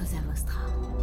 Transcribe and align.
Cosa 0.00 0.16
Vostra. 0.22 0.99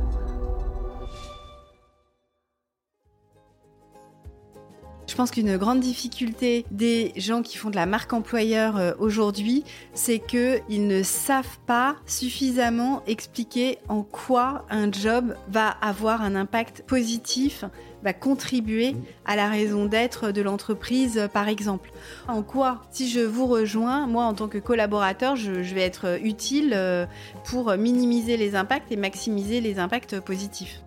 Pense 5.17 5.31
qu'une 5.31 5.57
grande 5.57 5.79
difficulté 5.79 6.63
des 6.69 7.11
gens 7.15 7.41
qui 7.41 7.57
font 7.57 7.71
de 7.71 7.75
la 7.75 7.87
marque 7.87 8.13
employeur 8.13 8.77
euh, 8.77 8.93
aujourd'hui, 8.99 9.63
c'est 9.95 10.19
qu'ils 10.19 10.87
ne 10.87 11.01
savent 11.01 11.57
pas 11.65 11.95
suffisamment 12.05 13.01
expliquer 13.07 13.79
en 13.89 14.03
quoi 14.03 14.67
un 14.69 14.91
job 14.91 15.35
va 15.49 15.69
avoir 15.69 16.21
un 16.21 16.35
impact 16.35 16.83
positif, 16.83 17.65
va 18.03 18.13
contribuer 18.13 18.95
à 19.25 19.35
la 19.35 19.49
raison 19.49 19.85
d'être 19.85 20.31
de 20.31 20.41
l'entreprise, 20.43 21.17
euh, 21.17 21.27
par 21.27 21.47
exemple. 21.47 21.89
En 22.27 22.43
quoi, 22.43 22.83
si 22.91 23.09
je 23.09 23.21
vous 23.21 23.47
rejoins, 23.47 24.05
moi 24.05 24.25
en 24.25 24.35
tant 24.35 24.47
que 24.47 24.59
collaborateur, 24.59 25.35
je, 25.35 25.63
je 25.63 25.73
vais 25.73 25.81
être 25.81 26.19
utile 26.23 26.73
euh, 26.75 27.07
pour 27.43 27.75
minimiser 27.75 28.37
les 28.37 28.55
impacts 28.55 28.91
et 28.91 28.97
maximiser 28.97 29.61
les 29.61 29.79
impacts 29.79 30.19
positifs. 30.19 30.83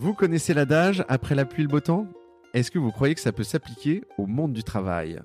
Vous 0.00 0.14
connaissez 0.14 0.54
l'adage 0.54 1.04
après 1.08 1.34
la 1.34 1.44
pluie 1.44 1.64
le 1.64 1.68
beau 1.68 1.80
temps? 1.80 2.06
Est-ce 2.54 2.70
que 2.70 2.78
vous 2.78 2.92
croyez 2.92 3.16
que 3.16 3.20
ça 3.20 3.32
peut 3.32 3.42
s'appliquer 3.42 4.04
au 4.16 4.26
monde 4.26 4.52
du 4.52 4.62
travail? 4.62 5.20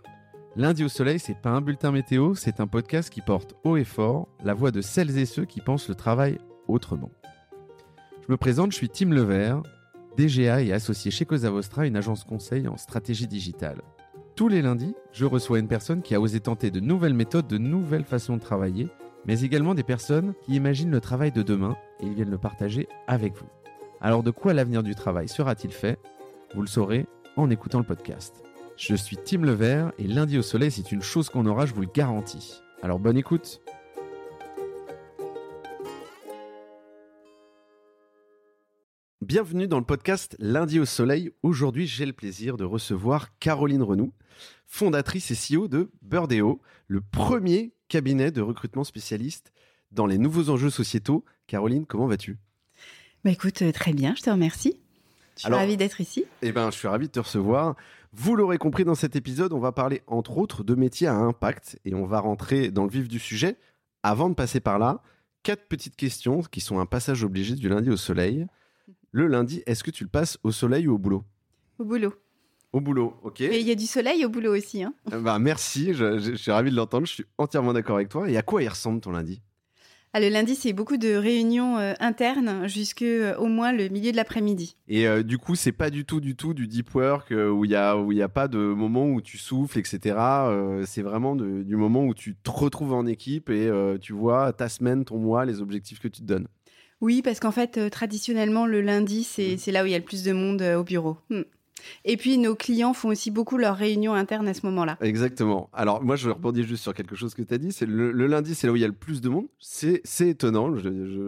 Lundi 0.56 0.84
au 0.84 0.90
soleil, 0.90 1.20
c'est 1.20 1.40
pas 1.40 1.52
un 1.52 1.62
bulletin 1.62 1.92
météo, 1.92 2.34
c'est 2.34 2.60
un 2.60 2.66
podcast 2.66 3.12
qui 3.12 3.22
porte 3.22 3.54
haut 3.64 3.78
et 3.78 3.84
fort 3.84 4.28
la 4.44 4.56
voix 4.56 4.72
de 4.72 4.82
celles 4.82 5.16
et 5.20 5.28
ceux 5.28 5.46
qui 5.46 5.62
pensent 5.62 5.90
le 5.90 5.94
travail 5.94 6.40
autrement. 6.68 7.12
Je 8.26 8.32
me 8.32 8.36
présente, 8.36 8.72
je 8.72 8.78
suis 8.78 8.90
Tim 8.90 9.12
Levert, 9.12 9.62
DGA 10.18 10.64
et 10.64 10.74
associé 10.74 11.12
chez 11.12 11.26
Cosa 11.26 11.52
Vostra, 11.52 11.86
une 11.86 11.96
agence 11.96 12.24
conseil 12.24 12.68
en 12.68 12.76
stratégie 12.76 13.28
digitale. 13.28 13.84
Tous 14.36 14.48
les 14.48 14.64
lundis, 14.64 14.96
je 15.12 15.26
reçois 15.26 15.60
une 15.60 15.68
personne 15.68 16.02
qui 16.02 16.16
a 16.16 16.20
osé 16.20 16.40
tenter 16.40 16.72
de 16.72 16.80
nouvelles 16.80 17.14
méthodes, 17.14 17.46
de 17.46 17.60
nouvelles 17.60 18.06
façons 18.06 18.38
de 18.38 18.42
travailler, 18.42 18.88
mais 19.28 19.42
également 19.42 19.76
des 19.76 19.84
personnes 19.84 20.34
qui 20.42 20.56
imaginent 20.56 20.90
le 20.90 21.00
travail 21.00 21.32
de 21.32 21.44
demain 21.44 21.78
et 22.00 22.08
ils 22.08 22.16
viennent 22.16 22.32
le 22.32 22.40
partager 22.40 22.88
avec 23.06 23.36
vous. 23.36 23.46
Alors 24.06 24.22
de 24.22 24.32
quoi 24.32 24.54
l'avenir 24.54 24.84
du 24.84 24.96
travail 24.96 25.30
sera-t-il 25.30 25.74
fait? 25.74 25.98
Vous 26.54 26.60
le 26.60 26.68
saurez 26.68 27.08
en 27.38 27.50
écoutant 27.50 27.80
le 27.80 27.86
podcast. 27.86 28.44
Je 28.76 28.96
suis 28.96 29.16
Tim 29.16 29.44
Levert 29.44 29.94
et 29.98 30.08
lundi 30.08 30.38
au 30.38 30.42
soleil, 30.42 30.72
c'est 30.72 30.92
une 30.92 31.02
chose 31.02 31.30
qu'on 31.30 31.46
aura, 31.46 31.66
je 31.66 31.74
vous 31.74 31.84
le 31.84 31.88
garantis. 31.88 32.62
Alors 32.82 33.00
bonne 33.00 33.16
écoute 33.16 33.62
Bienvenue 39.22 39.70
dans 39.70 39.80
le 39.80 39.86
podcast 39.86 40.36
Lundi 40.38 40.82
au 40.82 40.86
Soleil. 40.86 41.32
Aujourd'hui, 41.42 41.88
j'ai 41.88 42.06
le 42.06 42.12
plaisir 42.12 42.58
de 42.58 42.66
recevoir 42.66 43.30
Caroline 43.40 43.84
Renoux, 43.84 44.14
fondatrice 44.68 45.32
et 45.32 45.58
CEO 45.58 45.70
de 45.70 45.90
Birdeo, 46.02 46.62
le 46.88 47.00
premier 47.00 47.74
cabinet 47.88 48.32
de 48.32 48.42
recrutement 48.42 48.84
spécialiste 48.84 49.54
dans 49.92 50.08
les 50.08 50.18
nouveaux 50.18 50.50
enjeux 50.50 50.70
sociétaux. 50.70 51.24
Caroline, 51.48 51.86
comment 51.86 52.08
vas-tu? 52.08 52.38
Bah 53.24 53.32
écoute, 53.32 53.62
euh, 53.62 53.72
très 53.72 53.94
bien, 53.94 54.14
je 54.18 54.22
te 54.22 54.30
remercie. 54.30 54.78
Je 55.36 55.40
suis 55.42 55.48
Alors- 55.48 55.60
ravie 55.60 55.78
d'être 55.78 56.02
ici. 56.02 56.26
Eh 56.42 56.52
ben, 56.52 56.70
je 56.72 56.78
suis 56.78 56.88
ravi 56.88 57.08
de 57.08 57.12
te 57.12 57.20
recevoir. 57.20 57.76
Vous 58.14 58.36
l'aurez 58.36 58.58
compris 58.58 58.84
dans 58.84 58.96
cet 58.96 59.16
épisode, 59.16 59.54
on 59.54 59.60
va 59.60 59.72
parler 59.72 60.04
entre 60.08 60.38
autres 60.38 60.64
de 60.64 60.76
métiers 60.76 61.08
à 61.08 61.16
impact 61.16 61.80
et 61.86 61.96
on 61.96 62.06
va 62.06 62.20
rentrer 62.20 62.70
dans 62.70 62.84
le 62.84 62.90
vif 62.92 63.08
du 63.08 63.18
sujet. 63.20 63.58
Avant 64.04 64.30
de 64.30 64.36
passer 64.36 64.60
par 64.60 64.78
là, 64.78 65.02
quatre 65.42 65.68
petites 65.68 65.96
questions 65.96 66.42
qui 66.42 66.60
sont 66.62 66.80
un 66.80 66.86
passage 66.86 67.24
obligé 67.24 67.56
du 67.56 67.70
lundi 67.70 67.90
au 67.90 67.98
soleil. 67.98 68.46
Le 69.12 69.26
lundi, 69.28 69.64
est-ce 69.66 69.84
que 69.84 69.92
tu 69.92 70.04
le 70.04 70.10
passes 70.10 70.38
au 70.44 70.52
soleil 70.52 70.88
ou 70.88 70.96
au 70.96 70.98
boulot? 70.98 71.24
Au 71.80 71.86
boulot. 71.86 72.14
Au 72.74 72.82
boulot, 72.82 73.16
ok. 73.24 73.42
Et 73.42 73.60
il 73.60 73.68
y 73.68 73.72
a 73.72 73.76
du 73.76 73.86
soleil 73.86 74.26
au 74.26 74.30
boulot 74.30 74.56
aussi. 74.56 74.84
Hein. 74.84 74.94
Bah, 75.12 75.38
merci, 75.40 75.94
je, 75.94 76.18
je- 76.20 76.32
je 76.32 76.36
suis 76.36 76.52
ravi 76.52 76.70
de 76.72 76.76
l'entendre, 76.76 77.06
je 77.08 77.14
suis 77.14 77.26
entièrement 77.38 77.72
d'accord 77.74 77.96
avec 77.96 78.10
toi. 78.10 78.30
Et 78.30 78.36
à 78.38 78.42
quoi 78.42 78.62
il 78.64 78.68
ressemble 78.70 79.00
ton 79.00 79.12
lundi? 79.12 79.42
Ah, 80.16 80.20
le 80.20 80.30
lundi, 80.30 80.54
c'est 80.54 80.74
beaucoup 80.74 80.98
de 80.98 81.16
réunions 81.16 81.80
euh, 81.80 81.94
internes 82.00 82.68
jusque 82.68 83.02
euh, 83.02 83.36
au 83.38 83.48
moins 83.48 83.72
le 83.72 83.90
milieu 83.90 84.12
de 84.12 84.16
l'après-midi. 84.16 84.76
Et 84.88 85.08
euh, 85.08 85.24
du 85.24 85.40
coup, 85.40 85.56
c'est 85.56 85.72
pas 85.72 85.90
du 85.90 86.06
tout, 86.06 86.22
du 86.22 86.36
tout 86.36 86.54
du 86.54 86.68
deep 86.68 86.94
work 86.94 87.32
où 87.32 87.66
il 87.66 87.72
y 87.72 87.76
a 87.76 87.98
où 87.98 88.12
y 88.12 88.22
a 88.22 88.30
pas 88.30 88.48
de 88.48 88.60
moment 88.60 89.08
où 89.08 89.22
tu 89.22 89.40
souffles, 89.40 89.80
etc. 89.80 90.16
C'est 90.86 91.02
vraiment 91.02 91.36
de- 91.36 91.64
du 91.64 91.76
moment 91.76 92.06
où 92.06 92.14
tu 92.14 92.36
te 92.36 92.52
retrouves 92.52 92.94
en 92.94 93.08
équipe 93.08 93.50
et 93.50 93.70
tu 94.02 94.14
vois 94.14 94.54
ta 94.54 94.70
semaine, 94.70 95.04
ton 95.04 95.18
mois, 95.18 95.46
les 95.46 95.62
objectifs 95.62 96.00
que 96.00 96.08
tu 96.08 96.22
te 96.22 96.26
donnes. 96.28 96.48
Oui, 97.02 97.22
parce 97.24 97.40
qu'en 97.40 97.52
fait, 97.52 97.90
traditionnellement, 97.90 98.66
le 98.68 98.82
lundi, 98.82 99.24
c'est 99.24 99.58
c'est 99.58 99.72
là 99.72 99.84
où 99.84 99.88
il 99.88 99.92
y 99.92 99.96
a 99.96 100.00
le 100.00 100.04
plus 100.06 100.24
de 100.24 100.32
monde 100.32 100.62
au 100.62 100.84
bureau. 100.84 101.18
Hmm. 101.30 101.42
Et 102.06 102.18
puis, 102.18 102.38
nos 102.38 102.56
clients 102.56 102.94
font 102.94 103.10
aussi 103.10 103.32
beaucoup 103.32 103.58
leurs 103.58 103.76
réunions 103.76 104.14
internes 104.14 104.48
à 104.48 104.54
ce 104.54 104.66
moment-là. 104.66 104.98
Exactement. 105.02 105.70
Alors 105.74 106.04
moi, 106.04 106.16
je 106.16 106.30
rebondis 106.30 106.64
juste 106.64 106.84
sur 106.84 106.94
quelque 106.94 107.16
chose 107.16 107.34
que 107.34 107.42
tu 107.42 107.54
as 107.54 107.58
dit. 107.58 107.72
C'est 107.72 107.86
le, 107.86 108.12
lundi, 108.28 108.56
c'est 108.56 108.68
là 108.68 108.74
où 108.74 108.76
il 108.76 108.82
y 108.82 108.86
a 108.86 108.88
le 108.88 108.94
plus 108.94 109.22
de 109.22 109.30
monde. 109.30 109.48
C'est 109.60 110.02
c'est 110.04 110.30
étonnant. 110.30 110.74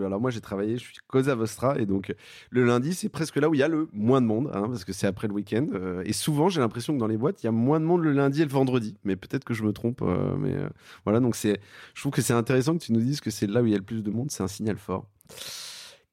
Alors 0.05 0.19
moi, 0.19 0.31
j'ai 0.31 0.41
travaillé, 0.41 0.77
je 0.77 0.83
suis 0.83 0.95
Cosa 1.07 1.35
Vostra 1.35 1.77
et 1.79 1.85
donc 1.85 2.13
le 2.49 2.65
lundi, 2.65 2.93
c'est 2.93 3.09
presque 3.09 3.35
là 3.37 3.49
où 3.49 3.53
il 3.53 3.59
y 3.59 3.63
a 3.63 3.67
le 3.67 3.87
moins 3.93 4.21
de 4.21 4.27
monde, 4.27 4.49
hein, 4.53 4.67
parce 4.67 4.85
que 4.85 4.93
c'est 4.93 5.07
après 5.07 5.27
le 5.27 5.33
week-end. 5.33 5.67
Euh, 5.73 6.03
et 6.05 6.13
souvent, 6.13 6.49
j'ai 6.49 6.61
l'impression 6.61 6.93
que 6.93 6.99
dans 6.99 7.07
les 7.07 7.17
boîtes, 7.17 7.43
il 7.43 7.45
y 7.45 7.49
a 7.49 7.51
moins 7.51 7.79
de 7.79 7.85
monde 7.85 8.03
le 8.03 8.11
lundi 8.11 8.41
et 8.41 8.45
le 8.45 8.51
vendredi. 8.51 8.97
Mais 9.03 9.15
peut-être 9.15 9.43
que 9.43 9.53
je 9.53 9.63
me 9.63 9.73
trompe. 9.73 10.01
euh, 10.01 10.35
mais 10.37 10.53
euh, 10.53 10.69
voilà, 11.03 11.19
donc 11.19 11.35
c'est. 11.35 11.59
Je 11.93 12.01
trouve 12.01 12.11
que 12.11 12.21
c'est 12.21 12.33
intéressant 12.33 12.77
que 12.77 12.83
tu 12.83 12.93
nous 12.93 13.01
dises 13.01 13.21
que 13.21 13.29
c'est 13.29 13.47
là 13.47 13.61
où 13.61 13.65
il 13.65 13.71
y 13.71 13.75
a 13.75 13.77
le 13.77 13.83
plus 13.83 14.03
de 14.03 14.11
monde. 14.11 14.31
C'est 14.31 14.43
un 14.43 14.47
signal 14.47 14.77
fort. 14.77 15.07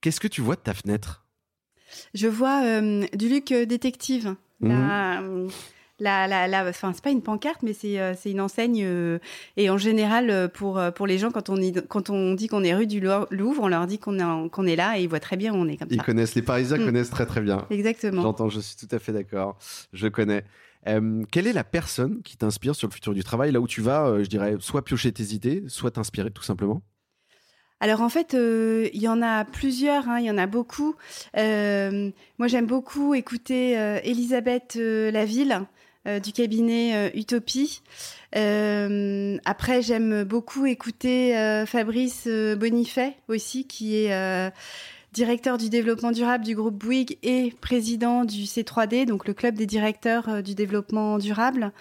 Qu'est-ce 0.01 0.21
que 0.21 0.29
tu 0.29 0.41
vois 0.41 0.57
de 0.57 0.61
ta 0.61 0.75
fenêtre? 0.75 1.22
Je 2.15 2.29
vois 2.29 2.63
euh, 2.65 3.05
du 3.15 3.29
Luc 3.29 3.53
euh, 3.53 3.65
Détective. 3.67 4.35
Mhm. 4.61 4.71
La, 4.71 6.27
la, 6.27 6.27
la, 6.27 6.49
la- 6.49 6.69
enfin, 6.69 6.93
c'est 6.93 7.03
pas 7.05 7.11
une 7.11 7.23
pancarte, 7.23 7.63
mais 7.63 7.73
c'est 7.75 8.01
euh, 8.01 8.15
c'est 8.19 8.31
une 8.33 8.41
enseigne. 8.41 8.83
euh, 8.85 9.19
et 9.57 9.71
en 9.71 9.79
général, 9.79 10.51
pour, 10.53 10.81
pour 10.97 11.07
les 11.07 11.19
gens, 11.19 11.31
quand 11.31 11.49
on, 11.49 11.57
y- 11.57 11.73
quand 11.89 12.11
on 12.11 12.35
dit 12.35 12.49
qu'on 12.49 12.65
est 12.65 12.75
rue 12.75 12.87
du 12.89 13.01
Louvre, 13.01 13.63
on 13.63 13.69
leur 13.69 13.87
dit 13.87 13.99
qu'on 13.99 14.19
est, 14.19 14.49
qu'on 14.51 14.67
est 14.67 14.75
là 14.77 14.99
et 14.99 15.03
ils 15.03 15.09
voient 15.09 15.21
très 15.21 15.37
bien 15.37 15.53
où 15.53 15.57
on 15.57 15.69
est 15.69 15.77
comme 15.77 15.89
Ils 15.91 15.99
ça. 15.99 16.03
connaissent, 16.05 16.35
les 16.35 16.43
Parisiens 16.43 16.79
Mm. 16.79 16.85
connaissent 16.87 17.11
très 17.11 17.27
très 17.27 17.41
bien. 17.41 17.67
Exactement. 17.71 18.23
J'entends, 18.23 18.49
je 18.49 18.59
suis 18.61 18.75
tout 18.77 18.93
à 18.95 18.99
fait 18.99 19.13
d'accord. 19.13 19.57
Je 19.93 20.09
connais. 20.09 20.45
Euh, 20.89 21.23
quelle 21.31 21.47
est 21.47 21.53
la 21.53 21.63
personne 21.63 22.21
qui 22.23 22.37
t'inspire 22.37 22.75
sur 22.75 22.89
le 22.89 22.93
futur 22.93 23.15
du 23.15 23.23
travail, 23.23 23.53
là 23.53 23.61
où 23.61 23.69
tu 23.69 23.81
vas, 23.83 24.07
euh, 24.09 24.25
je 24.25 24.29
dirais, 24.29 24.57
soit 24.59 24.83
piocher 24.85 25.13
tes 25.13 25.23
idées, 25.35 25.63
soit 25.69 25.93
t'inspirer 25.93 26.33
tout 26.33 26.43
simplement? 26.43 26.83
Alors 27.83 28.01
en 28.01 28.09
fait, 28.09 28.35
euh, 28.35 28.89
il 28.95 29.03
y 29.03 29.09
en 29.09 29.21
a 29.23 29.45
plusieurs, 29.45 30.09
hein, 30.09 30.21
il 30.21 30.27
y 30.27 30.31
en 30.31 30.39
a 30.39 30.47
beaucoup. 30.47 30.95
Euh, 31.37 32.13
moi, 32.39 32.47
j'aime 32.47 32.67
beaucoup 32.67 33.13
écouter 33.13 33.77
euh, 33.77 33.99
Elisabeth 34.05 34.77
Laville 34.77 35.63
du 36.23 36.33
cabinet 36.33 37.13
Utopie. 37.15 37.83
Après, 38.33 39.83
j'aime 39.83 40.25
beaucoup 40.25 40.67
écouter 40.67 41.33
Fabrice 41.67 42.27
Bonifay 42.27 43.15
aussi, 43.29 43.67
qui 43.67 43.97
est 43.97 44.53
directeur 45.13 45.59
du 45.59 45.69
développement 45.69 46.11
durable 46.11 46.45
du 46.45 46.57
groupe 46.57 46.75
Bouygues 46.75 47.19
et 47.23 47.53
président 47.61 48.25
du 48.25 48.43
C3D, 48.45 49.07
donc 49.07 49.29
le 49.29 49.35
club 49.35 49.55
des 49.55 49.67
directeurs 49.67 50.43
du 50.43 50.57
développement 50.57 51.19
durable. 51.19 51.73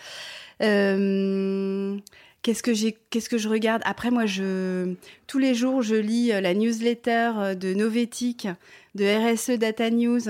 Qu'est-ce 2.41 2.63
que 2.63 2.73
j'ai, 2.73 2.97
qu'est-ce 3.11 3.29
que 3.29 3.37
je 3.37 3.47
regarde? 3.47 3.83
Après, 3.85 4.09
moi, 4.09 4.25
je 4.25 4.95
tous 5.27 5.37
les 5.37 5.53
jours, 5.53 5.81
je 5.83 5.95
lis 5.95 6.31
euh, 6.31 6.41
la 6.41 6.53
newsletter 6.55 7.31
euh, 7.37 7.55
de 7.55 7.73
Novetic, 7.75 8.47
de 8.95 9.05
RSE 9.05 9.59
Data 9.59 9.89
News 9.91 10.21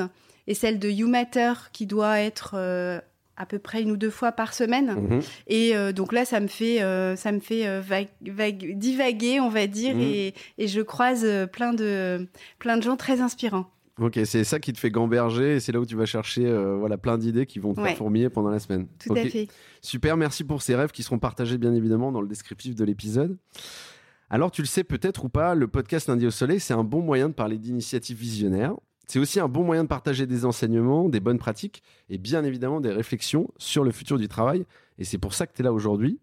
et 0.47 0.53
celle 0.53 0.77
de 0.77 0.89
YouMatter 0.89 1.53
qui 1.71 1.85
doit 1.85 2.19
être 2.19 2.55
euh, 2.57 2.99
à 3.37 3.45
peu 3.45 3.59
près 3.59 3.81
une 3.81 3.91
ou 3.91 3.97
deux 3.97 4.09
fois 4.09 4.33
par 4.33 4.53
semaine. 4.53 4.93
Mhm. 4.93 5.19
Et 5.47 5.73
euh, 5.75 5.93
donc 5.93 6.11
là, 6.11 6.25
ça 6.25 6.41
me 6.41 6.47
fait, 6.47 6.81
euh, 6.81 7.15
ça 7.15 7.31
me 7.31 7.39
fait 7.39 7.79
vague- 7.79 8.09
vague- 8.25 8.77
divaguer, 8.77 9.39
on 9.39 9.49
va 9.49 9.67
dire, 9.67 9.95
Mhm. 9.95 10.01
et, 10.01 10.33
et 10.57 10.67
je 10.67 10.81
croise 10.81 11.25
plein 11.53 11.73
de, 11.73 12.27
plein 12.59 12.75
de 12.75 12.83
gens 12.83 12.97
très 12.97 13.21
inspirants. 13.21 13.67
Ok, 13.99 14.19
c'est 14.25 14.43
ça 14.43 14.59
qui 14.59 14.71
te 14.73 14.79
fait 14.79 14.89
gamberger 14.89 15.55
et 15.55 15.59
c'est 15.59 15.71
là 15.71 15.79
où 15.79 15.85
tu 15.85 15.95
vas 15.95 16.05
chercher 16.05 16.45
euh, 16.45 16.75
voilà, 16.77 16.97
plein 16.97 17.17
d'idées 17.17 17.45
qui 17.45 17.59
vont 17.59 17.73
te 17.73 17.81
Ouais. 17.81 17.89
faire 17.89 17.97
fourmiller 17.97 18.29
pendant 18.29 18.49
la 18.49 18.59
semaine. 18.59 18.87
Tout 19.05 19.13
à 19.13 19.23
fait. 19.25 19.47
Super, 19.81 20.15
merci 20.17 20.43
pour 20.43 20.61
ces 20.61 20.75
rêves 20.75 20.91
qui 20.91 21.03
seront 21.03 21.19
partagés 21.19 21.57
bien 21.57 21.73
évidemment 21.73 22.11
dans 22.11 22.21
le 22.21 22.27
descriptif 22.27 22.73
de 22.75 22.83
l'épisode. 22.85 23.37
Alors 24.29 24.49
tu 24.49 24.61
le 24.61 24.67
sais 24.67 24.83
peut-être 24.85 25.25
ou 25.25 25.29
pas, 25.29 25.55
le 25.55 25.67
podcast 25.67 26.07
Lundi 26.07 26.25
au 26.25 26.31
Soleil, 26.31 26.59
c'est 26.59 26.73
un 26.73 26.83
bon 26.85 27.01
moyen 27.01 27.27
de 27.27 27.33
parler 27.33 27.57
d'initiatives 27.57 28.17
visionnaires. 28.17 28.73
C'est 29.07 29.19
aussi 29.19 29.41
un 29.41 29.49
bon 29.49 29.63
moyen 29.65 29.83
de 29.83 29.89
partager 29.89 30.25
des 30.25 30.45
enseignements, 30.45 31.09
des 31.09 31.19
bonnes 31.19 31.37
pratiques 31.39 31.83
et 32.09 32.17
bien 32.17 32.45
évidemment 32.45 32.79
des 32.79 32.91
réflexions 32.91 33.49
sur 33.57 33.83
le 33.83 33.91
futur 33.91 34.17
du 34.17 34.29
travail. 34.29 34.65
Et 34.99 35.03
c'est 35.03 35.17
pour 35.17 35.33
ça 35.33 35.45
que 35.47 35.53
tu 35.53 35.61
es 35.61 35.65
là 35.65 35.73
aujourd'hui. 35.73 36.17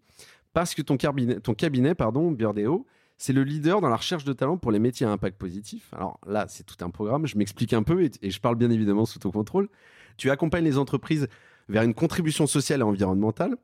Parce 0.53 0.73
que 0.73 0.81
ton 0.81 0.97
cabinet, 0.97 1.39
ton 1.39 1.53
cabinet 1.53 1.93
pardon, 1.93 2.31
Birdeo, 2.31 2.87
c'est 3.19 3.33
le 3.33 3.43
leader 3.43 3.81
dans 3.81 3.89
la 3.89 3.97
recherche 3.97 4.23
de 4.23 4.31
talents 4.31 4.57
pour 4.57 4.71
les 4.71 4.79
métiers 4.79 5.05
à 5.05 5.11
impact 5.11 5.37
positif. 5.37 5.93
Alors 5.93 6.19
là, 6.25 6.45
c'est 6.47 6.63
tout 6.65 6.83
un 6.83 6.89
programme. 6.89 7.27
Je 7.27 7.37
m'explique 7.37 7.73
un 7.73 7.83
peu 7.83 8.01
et, 8.01 8.31
je 8.31 8.39
parle 8.39 8.55
bien 8.55 8.71
évidemment 8.71 9.05
sous 9.05 9.19
ton 9.19 9.29
contrôle. 9.29 9.67
Tu 10.15 10.31
accompagnes 10.31 10.63
les 10.63 10.77
entreprises 10.77 11.27
vers 11.67 11.83
une 11.83 11.93
contribution 11.93 12.47
sociale 12.47 12.79
et 12.79 12.83
environnementale 12.83 13.57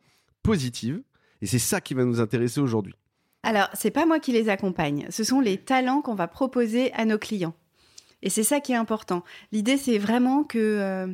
positive. 0.44 1.02
Et 1.42 1.48
c'est 1.48 1.60
ça 1.60 1.80
qui 1.80 1.94
va 1.94 2.04
nous 2.04 2.20
intéresser 2.20 2.60
aujourd'hui. 2.60 2.96
Alors, 3.44 3.70
c'est 3.74 3.92
pas 3.92 4.06
moi 4.06 4.20
qui 4.20 4.34
les 4.34 4.50
accompagne, 4.50 5.06
ce 5.10 5.24
sont 5.24 5.40
les 5.40 5.58
talents 5.58 6.02
qu'on 6.02 6.16
va 6.16 6.28
proposer 6.28 6.92
à 6.94 7.06
nos 7.06 7.18
clients. 7.18 7.54
Et 8.26 8.30
c'est 8.30 8.44
ça 8.44 8.60
qui 8.60 8.72
est 8.72 8.76
important. 8.76 9.24
L'idée, 9.52 9.78
c'est 9.78 10.00
vraiment 10.00 10.44
que 10.44 10.58
euh, 10.58 11.08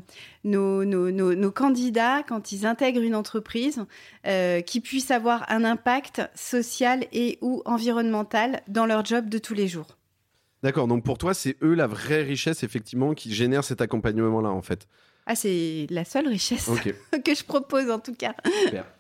nos, 0.46 1.52
candidats, 1.52 2.24
quand 2.24 2.54
ils 2.54 2.66
intègrent 2.66 3.02
une 3.02 3.16
entreprise, 3.16 3.86
euh, 4.26 4.62
qu'ils 4.62 4.82
puissent 4.82 5.12
avoir 5.12 5.46
un 5.52 5.66
impact 5.66 6.22
social 6.36 7.06
et 7.12 7.38
ou 7.42 7.62
environnemental 7.66 8.62
dans 8.70 8.86
leur 8.86 9.04
job 9.04 9.28
de 9.28 9.38
tous 9.38 9.54
les 9.54 9.68
jours. 9.68 9.98
D'accord, 10.64 10.88
donc 10.88 11.04
pour 11.04 11.18
toi, 11.18 11.34
c'est 11.34 11.58
eux 11.62 11.74
la 11.74 11.88
vraie 11.88 12.22
richesse, 12.22 12.64
effectivement, 12.64 13.14
qui 13.14 13.34
génère 13.34 13.66
cet 13.66 13.82
accompagnement-là, 13.82 14.50
en 14.50 14.62
fait. 14.62 14.88
Ah, 15.26 15.36
c'est 15.36 15.86
la 15.90 16.04
seule 16.04 16.28
richesse 16.28 16.70
que 17.26 17.36
je 17.36 17.44
propose 17.44 17.90
en 17.92 18.00
tout 18.00 18.16
cas. 18.16 18.34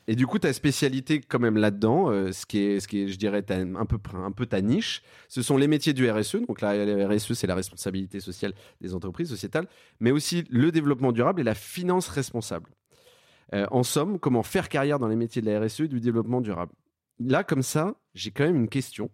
Et 0.07 0.15
du 0.15 0.27
coup, 0.27 0.37
ta 0.37 0.53
spécialité 0.53 1.19
quand 1.19 1.39
même 1.39 1.57
là-dedans, 1.57 2.09
euh, 2.09 2.31
ce, 2.31 2.45
qui 2.45 2.59
est, 2.59 2.79
ce 2.79 2.87
qui 2.87 3.03
est, 3.03 3.07
je 3.07 3.17
dirais, 3.17 3.43
un 3.49 3.85
peu, 3.85 3.97
un 4.13 4.31
peu 4.31 4.45
ta 4.45 4.61
niche, 4.61 5.01
ce 5.27 5.41
sont 5.41 5.57
les 5.57 5.67
métiers 5.67 5.93
du 5.93 6.09
RSE. 6.09 6.37
Donc 6.47 6.61
le 6.61 7.05
RSE, 7.07 7.33
c'est 7.33 7.47
la 7.47 7.55
responsabilité 7.55 8.19
sociale 8.19 8.53
des 8.81 8.93
entreprises 8.93 9.29
sociétales, 9.29 9.67
mais 9.99 10.11
aussi 10.11 10.43
le 10.49 10.71
développement 10.71 11.11
durable 11.11 11.41
et 11.41 11.43
la 11.43 11.55
finance 11.55 12.07
responsable. 12.07 12.69
Euh, 13.53 13.65
en 13.71 13.83
somme, 13.83 14.19
comment 14.19 14.43
faire 14.43 14.69
carrière 14.69 14.99
dans 14.99 15.07
les 15.07 15.15
métiers 15.15 15.41
de 15.41 15.49
la 15.49 15.59
RSE 15.59 15.81
et 15.81 15.87
du 15.87 15.99
développement 15.99 16.41
durable? 16.41 16.73
Là, 17.19 17.43
comme 17.43 17.63
ça, 17.63 17.95
j'ai 18.13 18.31
quand 18.31 18.45
même 18.45 18.55
une 18.55 18.69
question. 18.69 19.09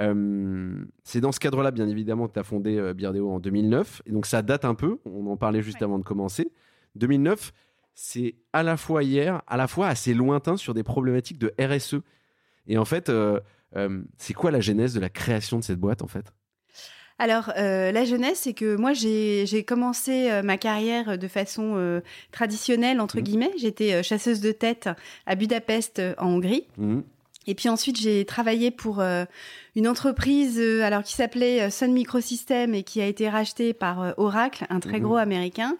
Euh, 0.00 0.84
c'est 1.04 1.20
dans 1.20 1.32
ce 1.32 1.40
cadre-là, 1.40 1.70
bien 1.70 1.88
évidemment, 1.88 2.26
que 2.28 2.32
tu 2.34 2.38
as 2.38 2.44
fondé 2.44 2.76
euh, 2.76 2.94
Birdeo 2.94 3.30
en 3.30 3.40
2009. 3.40 4.02
Et 4.06 4.12
donc, 4.12 4.26
ça 4.26 4.42
date 4.42 4.64
un 4.64 4.74
peu. 4.74 4.98
On 5.04 5.26
en 5.26 5.36
parlait 5.36 5.62
juste 5.62 5.82
avant 5.82 5.98
de 5.98 6.04
commencer. 6.04 6.50
2009, 6.96 7.52
c'est 7.94 8.34
à 8.52 8.62
la 8.62 8.76
fois 8.76 9.02
hier, 9.02 9.42
à 9.46 9.56
la 9.56 9.68
fois 9.68 9.88
assez 9.88 10.14
lointain 10.14 10.56
sur 10.56 10.74
des 10.74 10.82
problématiques 10.82 11.38
de 11.38 11.52
RSE. 11.60 11.96
Et 12.66 12.78
en 12.78 12.84
fait, 12.84 13.08
euh, 13.08 13.40
c'est 14.16 14.34
quoi 14.34 14.50
la 14.50 14.60
genèse 14.60 14.94
de 14.94 15.00
la 15.00 15.10
création 15.10 15.58
de 15.58 15.64
cette 15.64 15.78
boîte, 15.78 16.02
en 16.02 16.06
fait? 16.06 16.32
Alors, 17.20 17.52
la 17.56 18.04
jeunesse, 18.04 18.40
c'est 18.40 18.54
que 18.54 18.74
moi, 18.74 18.92
j'ai 18.92 19.64
commencé 19.64 20.42
ma 20.42 20.56
carrière 20.58 21.16
de 21.16 21.28
façon 21.28 22.02
traditionnelle, 22.32 23.00
entre 23.00 23.18
mmh. 23.18 23.22
guillemets. 23.22 23.52
J'étais 23.56 24.02
chasseuse 24.02 24.40
de 24.40 24.50
tête 24.50 24.88
à 25.24 25.36
Budapest, 25.36 26.02
en 26.18 26.30
Hongrie. 26.30 26.66
Mmh. 26.76 27.02
Et 27.46 27.54
puis 27.54 27.68
ensuite, 27.68 28.00
j'ai 28.00 28.24
travaillé 28.24 28.70
pour 28.70 29.00
euh, 29.00 29.24
une 29.76 29.86
entreprise 29.86 30.58
euh, 30.58 30.82
alors 30.82 31.02
qui 31.02 31.12
s'appelait 31.14 31.62
euh, 31.62 31.70
Sun 31.70 31.92
Microsystems 31.92 32.74
et 32.74 32.82
qui 32.82 33.00
a 33.00 33.06
été 33.06 33.28
rachetée 33.28 33.72
par 33.74 34.14
Oracle, 34.16 34.66
un 34.70 34.80
très 34.80 34.98
mhm. 34.98 35.04
gros 35.04 35.16
américain. 35.16 35.76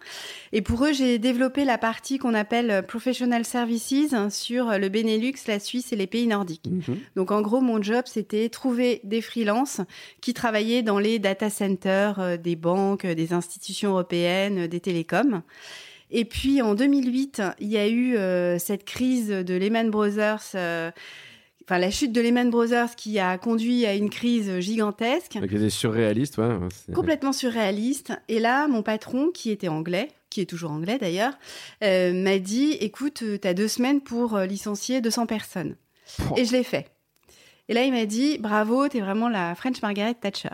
Et 0.51 0.61
pour 0.61 0.85
eux, 0.85 0.93
j'ai 0.93 1.17
développé 1.17 1.65
la 1.65 1.77
partie 1.77 2.17
qu'on 2.17 2.33
appelle 2.33 2.85
Professional 2.87 3.45
Services 3.45 4.15
sur 4.29 4.77
le 4.77 4.89
Benelux, 4.89 5.35
la 5.47 5.59
Suisse 5.59 5.91
et 5.91 5.95
les 5.95 6.07
pays 6.07 6.27
nordiques. 6.27 6.67
Mhm. 6.69 6.97
Donc 7.15 7.31
en 7.31 7.41
gros, 7.41 7.61
mon 7.61 7.81
job, 7.81 8.05
c'était 8.05 8.49
trouver 8.49 9.01
des 9.03 9.21
freelances 9.21 9.81
qui 10.21 10.33
travaillaient 10.33 10.83
dans 10.83 10.99
les 10.99 11.19
data 11.19 11.49
centers 11.49 12.37
des 12.37 12.55
banques, 12.55 13.05
des 13.05 13.33
institutions 13.33 13.91
européennes, 13.91 14.67
des 14.67 14.79
télécoms. 14.79 15.41
Et 16.11 16.25
puis 16.25 16.61
en 16.61 16.75
2008, 16.75 17.41
il 17.59 17.67
y 17.67 17.77
a 17.77 17.87
eu 17.87 18.17
cette 18.59 18.85
crise 18.85 19.29
de 19.29 19.53
Lehman 19.55 19.89
Brothers 19.89 20.55
enfin 21.65 21.79
la 21.79 21.91
chute 21.91 22.11
de 22.11 22.21
Lehman 22.21 22.49
Brothers 22.49 22.95
qui 22.95 23.19
a 23.19 23.37
conduit 23.37 23.85
à 23.85 23.95
une 23.95 24.09
crise 24.09 24.59
gigantesque. 24.59 25.31
Qui 25.31 25.37
était 25.39 25.69
surréaliste, 25.69 26.37
ouais. 26.37 26.57
Complètement 26.93 27.33
surréaliste. 27.33 28.13
Et 28.27 28.39
là, 28.39 28.67
mon 28.67 28.83
patron, 28.83 29.31
qui 29.31 29.51
était 29.51 29.67
anglais, 29.67 30.09
qui 30.29 30.41
est 30.41 30.45
toujours 30.45 30.71
anglais 30.71 30.97
d'ailleurs, 30.99 31.33
euh, 31.83 32.13
m'a 32.13 32.39
dit 32.39 32.73
écoute, 32.81 33.23
tu 33.41 33.47
as 33.47 33.53
deux 33.53 33.67
semaines 33.67 34.01
pour 34.01 34.35
euh, 34.35 34.45
licencier 34.45 35.01
200 35.01 35.25
personnes. 35.25 35.75
Et 36.37 36.45
je 36.45 36.51
l'ai 36.51 36.63
fait. 36.63 36.91
Et 37.67 37.73
là, 37.73 37.83
il 37.83 37.91
m'a 37.91 38.05
dit 38.05 38.37
bravo, 38.37 38.87
tu 38.87 38.97
es 38.97 39.01
vraiment 39.01 39.29
la 39.29 39.55
French 39.55 39.81
Margaret 39.81 40.13
Thatcher. 40.13 40.49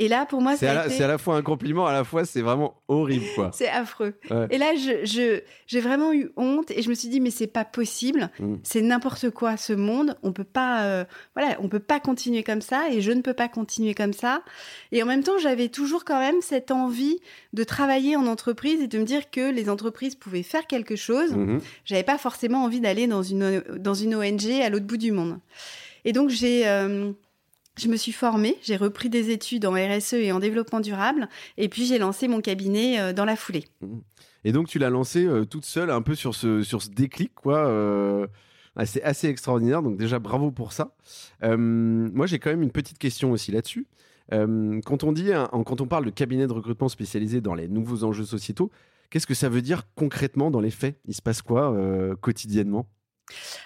Et 0.00 0.06
là, 0.06 0.26
pour 0.26 0.40
moi, 0.40 0.56
c'est 0.56 0.68
à, 0.68 1.08
la 1.08 1.18
fois 1.18 1.34
un 1.34 1.42
compliment, 1.42 1.86
à 1.86 1.92
la 1.92 2.04
fois 2.04 2.24
c'est 2.24 2.40
vraiment 2.40 2.80
horrible, 2.86 3.26
quoi. 3.34 3.50
c'est 3.54 3.68
affreux. 3.68 4.14
Et 4.48 4.56
là, 4.56 4.74
je, 4.76 5.40
j'ai 5.66 5.80
vraiment 5.80 6.12
eu 6.12 6.30
honte 6.36 6.70
et 6.70 6.82
je 6.82 6.88
me 6.88 6.94
suis 6.94 7.08
dit, 7.08 7.20
mais 7.20 7.32
c'est 7.32 7.48
pas 7.48 7.64
possible. 7.64 8.30
Mm. 8.38 8.54
C'est 8.62 8.80
n'importe 8.80 9.30
quoi 9.30 9.56
ce 9.56 9.72
monde. 9.72 10.16
On 10.22 10.32
peut 10.32 10.44
pas, 10.44 10.84
euh, 10.84 11.04
voilà, 11.34 11.56
on 11.60 11.68
peut 11.68 11.80
pas 11.80 11.98
continuer 11.98 12.44
comme 12.44 12.60
ça 12.60 12.90
et 12.90 13.00
je 13.00 13.10
ne 13.10 13.22
peux 13.22 13.34
pas 13.34 13.48
continuer 13.48 13.94
comme 13.94 14.12
ça. 14.12 14.42
Et 14.92 15.02
en 15.02 15.06
même 15.06 15.24
temps, 15.24 15.36
j'avais 15.38 15.68
toujours 15.68 16.04
quand 16.04 16.20
même 16.20 16.40
cette 16.42 16.70
envie 16.70 17.18
de 17.52 17.64
travailler 17.64 18.14
en 18.14 18.26
entreprise 18.28 18.80
et 18.80 18.86
de 18.86 18.98
me 18.98 19.04
dire 19.04 19.30
que 19.30 19.50
les 19.50 19.68
entreprises 19.68 20.14
pouvaient 20.14 20.44
faire 20.44 20.68
quelque 20.68 20.94
chose. 20.94 21.32
Mm-hmm. 21.32 21.60
J'avais 21.84 22.04
pas 22.04 22.18
forcément 22.18 22.62
envie 22.62 22.80
d'aller 22.80 23.08
dans 23.08 23.24
une 23.24 23.62
dans 23.76 23.94
une 23.94 24.14
ONG 24.14 24.48
à 24.62 24.70
l'autre 24.70 24.86
bout 24.86 24.96
du 24.96 25.10
monde. 25.10 25.40
Et 26.04 26.12
donc 26.12 26.30
j'ai 26.30 26.68
euh, 26.68 27.12
je 27.78 27.88
me 27.88 27.96
suis 27.96 28.12
formée, 28.12 28.56
j'ai 28.62 28.76
repris 28.76 29.08
des 29.08 29.30
études 29.30 29.66
en 29.66 29.72
RSE 29.72 30.14
et 30.14 30.32
en 30.32 30.40
développement 30.40 30.80
durable, 30.80 31.28
et 31.56 31.68
puis 31.68 31.86
j'ai 31.86 31.98
lancé 31.98 32.28
mon 32.28 32.40
cabinet 32.40 33.00
euh, 33.00 33.12
dans 33.12 33.24
la 33.24 33.36
foulée. 33.36 33.64
Mmh. 33.80 33.98
Et 34.44 34.52
donc 34.52 34.68
tu 34.68 34.78
l'as 34.78 34.90
lancé 34.90 35.24
euh, 35.24 35.44
toute 35.44 35.64
seule, 35.64 35.90
un 35.90 36.02
peu 36.02 36.14
sur 36.14 36.34
ce, 36.34 36.62
sur 36.62 36.82
ce 36.82 36.90
déclic, 36.90 37.34
quoi. 37.34 37.58
Euh, 37.66 38.26
c'est 38.84 39.02
assez 39.02 39.28
extraordinaire, 39.28 39.82
donc 39.82 39.96
déjà 39.96 40.20
bravo 40.20 40.52
pour 40.52 40.72
ça. 40.72 40.94
moi 41.42 42.26
j'ai 42.26 42.38
quand 42.38 42.50
même 42.50 42.62
une 42.62 42.70
petite 42.70 42.98
question 42.98 43.32
aussi 43.32 43.50
là-dessus. 43.50 43.88
quand 44.30 45.02
on 45.02 45.10
dit, 45.10 45.30
quand 45.50 45.80
on 45.80 45.86
parle 45.88 46.04
de 46.04 46.10
cabinet 46.10 46.46
de 46.46 46.52
recrutement 46.52 46.88
spécialisé 46.88 47.40
dans 47.40 47.54
les 47.54 47.66
nouveaux 47.66 48.04
enjeux 48.04 48.24
sociétaux, 48.24 48.70
qu'est-ce 49.10 49.26
que 49.26 49.34
ça 49.34 49.48
veut 49.48 49.62
dire 49.62 49.82
concrètement 49.96 50.52
dans 50.52 50.60
les 50.60 50.70
faits? 50.70 50.96
Il 51.06 51.14
se 51.14 51.22
passe 51.22 51.42
quoi 51.42 51.76
quotidiennement? 52.20 52.86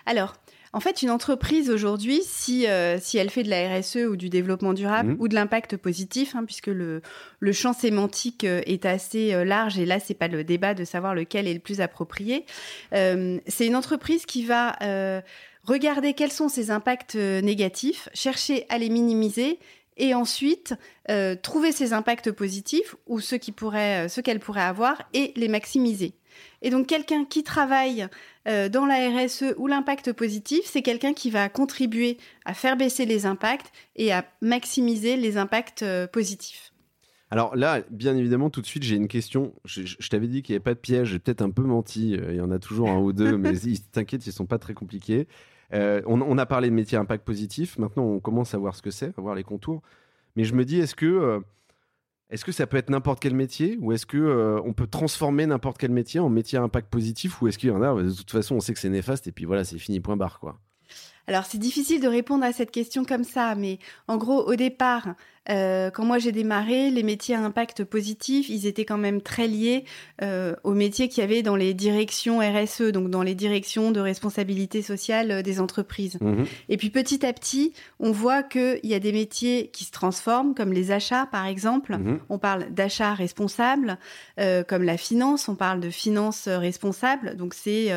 Alors, 0.07 0.35
en 0.75 0.81
fait, 0.81 1.03
une 1.03 1.11
entreprise 1.11 1.69
aujourd'hui, 1.69 2.23
si, 2.25 2.67
euh, 2.67 2.99
si 2.99 3.19
elle 3.19 3.29
fait 3.29 3.43
de 3.43 3.51
la 3.51 3.79
RSE 3.79 4.07
ou 4.09 4.17
du 4.17 4.31
développement 4.31 4.73
durable 4.73 5.13
mmh. 5.13 5.17
ou 5.21 5.29
de 5.29 5.35
l'impact 5.35 5.77
positif, 5.77 6.35
hein, 6.35 6.45
puisque 6.47 6.69
le, 6.69 7.03
le 7.41 7.53
champ 7.53 7.75
sémantique 7.75 8.45
euh, 8.45 8.63
est 8.65 8.87
assez 8.87 9.35
euh, 9.35 9.45
large 9.45 9.79
et 9.79 9.85
là, 9.85 10.01
c'est 10.01 10.15
pas 10.15 10.29
le 10.29 10.45
débat 10.45 10.73
de 10.73 10.85
savoir 10.85 11.15
lequel 11.15 11.47
est 11.47 11.53
le 11.53 11.61
plus 11.61 11.83
approprié. 11.83 12.47
c'est 12.93 13.67
une 13.67 13.77
entreprise 13.77 14.25
qui 14.27 14.45
va 14.45 14.77
regarder 15.65 16.15
quels 16.15 16.33
sont 16.33 16.49
ses 16.49 16.71
impacts 16.71 17.15
négatifs, 17.17 18.09
chercher 18.15 18.67
à 18.69 18.79
les 18.79 18.89
minimiser 18.89 19.59
et 19.97 20.15
ensuite 20.15 20.75
trouver 21.43 21.73
ses 21.73 21.93
impacts 21.93 22.31
positifs 22.31 22.97
ou 23.07 23.21
ceux 23.21 23.39
qui 23.39 23.53
pourraient, 23.53 24.09
ceux 24.09 24.23
qu'elle 24.23 24.41
pourrait 24.41 24.63
avoir 24.63 25.03
et 25.13 25.33
les 25.37 25.49
maximiser. 25.49 26.15
Et 26.63 26.71
donc 26.71 26.87
quelqu'un 26.87 27.25
qui 27.25 27.43
travaille 27.43 28.07
euh, 28.49 28.69
dans 28.69 28.87
la 28.87 29.11
RSE 29.11 29.55
ou 29.59 29.67
l'impact 29.67 30.13
positif, 30.13 30.61
c'est 30.65 30.83
quelqu'un 30.83 31.13
qui 31.13 31.31
va 31.31 31.49
contribuer 31.49 32.17
à 32.45 32.55
faire 32.55 32.77
baisser 32.77 33.05
les 33.05 33.27
impacts 33.27 33.73
et 33.97 34.13
à 34.13 34.25
maximiser 34.41 35.17
les 35.17 35.37
impacts 35.37 35.83
euh, 35.83 36.07
positifs. 36.07 36.73
Alors 37.31 37.57
là, 37.57 37.81
bien 37.91 38.17
évidemment, 38.17 38.51
tout 38.51 38.61
de 38.61 38.67
suite, 38.67 38.85
j'ai 38.85 38.95
une 38.95 39.09
question. 39.09 39.55
Je, 39.65 40.09
t'avais 40.09 40.29
dit 40.29 40.43
qu'il 40.43 40.53
n'y 40.53 40.57
avait 40.57 40.63
pas 40.63 40.75
de 40.75 40.79
piège, 40.79 41.09
j'ai 41.09 41.19
peut-être 41.19 41.43
un 41.43 41.51
peu 41.51 41.63
menti. 41.63 42.15
Euh, 42.15 42.33
il 42.33 42.37
y 42.37 42.41
en 42.41 42.51
a 42.51 42.59
toujours 42.59 42.91
un 42.91 42.99
ou 42.99 43.13
deux, 43.13 43.37
mais 43.37 43.55
t'inquiète, 43.91 44.25
ils 44.27 44.31
ne 44.31 44.35
sont 44.35 44.47
pas 44.47 44.59
très 44.59 44.75
compliqués. 44.75 45.27
on, 45.73 46.39
a 46.39 46.47
parlé 46.47 46.69
de 46.69 46.75
métier 46.75 46.97
impact 46.97 47.25
positif. 47.25 47.77
Maintenant, 47.79 48.05
on 48.05 48.21
commence 48.21 48.55
à 48.55 48.59
voir 48.59 48.77
ce 48.77 48.83
que 48.83 48.91
c'est, 48.91 49.19
à 49.19 49.21
voir 49.21 49.35
les 49.35 49.45
contours. 49.45 49.83
Mais 50.37 50.45
je 50.45 50.55
me 50.55 50.65
dis, 50.65 50.79
est-ce 50.79 50.95
que 50.95 51.43
est-ce 52.33 52.47
que 52.47 52.53
ça 52.53 52.67
peut 52.67 52.79
être 52.79 52.89
n'importe 52.89 53.21
quel 53.21 53.35
métier 53.35 53.77
ou 53.81 53.93
est-ce 53.93 54.07
que 54.07 54.17
euh, 54.17 54.61
on 54.65 54.73
peut 54.73 54.87
transformer 54.87 55.45
n'importe 55.47 55.77
quel 55.77 55.91
métier 55.91 56.19
en 56.19 56.31
métier 56.31 56.59
à 56.59 56.63
impact 56.63 56.89
positif 56.89 57.43
ou 57.43 57.49
est-ce 57.49 57.59
qu'il 57.59 57.69
y 57.69 57.73
en 57.73 57.83
a 57.83 58.03
de 58.03 58.11
toute 58.11 58.31
façon 58.31 58.57
on 58.57 58.61
sait 58.61 58.73
que 58.73 58.81
c'est 58.81 58.89
néfaste 58.89 59.27
et 59.27 59.33
puis 59.33 59.45
voilà 59.45 59.65
c'est 59.65 59.79
fini 59.79 60.01
point 60.01 60.17
barre 60.17 60.41
quoi. 60.41 60.59
Alors 61.27 61.45
c'est 61.45 61.59
difficile 61.59 62.01
de 62.01 62.09
répondre 62.09 62.45
à 62.45 62.53
cette 62.53 62.71
question 62.71 63.05
comme 63.05 63.23
ça, 63.23 63.55
mais 63.55 63.79
en 64.09 64.17
gros 64.17 64.45
au 64.45 64.57
départ, 64.57 65.15
euh, 65.51 65.91
quand 65.91 66.05
moi 66.05 66.19
j'ai 66.19 66.33
démarré, 66.33 66.91
les 66.91 67.03
métiers 67.03 67.35
à 67.35 67.41
impact 67.41 67.85
positif, 67.85 68.49
ils 68.49 68.67
étaient 68.67 68.85
quand 68.85 68.99
même 68.99 69.21
très 69.21 69.49
liés 69.49 69.85
euh, 70.23 70.55
aux 70.63 70.75
métiers 70.75 71.09
qu'il 71.09 71.21
y 71.21 71.25
avait 71.25 71.43
dans 71.43 71.57
les 71.57 71.75
directions 71.75 72.39
RSE, 72.39 72.93
donc 72.93 73.11
dans 73.11 73.23
les 73.23 73.35
directions 73.35 73.91
de 73.91 74.01
responsabilité 74.01 74.83
sociale 74.83 75.31
euh, 75.31 75.43
des 75.43 75.61
entreprises. 75.61 76.19
Mhm. 76.21 76.47
Et 76.69 76.77
puis 76.77 76.91
petit 76.91 77.27
à 77.27 77.33
petit, 77.33 77.73
on 77.99 78.13
voit 78.13 78.43
qu'il 78.43 78.81
y 78.85 78.95
a 78.95 79.01
des 79.01 79.13
métiers 79.13 79.71
qui 79.73 79.85
se 79.85 79.91
transforment, 79.91 80.55
comme 80.55 80.73
les 80.73 80.93
achats 80.93 81.27
par 81.27 81.47
exemple. 81.47 81.97
Mhm. 81.97 82.21
On 82.29 82.39
parle 82.39 82.73
d'achat 82.73 83.15
responsable, 83.15 83.99
euh, 84.39 84.63
comme 84.63 84.85
la 84.85 84.97
finance, 84.97 85.49
on 85.49 85.57
parle 85.57 85.81
de 85.81 85.91
finance 85.91 86.47
responsable. 86.49 87.37
Donc 87.37 87.55
c'est 87.55 87.91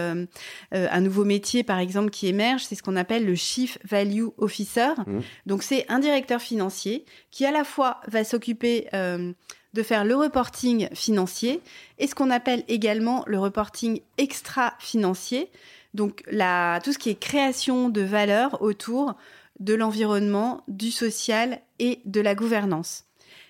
un 0.71 1.01
nouveau 1.01 1.25
métier 1.25 1.63
par 1.63 1.79
exemple 1.79 2.09
qui 2.09 2.27
émerge, 2.27 2.63
c'est 2.63 2.75
ce 2.75 2.83
qu'on 2.83 2.95
appelle 2.95 3.25
le 3.25 3.35
Chief 3.35 3.77
Value 3.83 4.27
Officer. 4.37 4.89
Mhm. 5.05 5.21
Donc 5.45 5.63
c'est 5.63 5.85
un 5.89 5.99
directeur 5.99 6.41
financier 6.41 7.05
qui 7.35 7.45
à 7.45 7.51
la 7.51 7.65
fois 7.65 7.99
va 8.07 8.23
s'occuper 8.23 8.87
euh, 8.93 9.33
de 9.73 9.83
faire 9.83 10.05
le 10.05 10.15
reporting 10.15 10.87
financier 10.95 11.59
et 11.99 12.07
ce 12.07 12.15
qu'on 12.15 12.29
appelle 12.31 12.63
également 12.69 13.25
le 13.27 13.37
reporting 13.37 13.99
extra-financier, 14.17 15.51
donc 15.93 16.23
la, 16.31 16.79
tout 16.81 16.93
ce 16.93 16.97
qui 16.97 17.09
est 17.09 17.19
création 17.19 17.89
de 17.89 17.99
valeur 17.99 18.61
autour 18.61 19.15
de 19.59 19.73
l'environnement, 19.73 20.63
du 20.69 20.91
social 20.91 21.59
et 21.79 21.99
de 22.05 22.21
la 22.21 22.35
gouvernance. 22.35 23.04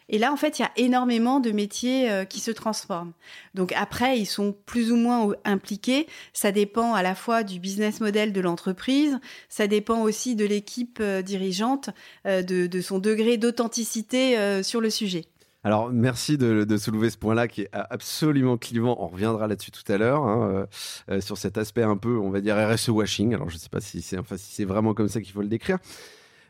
Et 0.10 0.18
là, 0.18 0.32
en 0.32 0.38
fait, 0.38 0.60
il 0.60 0.62
y 0.62 0.66
a 0.66 0.72
énormément 0.78 1.40
de 1.40 1.52
métiers 1.52 2.12
euh, 2.12 2.26
qui 2.26 2.40
se 2.40 2.52
transforment. 2.52 3.12
Donc 3.54 3.74
après, 3.74 4.20
ils 4.20 4.26
sont 4.26 4.56
plus 4.66 4.92
ou 4.92 4.96
moins 4.96 5.34
impliqués. 5.44 6.08
Ça 6.34 6.52
dépend 6.52 6.94
à 6.94 7.04
la 7.04 7.16
fois 7.16 7.44
du 7.44 7.60
business 7.60 8.02
model 8.02 8.34
de 8.34 8.42
l'entreprise, 8.42 9.20
ça 9.50 9.68
dépend 9.68 10.02
aussi 10.02 10.36
de 10.36 10.46
l'équipe 10.46 11.00
euh, 11.02 11.22
dirigeante, 11.22 11.90
euh, 12.26 12.42
de, 12.42 12.82
son 12.82 13.00
degré 13.00 13.38
d'authenticité 13.38 14.62
sur 14.62 14.82
le 14.82 14.90
sujet. 14.90 15.26
Alors, 15.66 15.92
merci 15.92 16.38
de, 16.38 16.78
soulever 16.78 17.10
ce 17.10 17.18
point-là 17.18 17.48
qui 17.48 17.62
est 17.62 17.70
absolument 17.72 18.56
clivant. 18.56 18.98
On 19.00 19.08
reviendra 19.08 19.48
là-dessus 19.48 19.72
tout 19.72 19.92
à 19.92 19.98
l'heure, 19.98 20.22
hein, 20.24 20.48
euh, 20.48 20.66
euh, 21.10 21.22
sur 21.22 21.40
cet 21.40 21.58
aspect 21.58 21.82
un 21.82 21.98
peu, 21.98 22.20
on 22.20 22.30
va 22.30 22.40
dire, 22.40 22.56
RSE 22.56 22.90
washing. 22.90 23.34
Alors, 23.34 23.50
je 23.50 23.56
ne 23.56 23.60
sais 23.60 23.70
pas 23.70 23.82
si 23.82 24.04
c'est 24.04 24.20
enfin, 24.20 24.36
si 24.38 24.64
vraiment 24.64 24.94
comme 24.94 25.08
ça 25.08 25.22
qu'il 25.22 25.34
faut 25.34 25.42
le 25.42 25.48
décrire. 25.48 25.80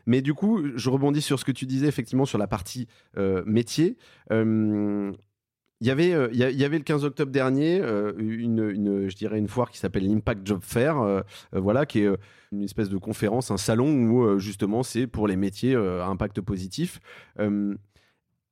Mais 0.06 0.22
du 0.22 0.34
coup, 0.34 0.62
je 0.76 0.90
rebondis 0.90 1.22
sur 1.22 1.38
ce 1.38 1.44
que 1.44 1.52
tu 1.52 1.66
disais 1.66 1.86
effectivement 1.86 2.24
sur 2.24 2.38
la 2.38 2.46
partie 2.46 2.86
euh, 3.16 3.42
métier. 3.46 3.96
Il 4.30 5.86
y, 5.86 5.90
avait, 5.90 6.30
il 6.32 6.38
y 6.38 6.64
avait 6.64 6.78
le 6.78 6.84
15 6.84 7.04
octobre 7.04 7.30
dernier 7.30 7.82
une, 8.16 8.70
une, 8.70 9.10
je 9.10 9.14
dirais 9.14 9.38
une 9.38 9.46
foire 9.46 9.70
qui 9.70 9.76
s'appelle 9.76 10.08
l'Impact 10.08 10.46
Job 10.46 10.60
Fair, 10.62 11.22
voilà, 11.52 11.84
qui 11.84 11.98
est 12.00 12.08
une 12.50 12.62
espèce 12.62 12.88
de 12.88 12.96
conférence, 12.96 13.50
un 13.50 13.58
salon 13.58 13.92
où 13.92 14.38
justement 14.38 14.82
c'est 14.82 15.06
pour 15.06 15.28
les 15.28 15.36
métiers 15.36 15.74
à 15.74 16.06
impact 16.06 16.40
positif 16.40 16.98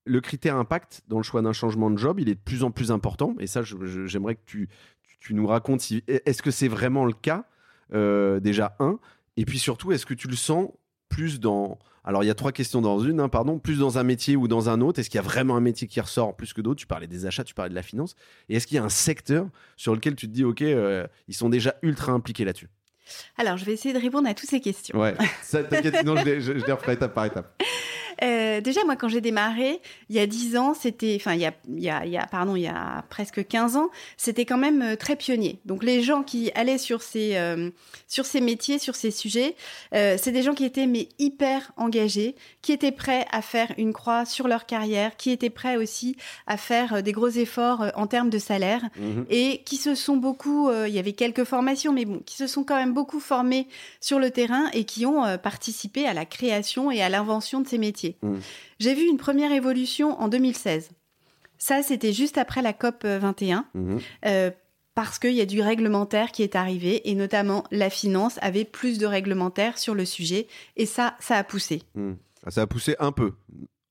le 0.07 0.21
critère 0.21 0.57
impact 0.57 1.03
dans 1.09 1.17
le 1.17 1.23
choix 1.23 1.43
d'un 1.43 1.53
changement 1.53 1.91
de 1.91 1.99
job, 1.99 2.21
il 2.21 2.29
est 2.29 2.35
de 2.35 2.41
plus 2.41 2.63
en 2.63 2.71
plus 2.71 2.91
important. 2.91 3.35
Et 3.41 3.47
ça, 3.47 3.63
j'aimerais 3.63 4.35
que 4.35 4.45
tu, 4.47 4.69
tu, 5.21 5.35
nous 5.35 5.47
racontes 5.47 5.83
est-ce 6.07 6.43
que 6.43 6.51
c'est 6.51 6.69
vraiment 6.69 7.05
le 7.05 7.13
cas, 7.13 7.47
euh, 7.93 8.41
déjà, 8.41 8.77
un? 8.81 8.99
Et 9.37 9.45
puis 9.45 9.59
surtout, 9.59 9.93
est-ce 9.93 10.07
que 10.07 10.15
tu 10.15 10.29
le 10.29 10.37
sens 10.37 10.71
plus 11.15 11.41
dans. 11.41 11.79
Alors, 12.05 12.23
il 12.23 12.27
y 12.27 12.31
a 12.31 12.35
trois 12.35 12.53
questions 12.53 12.83
dans 12.83 12.99
une, 12.99 13.21
hein, 13.21 13.29
pardon. 13.29 13.59
Plus 13.59 13.79
dans 13.79 13.97
un 13.97 14.03
métier 14.03 14.37
ou 14.37 14.47
dans 14.47 14.69
un 14.69 14.81
autre 14.83 15.01
Est-ce 15.01 15.09
qu'il 15.09 15.17
y 15.17 15.25
a 15.25 15.27
vraiment 15.27 15.57
un 15.57 15.61
métier 15.61 15.87
qui 15.87 16.01
ressort 16.01 16.37
plus 16.37 16.53
que 16.53 16.61
d'autres? 16.61 16.81
Tu 16.81 16.87
parlais 16.87 17.07
des 17.07 17.25
achats, 17.25 17.45
tu 17.45 17.55
parlais 17.55 17.71
de 17.71 17.75
la 17.75 17.83
finance. 17.83 18.15
Et 18.49 18.57
est-ce 18.57 18.67
qu'il 18.67 18.77
y 18.77 18.79
a 18.79 18.85
un 18.85 18.91
secteur 18.91 19.47
sur 19.77 19.95
lequel 19.95 20.15
tu 20.15 20.27
te 20.27 20.33
dis, 20.33 20.45
OK, 20.45 20.61
euh, 20.61 21.07
ils 21.29 21.35
sont 21.35 21.49
déjà 21.49 21.75
ultra 21.83 22.13
impliqués 22.13 22.45
là-dessus? 22.45 22.69
Alors, 23.39 23.57
je 23.57 23.65
vais 23.65 23.73
essayer 23.73 23.95
de 23.95 24.01
répondre 24.01 24.29
à 24.29 24.35
toutes 24.35 24.49
ces 24.49 24.61
questions. 24.61 24.99
Ouais, 24.99 25.15
t'inquiète, 25.51 25.97
sinon 25.99 26.17
je 26.17 26.25
les, 26.25 26.41
je 26.41 26.53
les 26.53 26.73
referai 26.73 26.95
étape 26.95 27.15
par 27.15 27.27
étape. 27.27 27.63
Euh, 28.23 28.61
déjà, 28.61 28.85
moi, 28.85 28.97
quand 28.97 29.09
j'ai 29.09 29.21
démarré, 29.21 29.81
il 30.09 30.17
y 30.17 30.21
a 30.21 30.27
10 30.27 30.57
ans, 30.57 30.75
c'était, 30.75 31.17
enfin, 31.21 31.35
il 31.35 31.41
y 31.41 31.47
a, 31.47 31.55
il 31.69 31.83
y 31.83 31.91
a, 31.91 32.05
il 32.05 32.13
y 32.13 32.17
a, 32.17 32.27
pardon, 32.27 32.57
il 32.57 32.63
y 32.63 32.69
a 32.69 33.05
presque 33.11 33.47
15 33.47 33.77
ans, 33.77 33.91
c'était 34.17 34.45
quand 34.45 34.59
même 34.59 34.83
euh, 34.83 34.97
très 34.97 35.17
pionnier. 35.17 35.61
Donc, 35.65 35.83
les 35.83 36.03
gens 36.03 36.23
qui 36.23 36.51
allaient 36.55 36.79
sur 36.79 37.03
ces, 37.03 37.37
euh, 37.37 37.71
sur 38.09 38.27
ces 38.27 38.41
métiers, 38.41 38.79
sur 38.79 38.95
ces 38.95 39.11
sujets, 39.11 39.57
c'est 39.93 40.33
des 40.33 40.43
gens 40.43 40.55
qui 40.55 40.65
étaient, 40.65 40.87
mais 40.87 41.09
hyper 41.19 41.73
engagés, 41.77 42.35
qui 42.63 42.73
étaient 42.73 42.93
prêts 42.93 43.27
à 43.31 43.43
faire 43.43 43.73
une 43.79 43.93
croix 43.93 44.25
sur 44.25 44.49
leur 44.49 44.67
carrière, 44.67 45.17
qui 45.17 45.31
étaient 45.31 45.51
prêts 45.51 45.77
aussi 45.77 46.17
à 46.47 46.57
faire 46.57 47.03
des 47.03 47.13
gros 47.13 47.29
efforts 47.29 47.85
en 47.95 48.07
termes 48.07 48.31
de 48.31 48.39
salaire 48.39 48.83
mhm. 48.97 49.27
et 49.31 49.63
qui 49.65 49.77
se 49.77 49.95
sont 49.95 50.17
beaucoup, 50.17 50.71
il 50.71 50.93
y 50.93 50.99
avait 50.99 51.13
quelques 51.13 51.45
formations, 51.45 51.93
mais 51.93 52.05
bon, 52.05 52.21
qui 52.25 52.37
se 52.37 52.47
sont 52.47 52.65
quand 52.65 52.77
même 52.77 52.93
beaucoup 52.93 53.21
formés 53.21 53.69
sur 54.01 54.19
le 54.19 54.31
terrain 54.31 54.69
et 54.73 54.85
qui 54.85 55.07
ont 55.07 55.39
participé 55.39 56.07
à 56.07 56.15
la 56.15 56.25
création 56.25 56.91
et 56.91 57.03
à 57.03 57.09
l'invention 57.09 57.61
de 57.61 57.69
ces 57.69 57.79
métiers. 57.79 58.04
Mm. 58.23 58.37
J'ai 58.79 58.95
vu 58.95 59.07
une 59.09 59.17
première 59.17 59.53
évolution 59.53 60.21
en 60.21 60.29
2016. 60.29 60.91
Ça, 61.59 61.83
c'était 61.83 62.13
juste 62.13 62.39
après 62.39 62.63
la 62.63 62.73
COP 62.73 63.05
21. 63.05 63.67
Mm-hmm. 63.75 64.01
Euh, 64.27 64.51
parce 64.95 65.19
qu'il 65.19 65.33
y 65.33 65.41
a 65.41 65.47
du 65.47 65.61
réglementaire 65.61 66.31
qui 66.31 66.43
est 66.43 66.55
arrivé 66.55 67.11
et 67.11 67.15
notamment 67.15 67.65
la 67.71 67.91
finance 67.91 68.39
avait 68.43 68.65
plus 68.65 68.99
de 68.99 69.07
réglementaire 69.07 69.77
sur 69.77 69.95
le 69.95 70.05
sujet 70.05 70.47
et 70.77 70.87
ça, 70.87 71.17
ça 71.19 71.37
a 71.37 71.45
poussé. 71.45 71.83
Mm. 71.95 72.13
Ça 72.49 72.63
a 72.63 72.67
poussé 72.67 72.95
un 72.99 73.11
peu. 73.11 73.33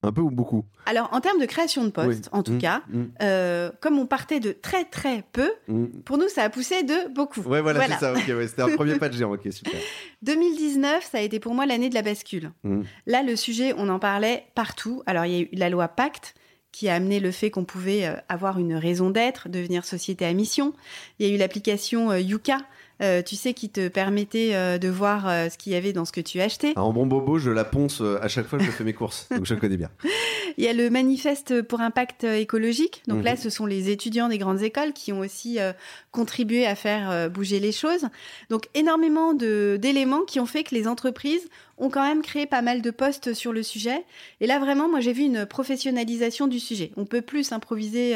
Un 0.03 0.11
peu 0.11 0.21
ou 0.21 0.29
beaucoup 0.29 0.65
Alors, 0.85 1.09
en 1.13 1.21
termes 1.21 1.39
de 1.39 1.45
création 1.45 1.83
de 1.85 1.89
postes, 1.89 2.29
en 2.31 2.43
tout 2.43 2.53
mmh, 2.53 2.57
cas, 2.59 2.81
mmh. 2.89 3.03
Euh, 3.21 3.71
comme 3.79 3.97
on 3.97 4.05
partait 4.05 4.39
de 4.39 4.51
très 4.51 4.83
très 4.83 5.23
peu, 5.31 5.49
mmh. 5.67 5.85
pour 6.05 6.17
nous, 6.17 6.27
ça 6.27 6.43
a 6.43 6.49
poussé 6.49 6.83
de 6.83 7.13
beaucoup. 7.13 7.41
Ouais, 7.41 7.61
voilà, 7.61 7.87
c'est 7.87 7.99
ça. 7.99 8.13
C'était 8.15 8.61
un 8.61 8.69
premier 8.75 8.95
pas 8.95 9.09
de 9.09 9.13
géant. 9.13 9.33
Ok, 9.33 9.47
super. 9.51 9.79
2019, 10.21 11.09
ça 11.09 11.19
a 11.19 11.21
été 11.21 11.39
pour 11.39 11.53
moi 11.55 11.65
l'année 11.65 11.89
de 11.89 11.95
la 11.95 12.01
bascule. 12.01 12.51
Là, 13.07 13.23
le 13.23 13.35
sujet, 13.35 13.73
on 13.77 13.89
en 13.89 13.99
parlait 13.99 14.45
partout. 14.55 15.01
Alors, 15.05 15.25
il 15.25 15.31
y 15.31 15.37
a 15.37 15.39
eu 15.41 15.49
la 15.53 15.69
loi 15.69 15.87
Pacte 15.87 16.35
qui 16.73 16.89
a 16.89 16.95
amené 16.95 17.21
le 17.21 17.31
fait 17.31 17.51
qu'on 17.51 17.63
pouvait 17.63 18.05
euh, 18.05 18.15
avoir 18.27 18.59
une 18.59 18.73
raison 18.73 19.11
d'être, 19.11 19.47
devenir 19.47 19.85
société 19.85 20.25
à 20.25 20.33
mission. 20.33 20.73
Il 21.19 21.27
y 21.27 21.31
a 21.31 21.33
eu 21.33 21.37
l'application 21.37 22.11
euh, 22.11 22.19
Yuka, 22.19 22.57
euh, 23.01 23.21
tu 23.21 23.35
sais, 23.35 23.53
qui 23.53 23.69
te 23.69 23.87
permettait 23.87 24.51
euh, 24.53 24.77
de 24.77 24.87
voir 24.87 25.27
euh, 25.27 25.49
ce 25.49 25.57
qu'il 25.57 25.73
y 25.73 25.75
avait 25.75 25.93
dans 25.93 26.05
ce 26.05 26.11
que 26.11 26.21
tu 26.21 26.39
achetais. 26.41 26.73
En 26.77 26.93
bon 26.93 27.05
bobo, 27.05 27.39
je 27.39 27.49
la 27.49 27.65
ponce 27.65 28.01
à 28.01 28.27
chaque 28.27 28.47
fois 28.47 28.59
que 28.59 28.65
je 28.65 28.71
fais 28.71 28.83
mes 28.83 28.93
courses, 28.93 29.27
donc 29.35 29.45
je 29.45 29.53
le 29.53 29.59
connais 29.59 29.77
bien. 29.77 29.89
Il 30.57 30.63
y 30.63 30.67
a 30.67 30.73
le 30.73 30.89
manifeste 30.89 31.61
pour 31.61 31.81
impact 31.81 32.23
écologique. 32.23 33.03
Donc 33.07 33.23
là, 33.23 33.31
mhm. 33.31 33.37
ce 33.37 33.49
sont 33.49 33.65
les 33.65 33.89
étudiants 33.89 34.29
des 34.29 34.37
grandes 34.37 34.61
écoles 34.61 34.93
qui 34.93 35.11
ont 35.13 35.19
aussi 35.19 35.57
contribué 36.11 36.65
à 36.65 36.75
faire 36.75 37.29
bouger 37.29 37.59
les 37.59 37.71
choses. 37.71 38.05
Donc 38.49 38.67
énormément 38.73 39.33
d'éléments 39.33 40.23
qui 40.25 40.39
ont 40.39 40.45
fait 40.45 40.63
que 40.63 40.75
les 40.75 40.87
entreprises 40.87 41.47
ont 41.77 41.89
quand 41.89 42.05
même 42.07 42.21
créé 42.21 42.45
pas 42.45 42.61
mal 42.61 42.81
de 42.81 42.91
postes 42.91 43.33
sur 43.33 43.51
le 43.51 43.63
sujet. 43.63 44.05
Et 44.39 44.47
là, 44.47 44.59
vraiment, 44.59 44.89
moi, 44.89 44.99
j'ai 44.99 45.13
vu 45.13 45.23
une 45.23 45.45
professionnalisation 45.45 46.47
du 46.47 46.59
sujet. 46.59 46.91
On 46.97 47.05
peut 47.05 47.21
plus 47.21 47.51
improviser 47.51 48.15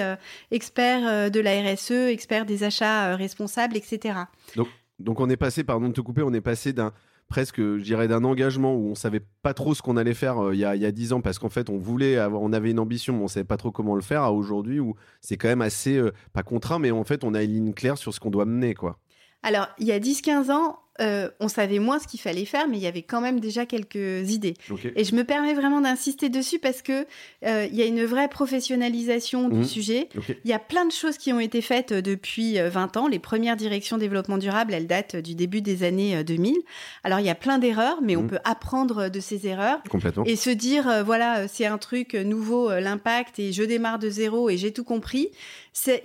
expert 0.51 1.31
de 1.31 1.39
la 1.39 1.61
RSE, 1.61 1.91
expert 1.91 2.45
des 2.45 2.63
achats 2.63 3.15
responsables, 3.15 3.75
etc. 3.75 4.19
Donc, 4.55 4.67
donc 4.99 5.19
on 5.19 5.29
est 5.29 5.37
passé, 5.37 5.63
pardon 5.63 5.89
de 5.89 5.93
te 5.93 6.01
couper, 6.01 6.21
on 6.23 6.33
est 6.33 6.41
passé 6.41 6.73
d'un 6.73 6.91
presque, 7.27 7.59
je 7.59 7.83
dirais, 7.83 8.07
d'un 8.07 8.23
engagement 8.23 8.75
où 8.75 8.87
on 8.87 8.95
savait 8.95 9.21
pas 9.41 9.53
trop 9.53 9.73
ce 9.73 9.81
qu'on 9.81 9.97
allait 9.97 10.13
faire 10.13 10.43
euh, 10.43 10.55
il 10.55 10.59
y 10.59 10.65
a 10.65 10.91
dix 10.91 11.13
ans 11.13 11.21
parce 11.21 11.39
qu'en 11.39 11.49
fait 11.49 11.69
on 11.69 11.77
voulait 11.77 12.17
avoir, 12.17 12.41
on 12.41 12.53
avait 12.53 12.71
une 12.71 12.79
ambition, 12.79 13.13
mais 13.15 13.23
on 13.23 13.27
savait 13.27 13.43
pas 13.43 13.57
trop 13.57 13.71
comment 13.71 13.95
le 13.95 14.01
faire. 14.01 14.23
À 14.23 14.31
aujourd'hui 14.31 14.79
où 14.79 14.95
c'est 15.21 15.37
quand 15.37 15.47
même 15.47 15.61
assez 15.61 15.97
euh, 15.97 16.11
pas 16.33 16.43
contraint, 16.43 16.79
mais 16.79 16.91
en 16.91 17.03
fait 17.03 17.23
on 17.23 17.33
a 17.33 17.43
une 17.43 17.53
ligne 17.53 17.73
claire 17.73 17.97
sur 17.97 18.13
ce 18.13 18.19
qu'on 18.19 18.31
doit 18.31 18.45
mener, 18.45 18.73
quoi. 18.73 18.97
Alors 19.43 19.67
il 19.77 19.87
y 19.87 19.91
a 19.91 19.99
10-15 19.99 20.51
ans, 20.51 20.79
euh, 20.99 21.29
on 21.39 21.47
savait 21.47 21.79
moins 21.79 21.99
ce 21.99 22.07
qu'il 22.07 22.19
fallait 22.19 22.45
faire, 22.45 22.67
mais 22.67 22.77
il 22.77 22.83
y 22.83 22.87
avait 22.87 23.03
quand 23.03 23.21
même 23.21 23.39
déjà 23.39 23.65
quelques 23.65 24.31
idées. 24.31 24.55
Et 24.95 25.03
je 25.03 25.15
me 25.15 25.23
permets 25.23 25.53
vraiment 25.53 25.81
d'insister 25.81 26.29
dessus 26.29 26.59
parce 26.59 26.81
que 26.81 27.05
euh, 27.45 27.67
il 27.69 27.75
y 27.75 27.83
a 27.83 27.85
une 27.85 28.03
vraie 28.03 28.27
professionnalisation 28.27 29.49
du 29.49 29.59
mmh. 29.59 29.65
sujet. 29.65 30.09
Il 30.43 30.49
y 30.49 30.53
a 30.53 30.59
plein 30.59 30.85
de 30.85 30.91
choses 30.91 31.17
qui 31.17 31.31
ont 31.33 31.39
été 31.39 31.61
faites 31.61 31.91
euh, 31.91 32.01
depuis 32.01 32.57
20 32.59 32.97
ans. 32.97 33.07
Les 33.07 33.19
premières 33.19 33.55
directions 33.55 33.97
développement 33.97 34.37
durable, 34.37 34.73
elles 34.73 34.87
datent 34.87 35.15
du 35.15 35.35
début 35.35 35.61
des 35.61 35.83
années 35.83 36.23
2000. 36.23 36.55
Alors 37.03 37.19
il 37.19 37.25
y 37.25 37.29
a 37.29 37.35
plein 37.35 37.59
d'erreurs, 37.59 38.01
mais 38.01 38.15
on 38.15 38.23
mmh. 38.23 38.27
peut 38.27 38.39
apprendre 38.43 39.09
de 39.09 39.19
ces 39.19 39.47
erreurs 39.47 39.81
et 40.25 40.35
se 40.35 40.49
dire 40.49 41.03
voilà 41.05 41.47
c'est 41.47 41.65
un 41.65 41.77
truc 41.77 42.13
nouveau, 42.13 42.69
l'impact 42.69 43.39
et 43.39 43.51
je 43.51 43.63
démarre 43.63 43.99
de 43.99 44.09
zéro 44.09 44.49
et 44.49 44.57
j'ai 44.57 44.71
tout 44.71 44.83
compris. 44.83 45.29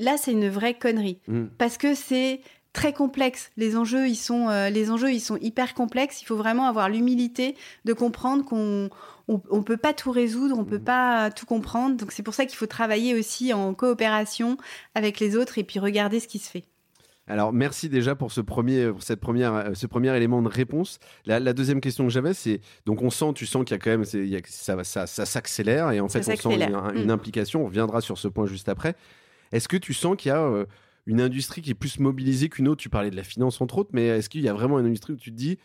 là 0.00 0.16
c'est 0.16 0.32
une 0.32 0.48
vraie 0.48 0.74
connerie 0.74 1.18
mmh. 1.28 1.44
parce 1.58 1.78
que 1.78 1.94
c'est 1.94 2.40
très 2.72 2.92
complexe. 2.92 3.50
Les 3.56 3.76
enjeux, 3.76 4.08
ils 4.08 4.16
sont, 4.16 4.48
euh, 4.48 4.70
les 4.70 4.90
enjeux, 4.90 5.12
ils 5.12 5.20
sont 5.20 5.36
hyper 5.38 5.74
complexes. 5.74 6.22
Il 6.22 6.24
faut 6.24 6.36
vraiment 6.36 6.66
avoir 6.66 6.88
l'humilité 6.88 7.56
de 7.84 7.92
comprendre 7.92 8.44
qu'on 8.44 8.90
on, 9.28 9.62
peut 9.62 9.76
pas 9.76 9.92
tout 9.92 10.10
résoudre, 10.10 10.58
on 10.58 10.64
peut 10.64 10.78
mmh. 10.78 10.84
pas 10.84 11.30
tout 11.30 11.46
comprendre. 11.46 11.96
Donc 11.96 12.12
c'est 12.12 12.22
pour 12.22 12.34
ça 12.34 12.46
qu'il 12.46 12.56
faut 12.56 12.66
travailler 12.66 13.14
aussi 13.14 13.52
en 13.52 13.74
coopération 13.74 14.56
avec 14.94 15.20
les 15.20 15.36
autres 15.36 15.58
et 15.58 15.64
puis 15.64 15.78
regarder 15.78 16.20
ce 16.20 16.28
qui 16.28 16.38
se 16.38 16.50
fait. 16.50 16.64
Alors 17.28 17.52
merci 17.52 17.88
déjà 17.88 18.16
pour 18.16 18.32
ce 18.32 18.40
premier, 18.40 18.88
pour 18.88 19.02
cette 19.02 19.20
première, 19.20 19.54
euh, 19.54 19.74
ce 19.74 19.86
premier 19.86 20.14
élément 20.16 20.42
de 20.42 20.48
réponse. 20.48 20.98
La, 21.24 21.40
deuxième 21.52 21.80
question 21.80 22.04
que 22.04 22.10
j'avais, 22.10 22.34
c'est 22.34 22.60
donc 22.84 23.00
on 23.00 23.10
sent, 23.10 23.32
tu 23.34 23.46
sens 23.46 23.64
qu'il 23.64 23.74
y 23.74 23.78
a 23.78 23.78
quand 23.78 23.90
même, 23.90 24.04
il 24.14 24.28
y 24.28 24.36
a, 24.36 24.40
ça, 24.44 24.82
ça, 24.82 25.06
ça 25.06 25.24
s'accélère 25.24 25.92
et 25.92 26.00
en 26.00 26.08
fait 26.08 26.18
on 26.28 26.36
sent 26.36 26.62
une, 26.94 27.06
mmh. 27.06 27.10
implication. 27.10 27.62
On 27.62 27.66
reviendra 27.66 28.00
sur 28.00 28.18
ce 28.18 28.28
point 28.28 28.46
juste 28.46 28.68
après. 28.68 28.96
Est-ce 29.52 29.68
que 29.68 29.76
tu 29.76 29.94
sens 29.94 30.16
qu'il 30.16 30.30
y 30.30 30.32
a 30.32 30.40
euh, 30.40 30.66
une 31.06 31.20
industrie 31.20 31.62
qui 31.62 31.70
est 31.70 31.74
plus 31.74 31.98
mobilisée 31.98 32.48
qu'une 32.48 32.68
autre. 32.68 32.80
Tu 32.80 32.88
parlais 32.88 33.10
de 33.10 33.16
la 33.16 33.24
finance 33.24 33.60
entre 33.60 33.78
autres, 33.78 33.90
mais 33.92 34.06
est-ce 34.06 34.28
qu'il 34.28 34.42
y 34.42 34.48
a 34.48 34.52
vraiment 34.52 34.78
une 34.78 34.86
industrie 34.86 35.12
où 35.14 35.16
tu 35.16 35.30
te 35.30 35.36
dis 35.36 35.58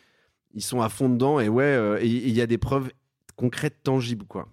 ils 0.53 0.63
sont 0.63 0.82
à 0.82 0.89
fond 0.89 1.10
dedans 1.10 1.39
et 1.39 1.50
ouais, 1.50 1.63
euh, 1.63 2.00
il 2.01 2.32
y 2.32 2.41
a 2.41 2.48
des 2.48 2.58
preuves 2.58 2.91
concrètes, 3.36 3.84
tangibles 3.84 4.25
quoi? 4.25 4.50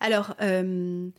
Alors. 0.00 0.34
Euh, 0.42 1.10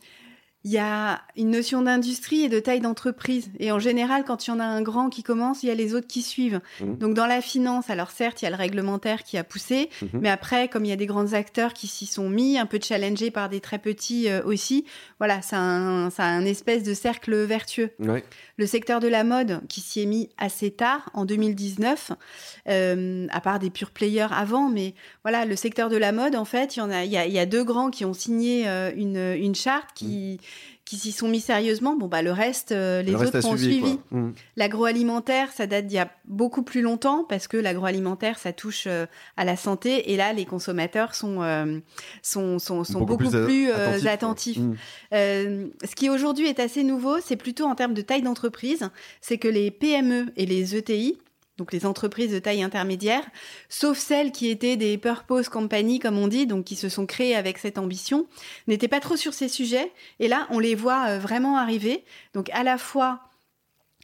il 0.64 0.70
y 0.70 0.78
a 0.78 1.22
une 1.36 1.50
notion 1.50 1.82
d'industrie 1.82 2.42
et 2.42 2.48
de 2.48 2.60
taille 2.60 2.80
d'entreprise. 2.80 3.50
Et 3.58 3.72
en 3.72 3.80
général, 3.80 4.24
quand 4.24 4.46
il 4.46 4.50
y 4.50 4.52
en 4.52 4.60
a 4.60 4.64
un 4.64 4.82
grand 4.82 5.08
qui 5.08 5.22
commence, 5.22 5.62
il 5.62 5.68
y 5.68 5.70
a 5.70 5.74
les 5.74 5.94
autres 5.94 6.06
qui 6.06 6.22
suivent. 6.22 6.60
Mmh. 6.80 6.96
Donc 6.98 7.14
dans 7.14 7.26
la 7.26 7.40
finance, 7.40 7.90
alors 7.90 8.10
certes, 8.10 8.42
il 8.42 8.44
y 8.44 8.48
a 8.48 8.50
le 8.50 8.56
réglementaire 8.56 9.24
qui 9.24 9.36
a 9.36 9.44
poussé, 9.44 9.90
mmh. 10.00 10.06
mais 10.20 10.28
après, 10.28 10.68
comme 10.68 10.84
il 10.84 10.88
y 10.88 10.92
a 10.92 10.96
des 10.96 11.06
grands 11.06 11.32
acteurs 11.32 11.72
qui 11.72 11.88
s'y 11.88 12.06
sont 12.06 12.28
mis, 12.28 12.58
un 12.58 12.66
peu 12.66 12.78
challengés 12.80 13.32
par 13.32 13.48
des 13.48 13.60
très 13.60 13.78
petits 13.78 14.28
euh, 14.28 14.42
aussi, 14.44 14.84
voilà, 15.18 15.42
ça 15.42 15.56
a, 15.56 15.60
un, 15.60 16.10
ça 16.10 16.24
a 16.24 16.28
un 16.28 16.44
espèce 16.44 16.84
de 16.84 16.94
cercle 16.94 17.34
vertueux. 17.42 17.90
Le 18.62 18.66
secteur 18.68 19.00
de 19.00 19.08
la 19.08 19.24
mode, 19.24 19.60
qui 19.68 19.80
s'y 19.80 20.02
est 20.02 20.06
mis 20.06 20.28
assez 20.38 20.70
tard, 20.70 21.10
en 21.14 21.24
2019, 21.24 22.12
euh, 22.68 23.26
à 23.32 23.40
part 23.40 23.58
des 23.58 23.70
pure 23.70 23.90
players 23.90 24.28
avant, 24.30 24.68
mais 24.68 24.94
voilà, 25.24 25.46
le 25.46 25.56
secteur 25.56 25.88
de 25.88 25.96
la 25.96 26.12
mode, 26.12 26.36
en 26.36 26.44
fait, 26.44 26.76
il 26.76 26.78
y 26.78 26.82
en 26.82 26.88
a, 26.88 27.04
y 27.04 27.38
a, 27.40 27.46
deux 27.46 27.64
grands 27.64 27.90
qui 27.90 28.04
ont 28.04 28.14
signé 28.14 28.68
euh, 28.68 28.92
une, 28.94 29.56
charte 29.56 29.88
qui... 29.96 30.38
Mmh 30.40 30.71
qui 30.84 30.96
s'y 30.96 31.12
sont 31.12 31.28
mis 31.28 31.40
sérieusement, 31.40 31.96
bon 31.96 32.08
bah 32.08 32.22
le 32.22 32.32
reste, 32.32 32.72
euh, 32.72 33.02
les 33.02 33.14
autres 33.14 33.46
ont 33.46 33.56
suivi. 33.56 33.98
Mmh. 34.10 34.30
L'agroalimentaire, 34.56 35.52
ça 35.52 35.66
date 35.66 35.86
d'il 35.86 35.96
y 35.96 36.00
a 36.00 36.10
beaucoup 36.24 36.62
plus 36.62 36.82
longtemps 36.82 37.24
parce 37.28 37.46
que 37.46 37.56
l'agroalimentaire, 37.56 38.38
ça 38.38 38.52
touche 38.52 38.84
euh, 38.86 39.06
à 39.36 39.44
la 39.44 39.56
santé 39.56 40.12
et 40.12 40.16
là, 40.16 40.32
les 40.32 40.44
consommateurs 40.44 41.14
sont 41.14 41.42
euh, 41.42 41.78
sont, 42.22 42.58
sont, 42.58 42.82
sont, 42.84 43.00
beaucoup, 43.00 43.30
plus, 43.30 43.70
attentifs. 44.06 44.58
Mmh. 44.58 44.74
ce 45.12 45.94
qui 45.94 46.10
aujourd'hui 46.10 46.46
est 46.46 46.58
assez 46.58 46.82
nouveau, 46.82 47.20
c'est 47.20 47.36
plutôt 47.36 47.64
en 47.66 47.74
termes 47.74 47.94
de 47.94 48.02
taille 48.02 48.22
d'entreprise, 48.22 48.90
c'est 49.20 49.38
que 49.38 49.48
les 49.48 49.70
PME 49.70 50.32
et 50.36 50.46
les 50.46 50.76
ETI 50.76 51.18
donc 51.58 51.72
les 51.72 51.84
entreprises 51.84 52.32
de 52.32 52.38
taille 52.38 52.62
intermédiaire, 52.62 53.24
sauf 53.68 53.98
celles 53.98 54.32
qui 54.32 54.48
étaient 54.48 54.76
des 54.76 54.96
purpose 54.98 55.48
company, 55.48 55.98
comme 55.98 56.18
on 56.18 56.28
dit, 56.28 56.46
donc 56.46 56.64
qui 56.64 56.76
se 56.76 56.88
sont 56.88 57.06
créées 57.06 57.36
avec 57.36 57.58
cette 57.58 57.78
ambition, 57.78 58.26
n'étaient 58.66 58.88
pas 58.88 59.00
trop 59.00 59.16
sur 59.16 59.34
ces 59.34 59.48
sujets. 59.48 59.92
Et 60.18 60.28
là, 60.28 60.46
on 60.50 60.58
les 60.58 60.74
voit 60.74 61.08
euh, 61.08 61.18
vraiment 61.18 61.56
arriver. 61.58 62.04
Donc 62.34 62.48
à 62.50 62.62
la 62.62 62.78
fois 62.78 63.20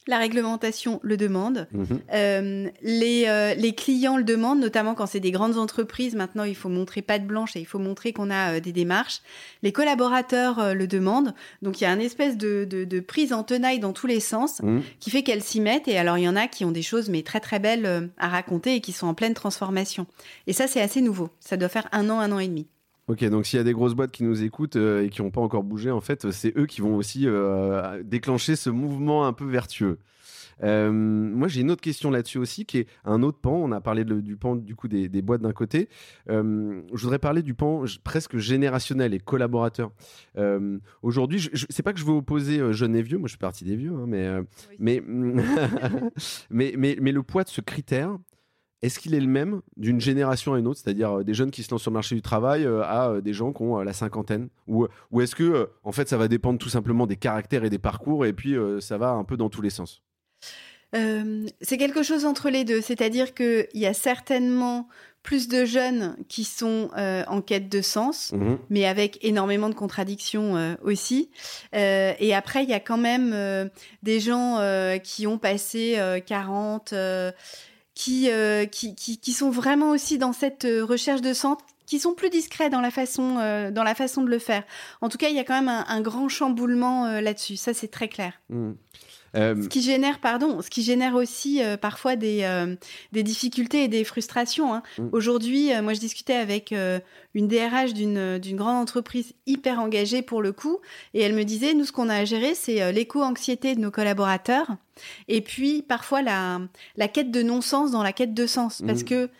la 0.08 0.18
réglementation 0.18 0.98
le 1.04 1.16
demande. 1.16 1.68
Mhm. 1.72 1.86
Euh, 2.12 2.68
les, 2.82 3.26
euh, 3.28 3.54
les 3.54 3.74
clients 3.74 4.16
le 4.16 4.24
demandent, 4.24 4.58
notamment 4.58 4.94
quand 4.94 5.06
c'est 5.06 5.20
des 5.20 5.30
grandes 5.30 5.58
entreprises. 5.58 6.16
Maintenant, 6.16 6.44
il 6.44 6.56
faut 6.56 6.68
montrer 6.70 7.02
patte 7.02 7.26
blanche 7.26 7.54
et 7.54 7.60
il 7.60 7.66
faut 7.66 7.78
montrer 7.78 8.12
qu'on 8.12 8.30
a 8.30 8.54
euh, 8.54 8.60
des 8.60 8.72
démarches. 8.72 9.20
Les 9.62 9.70
collaborateurs 9.70 10.74
le 10.74 10.86
demandent. 10.86 11.34
Donc, 11.62 11.80
il 11.80 11.84
y 11.84 11.86
a 11.86 11.92
une 11.92 12.00
espèce 12.00 12.36
de, 12.36 12.66
de, 12.68 12.84
de 12.84 13.00
prise 13.00 13.32
en 13.32 13.44
tenaille 13.44 13.78
dans 13.78 13.92
tous 13.92 14.06
les 14.06 14.20
sens 14.20 14.60
Mhm. 14.62 14.82
qui 14.98 15.10
fait 15.10 15.22
qu'elles 15.22 15.42
s'y 15.42 15.60
mettent. 15.60 15.88
Et 15.88 15.98
alors, 15.98 16.18
il 16.18 16.24
y 16.24 16.28
en 16.28 16.36
a 16.36 16.48
qui 16.48 16.64
ont 16.64 16.72
des 16.72 16.82
choses, 16.82 17.08
mais 17.10 17.22
très, 17.22 17.40
très 17.40 17.58
belles 17.58 18.10
à 18.18 18.28
raconter 18.28 18.74
et 18.76 18.80
qui 18.80 18.92
sont 18.92 19.06
en 19.06 19.14
pleine 19.14 19.34
transformation. 19.34 20.06
Et 20.46 20.52
ça, 20.54 20.66
c'est 20.66 20.80
assez 20.80 21.02
nouveau. 21.02 21.28
Ça 21.38 21.56
doit 21.58 21.68
faire 21.68 21.86
un 21.92 22.08
an, 22.08 22.18
un 22.18 22.32
an 22.32 22.38
et 22.38 22.48
demi. 22.48 22.66
Ok, 23.08 23.24
donc 23.24 23.46
s'il 23.46 23.56
y 23.56 23.60
a 23.60 23.64
des 23.64 23.72
grosses 23.72 23.94
boîtes 23.94 24.10
qui 24.12 24.22
nous 24.22 24.42
écoutent 24.42 24.76
euh, 24.76 25.02
et 25.04 25.08
qui 25.08 25.22
n'ont 25.22 25.30
pas 25.30 25.40
encore 25.40 25.62
bougé, 25.64 25.90
en 25.90 26.00
fait, 26.02 26.30
c'est 26.30 26.56
eux 26.58 26.66
qui 26.66 26.82
vont 26.82 26.94
aussi 26.94 27.22
euh, 27.26 28.02
déclencher 28.02 28.54
ce 28.54 28.68
mouvement 28.68 29.26
un 29.26 29.32
peu 29.32 29.46
vertueux. 29.46 29.98
Euh, 30.64 30.90
moi, 30.92 31.46
j'ai 31.48 31.60
une 31.62 31.70
autre 31.70 31.80
question 31.80 32.10
là-dessus 32.10 32.36
aussi, 32.38 32.66
qui 32.66 32.78
est 32.78 32.86
un 33.04 33.22
autre 33.22 33.38
pan. 33.38 33.52
On 33.54 33.70
a 33.72 33.80
parlé 33.80 34.04
de- 34.04 34.20
du 34.20 34.36
pan 34.36 34.56
du 34.56 34.74
coup 34.74 34.88
des, 34.88 35.08
des 35.08 35.22
boîtes 35.22 35.40
d'un 35.40 35.52
côté. 35.52 35.88
Euh, 36.28 36.82
je 36.92 37.00
voudrais 37.02 37.20
parler 37.20 37.42
du 37.42 37.54
pan 37.54 37.84
presque 38.04 38.36
générationnel 38.36 39.14
et 39.14 39.20
collaborateur. 39.20 39.90
Euh, 40.36 40.78
Aujourd'hui, 41.02 41.38
je, 41.38 41.48
je- 41.52 41.66
c'est 41.70 41.84
pas 41.84 41.92
que 41.92 42.00
je 42.00 42.04
veux 42.04 42.12
opposer 42.12 42.72
jeunes 42.74 42.96
et 42.96 43.02
vieux. 43.02 43.18
Moi, 43.18 43.28
je 43.28 43.34
fais 43.34 43.38
partie 43.38 43.64
des 43.64 43.76
vieux, 43.76 43.92
hein, 43.94 44.04
mais, 44.08 44.28
mais, 44.80 45.00
mais, 46.50 46.74
mais, 46.76 46.96
mais 47.00 47.12
le 47.12 47.22
poids 47.22 47.44
de 47.44 47.48
ce 47.48 47.60
critère, 47.60 48.18
est-ce 48.82 48.98
qu'il 48.98 49.14
est 49.14 49.20
le 49.20 49.26
même 49.26 49.60
d'une 49.76 50.00
génération 50.00 50.54
à 50.54 50.58
une 50.58 50.66
autre, 50.66 50.80
c'est-à-dire 50.82 51.18
euh, 51.18 51.24
des 51.24 51.34
jeunes 51.34 51.50
qui 51.50 51.62
se 51.62 51.70
lancent 51.70 51.82
sur 51.82 51.90
le 51.90 51.94
marché 51.94 52.14
du 52.14 52.22
travail 52.22 52.64
euh, 52.64 52.82
à 52.82 53.10
euh, 53.10 53.20
des 53.20 53.32
gens 53.32 53.52
qui 53.52 53.62
ont 53.62 53.78
la 53.78 53.92
cinquantaine 53.92 54.48
Ou, 54.66 54.86
ou 55.10 55.20
est-ce 55.20 55.34
que, 55.34 55.68
en 55.82 55.92
fait, 55.92 56.08
ça 56.08 56.16
va 56.16 56.28
dépendre 56.28 56.58
tout 56.58 56.68
simplement 56.68 57.06
des 57.06 57.16
caractères 57.16 57.64
et 57.64 57.70
des 57.70 57.78
parcours 57.78 58.24
et 58.26 58.32
puis 58.32 58.54
ça 58.80 58.98
va 58.98 59.10
un 59.10 59.24
peu 59.24 59.36
dans 59.36 59.48
tous 59.48 59.62
les 59.62 59.70
sens? 59.70 60.02
Euh, 60.96 61.46
c'est 61.60 61.76
quelque 61.76 62.02
chose 62.02 62.24
entre 62.24 62.48
les 62.48 62.64
deux, 62.64 62.80
c'est-à-dire 62.80 63.34
qu'il 63.34 63.66
y 63.74 63.86
a 63.86 63.92
certainement 63.92 64.88
plus 65.22 65.48
de 65.48 65.66
jeunes 65.66 66.16
qui 66.28 66.44
sont 66.44 66.90
euh, 66.96 67.24
en 67.26 67.42
quête 67.42 67.68
de 67.68 67.82
sens, 67.82 68.32
Mhm. 68.32 68.58
mais 68.70 68.86
avec 68.86 69.18
énormément 69.22 69.68
de 69.68 69.74
contradictions 69.74 70.56
euh, 70.56 70.74
aussi. 70.82 71.30
Euh, 71.74 72.14
et 72.18 72.34
après, 72.34 72.62
il 72.62 72.70
y 72.70 72.74
a 72.74 72.80
quand 72.80 72.96
même 72.96 73.68
des 74.02 74.20
gens 74.20 74.60
qui 75.02 75.26
ont 75.26 75.36
passé 75.38 75.96
euh, 75.98 76.20
40, 76.20 76.94
euh, 76.94 77.32
qui, 77.98 78.30
euh, 78.30 78.64
qui, 78.64 78.94
qui, 78.94 79.18
qui 79.18 79.32
sont 79.32 79.50
vraiment 79.50 79.90
aussi 79.90 80.18
dans 80.18 80.32
cette 80.32 80.64
euh, 80.64 80.84
recherche 80.84 81.20
de 81.20 81.32
sens 81.32 81.58
qui 81.84 81.98
sont 81.98 82.14
plus 82.14 82.30
discrets 82.30 82.70
dans 82.70 82.80
la 82.80 82.92
façon 82.92 83.38
euh, 83.38 83.72
dans 83.72 83.82
la 83.82 83.96
façon 83.96 84.22
de 84.22 84.30
le 84.30 84.38
faire. 84.38 84.62
En 85.00 85.08
tout 85.08 85.18
cas, 85.18 85.30
il 85.30 85.34
y 85.34 85.40
a 85.40 85.44
quand 85.44 85.60
même 85.60 85.84
un, 85.88 86.00
grand 86.00 86.28
chamboulement 86.28 87.20
là-dessus. 87.20 87.56
Ça, 87.56 87.74
c'est 87.74 87.88
très 87.88 88.08
clair. 88.08 88.34
Mhm. 88.50 88.76
Euh, 89.36 89.62
Ce 89.62 89.68
qui 89.68 89.82
génère, 89.82 90.20
pardon, 90.20 90.62
ce 90.62 90.70
qui 90.70 90.82
génère 90.82 91.14
aussi 91.14 91.62
euh, 91.62 91.76
parfois 91.76 92.16
des, 92.16 92.40
euh, 92.42 92.74
des 93.12 93.22
difficultés 93.22 93.84
et 93.84 93.88
des 93.88 94.04
frustrations. 94.04 94.72
hein. 94.74 94.82
Mm. 94.98 95.08
Aujourd'hui, 95.12 95.70
moi, 95.82 95.92
je 95.92 96.00
discutais 96.00 96.34
avec 96.34 96.72
une 97.34 97.48
DRH 97.48 97.92
d'une 97.94 98.40
grande 98.56 98.76
entreprise 98.82 99.32
hyper 99.46 99.80
engagée 99.80 100.22
pour 100.22 100.40
le 100.42 100.52
coup, 100.52 100.78
et 101.14 101.20
elle 101.20 101.34
me 101.34 101.44
disait, 101.44 101.74
nous, 101.74 101.84
ce 101.84 101.92
qu'on 101.92 102.08
a 102.08 102.16
à 102.16 102.24
gérer, 102.24 102.54
c'est 102.54 102.92
l'éco-anxiété 102.92 103.74
de 103.74 103.80
nos 103.80 103.90
collaborateurs, 103.90 104.68
et 105.28 105.40
puis 105.40 105.82
parfois 105.82 106.22
la, 106.22 106.60
la 106.96 107.08
quête 107.08 107.30
de 107.30 107.42
non-sens 107.42 107.90
dans 107.90 108.02
la 108.02 108.12
quête 108.12 108.34
de 108.34 108.46
sens, 108.46 108.82
parce 108.86 109.02
Mm. 109.02 109.04
que 109.04 109.30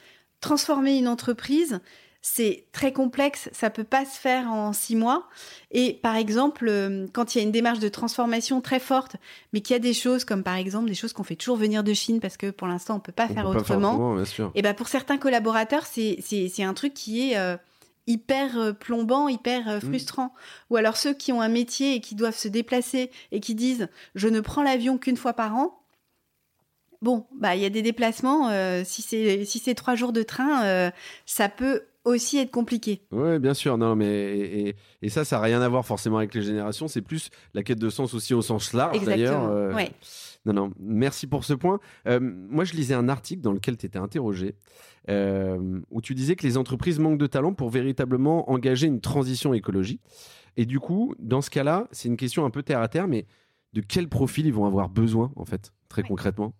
transformer 0.41 0.97
une 0.99 1.09
entreprise, 1.09 1.81
c'est 2.21 2.67
très 2.73 2.93
complexe, 2.93 3.49
ça 3.53 3.71
peut 3.71 3.85
pas 3.85 4.05
se 4.05 4.19
faire 4.19 4.49
en 4.49 4.73
six 4.73 4.97
mois. 4.97 5.29
Et 5.71 5.95
par 5.95 6.17
exemple, 6.17 6.67
euh, 6.69 7.07
quand 7.13 7.35
il 7.35 7.39
y 7.39 7.41
a 7.41 7.45
une 7.45 7.53
démarche 7.53 7.79
de 7.79 7.89
transformation 7.89 8.61
très 8.61 8.81
forte, 8.81 9.17
mais 9.53 9.61
qu'il 9.61 9.75
y 9.75 9.77
a 9.77 9.81
des 9.81 9.95
choses 9.95 10.25
comme 10.25 10.43
par 10.43 10.57
exemple 10.57 10.89
des 10.89 10.95
choses 10.95 11.13
qu'on 11.13 11.23
fait 11.23 11.37
toujours 11.37 11.57
venir 11.57 11.85
de 11.85 11.95
Chine 11.95 12.19
parce 12.21 12.37
que 12.37 12.51
pour 12.51 12.67
l'instant 12.67 12.97
on 12.97 13.01
peut 13.01 13.13
pas 13.13 13.27
on 13.31 13.35
faire 13.35 13.51
peut 13.51 13.59
autrement. 13.59 14.17
Et 14.55 14.63
ben 14.63 14.75
pour 14.75 14.89
certains 14.89 15.17
collaborateurs, 15.17 15.87
c'est 15.87 16.19
c'est 16.23 16.63
un 16.65 16.75
truc 16.75 16.93
qui 16.93 17.31
est 17.31 17.39
euh, 17.39 17.57
hyper 18.09 18.59
euh, 18.59 18.73
plombant, 18.73 19.29
hyper 19.29 19.77
Mm. 19.77 19.81
frustrant. 19.81 20.35
Ou 20.71 20.77
alors 20.77 20.97
ceux 20.97 21.15
qui 21.15 21.31
ont 21.33 21.41
un 21.41 21.49
métier 21.49 21.95
et 21.95 22.01
qui 22.01 22.15
doivent 22.17 22.37
se 22.37 22.49
déplacer 22.49 23.11
et 23.31 23.39
qui 23.41 23.55
disent 23.55 23.89
je 24.17 24.27
ne 24.29 24.41
prends 24.41 24.63
l'avion 24.65 24.99
qu'une 24.99 25.17
fois 25.17 25.35
par 25.35 25.55
an. 25.57 25.75
Bon, 27.01 27.27
bah 27.33 27.55
il 27.55 27.63
y 27.63 27.65
a 27.65 27.71
des 27.71 27.83
déplacements. 27.83 28.49
euh, 28.49 28.83
si 28.85 29.03
c'est 29.03 29.45
si 29.45 29.61
c'est 29.61 29.77
trois 29.77 29.95
jours 29.95 30.13
de 30.13 30.25
train, 30.25 30.65
euh, 30.65 30.91
ça 31.27 31.49
peut 31.49 31.83
aussi 32.09 32.39
être 32.39 32.51
compliqué. 32.51 33.03
Oui, 33.13 33.39
bien 33.39 33.55
sûr. 33.55 33.79
Non, 33.79 33.95
mais 33.97 34.75
et, 35.03 35.09
ça, 35.09 35.25
ça 35.25 35.37
n'a 35.37 35.43
rien 35.43 35.61
à 35.63 35.69
voir 35.69 35.85
forcément 35.87 36.19
avec 36.19 36.35
les 36.35 36.43
générations. 36.43 36.89
C'est 36.89 37.03
plus 37.03 37.31
la 37.55 37.63
quête 37.63 37.79
de 37.79 37.89
sens 37.91 38.15
aussi 38.15 38.35
au 38.35 38.43
sens 38.43 38.73
large, 38.73 39.05
d'ailleurs. 39.05 39.49
Euh, 39.49 39.73
Ouais. 39.75 39.91
Non, 40.47 40.53
non, 40.55 40.71
merci 40.81 41.27
pour 41.27 41.45
ce 41.45 41.53
point. 41.53 41.79
Euh, 42.07 42.21
moi, 42.21 42.65
je 42.65 42.73
lisais 42.75 42.95
un 42.95 43.09
article 43.09 43.43
dans 43.43 43.53
lequel 43.53 43.77
tu 43.77 43.85
étais 43.87 43.99
interrogé, 43.99 44.55
euh, 45.11 45.81
où 45.91 46.01
tu 46.01 46.15
disais 46.15 46.37
que 46.37 46.47
les 46.47 46.57
entreprises 46.57 46.99
manquent 46.99 47.19
de 47.19 47.27
talent 47.27 47.53
pour 47.53 47.69
véritablement 47.71 48.51
engager 48.51 48.87
une 48.87 49.01
transition 49.01 49.53
écologique. 49.53 50.01
Et 50.57 50.65
du 50.65 50.81
coup, 50.81 51.15
dans 51.19 51.43
ce 51.43 51.51
cas-là, 51.51 51.87
c'est 51.93 52.09
une 52.09 52.17
question 52.17 52.45
un 52.47 52.51
peu 52.51 52.63
terre 52.63 52.81
à 52.81 52.89
terre, 52.89 53.09
mais 53.09 53.27
de 53.75 53.81
quel 53.81 54.09
profil 54.09 54.47
ils 54.47 54.53
vont 54.53 54.65
avoir 54.65 54.89
besoin, 54.89 55.33
en 55.37 55.45
fait, 55.45 55.73
très 55.89 56.03
Ouais. 56.03 56.09
concrètement? 56.09 56.55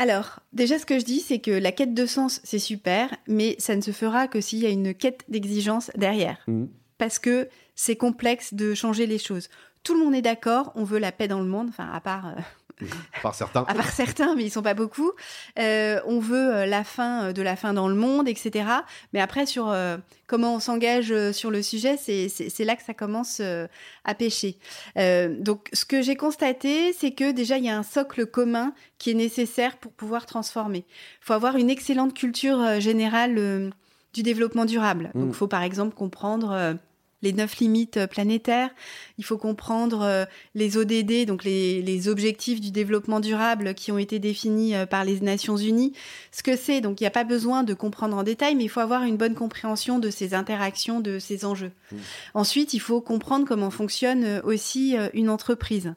Alors, 0.00 0.38
déjà, 0.52 0.78
ce 0.78 0.86
que 0.86 0.98
je 0.98 1.04
dis, 1.04 1.18
c'est 1.18 1.40
que 1.40 1.50
la 1.50 1.72
quête 1.72 1.92
de 1.92 2.06
sens, 2.06 2.40
c'est 2.44 2.60
super, 2.60 3.14
mais 3.26 3.56
ça 3.58 3.74
ne 3.74 3.80
se 3.80 3.90
fera 3.90 4.28
que 4.28 4.40
s'il 4.40 4.60
y 4.60 4.66
a 4.66 4.70
une 4.70 4.94
quête 4.94 5.24
d'exigence 5.28 5.90
derrière. 5.96 6.38
Mhm. 6.46 6.68
Parce 6.98 7.18
que 7.18 7.48
c'est 7.74 7.96
complexe 7.96 8.54
de 8.54 8.74
changer 8.74 9.06
les 9.06 9.18
choses. 9.18 9.48
Tout 9.82 9.94
le 9.94 10.04
monde 10.04 10.14
est 10.14 10.22
d'accord, 10.22 10.72
on 10.76 10.84
veut 10.84 11.00
la 11.00 11.10
paix 11.10 11.26
dans 11.26 11.40
le 11.40 11.48
monde, 11.48 11.68
enfin, 11.68 11.90
à 11.92 12.00
part, 12.00 12.28
euh, 12.28 12.40
Par 13.22 13.34
certains. 13.34 13.64
à 13.68 13.74
part 13.74 13.90
certains, 13.90 14.34
mais 14.36 14.44
ils 14.44 14.50
sont 14.50 14.62
pas 14.62 14.74
beaucoup. 14.74 15.12
Euh, 15.58 16.00
on 16.06 16.20
veut 16.20 16.54
euh, 16.54 16.66
la 16.66 16.84
fin 16.84 17.24
euh, 17.24 17.32
de 17.32 17.42
la 17.42 17.56
fin 17.56 17.72
dans 17.72 17.88
le 17.88 17.94
monde, 17.94 18.28
etc. 18.28 18.64
Mais 19.12 19.20
après, 19.20 19.46
sur 19.46 19.68
euh, 19.68 19.96
comment 20.26 20.54
on 20.54 20.60
s'engage 20.60 21.10
euh, 21.10 21.32
sur 21.32 21.50
le 21.50 21.62
sujet, 21.62 21.96
c'est- 21.96 22.64
là 22.64 22.76
que 22.76 22.82
ça 22.82 22.94
commence 22.94 23.38
euh, 23.40 23.66
à 24.04 24.14
pêcher. 24.14 24.58
Euh, 24.96 25.34
donc, 25.38 25.68
ce 25.72 25.84
que 25.84 26.02
j'ai 26.02 26.16
constaté, 26.16 26.92
c'est 26.92 27.12
que 27.12 27.32
déjà, 27.32 27.58
il 27.58 27.64
y 27.64 27.70
a 27.70 27.76
un 27.76 27.82
socle 27.82 28.26
commun 28.26 28.72
qui 28.98 29.10
est 29.10 29.14
nécessaire 29.14 29.76
pour 29.76 29.92
pouvoir 29.92 30.26
transformer. 30.26 30.84
Il 30.88 31.24
faut 31.24 31.32
avoir 31.34 31.56
une 31.56 31.70
excellente 31.70 32.14
culture 32.14 32.80
générale 32.80 33.34
euh, 33.38 33.70
du 34.14 34.22
développement 34.22 34.64
durable. 34.64 35.10
Mm. 35.14 35.20
Donc, 35.20 35.28
il 35.30 35.36
faut 35.36 35.48
par 35.48 35.62
exemple 35.62 35.94
comprendre... 35.94 36.76
les 37.22 37.32
neuf 37.32 37.58
limites 37.58 37.96
euh, 37.96 38.06
planétaires. 38.06 38.70
Il 39.18 39.24
faut 39.24 39.38
comprendre 39.38 40.02
euh, 40.02 40.24
les 40.54 40.76
ODD, 40.76 41.26
donc 41.26 41.44
les, 41.44 41.82
les 41.82 42.08
objectifs 42.08 42.60
du 42.60 42.70
développement 42.70 43.20
durable 43.20 43.74
qui 43.74 43.90
ont 43.92 43.98
été 43.98 44.18
définis 44.18 44.74
euh, 44.74 44.86
par 44.86 45.04
les 45.04 45.20
Nations 45.20 45.56
Unies. 45.56 45.92
Ce 46.32 46.42
que 46.42 46.56
c'est, 46.56 46.80
donc 46.80 47.00
il 47.00 47.04
n'y 47.04 47.08
a 47.08 47.12
pas 47.12 47.24
besoin 47.24 47.64
de 47.64 47.74
comprendre 47.74 48.16
en 48.16 48.22
détail, 48.22 48.54
mais 48.54 48.64
il 48.64 48.68
faut 48.68 48.80
avoir 48.80 49.02
une 49.02 49.16
bonne 49.16 49.34
compréhension 49.34 49.98
de 49.98 50.10
ces 50.10 50.34
interactions, 50.34 51.00
de 51.00 51.18
ces 51.18 51.44
enjeux. 51.44 51.72
Mm. 51.90 51.96
Ensuite, 52.34 52.74
il 52.74 52.80
faut 52.80 53.00
comprendre 53.00 53.46
comment 53.46 53.70
fonctionne 53.70 54.40
aussi 54.44 54.96
une 55.14 55.30
entreprise. 55.30 55.94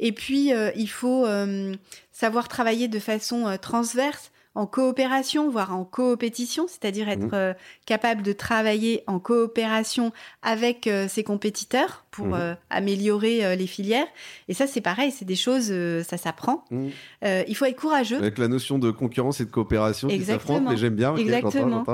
Et 0.00 0.12
puis, 0.12 0.52
il 0.76 0.88
faut 0.88 1.26
savoir 2.12 2.48
travailler 2.48 2.88
de 2.88 2.98
façon 2.98 3.56
transverse 3.60 4.30
en 4.54 4.66
coopération, 4.66 5.50
voire 5.50 5.74
en 5.74 5.84
coopétition, 5.84 6.66
c'est-à-dire 6.68 7.08
être 7.08 7.24
Mhm. 7.26 7.30
euh, 7.34 7.54
capable 7.86 8.22
de 8.22 8.32
travailler 8.32 9.02
en 9.06 9.18
coopération 9.18 10.12
avec 10.42 10.86
euh, 10.86 11.08
ses 11.08 11.24
compétiteurs 11.24 12.04
pour 12.10 12.26
Mhm. 12.26 12.34
euh, 12.34 12.54
améliorer 12.70 13.56
les 13.56 13.66
filières. 13.66 14.06
Et 14.48 14.54
ça, 14.54 14.66
c'est 14.66 14.80
pareil, 14.80 15.10
c'est 15.10 15.24
des 15.24 15.34
choses, 15.36 15.72
ça 16.06 16.16
s'apprend. 16.16 16.64
Euh, 17.24 17.42
il 17.48 17.56
faut 17.56 17.64
être 17.64 17.80
courageux. 17.80 18.18
Avec 18.18 18.38
la 18.38 18.46
notion 18.48 18.78
de 18.78 18.90
concurrence 18.92 19.40
et 19.40 19.44
de 19.44 19.50
coopération 19.50 20.06
qui 20.08 20.14
Exactement. 20.14 20.40
s'affrontent, 20.54 20.70
mais 20.70 20.76
j'aime 20.76 20.94
bien. 20.94 21.16
Exactement. 21.16 21.84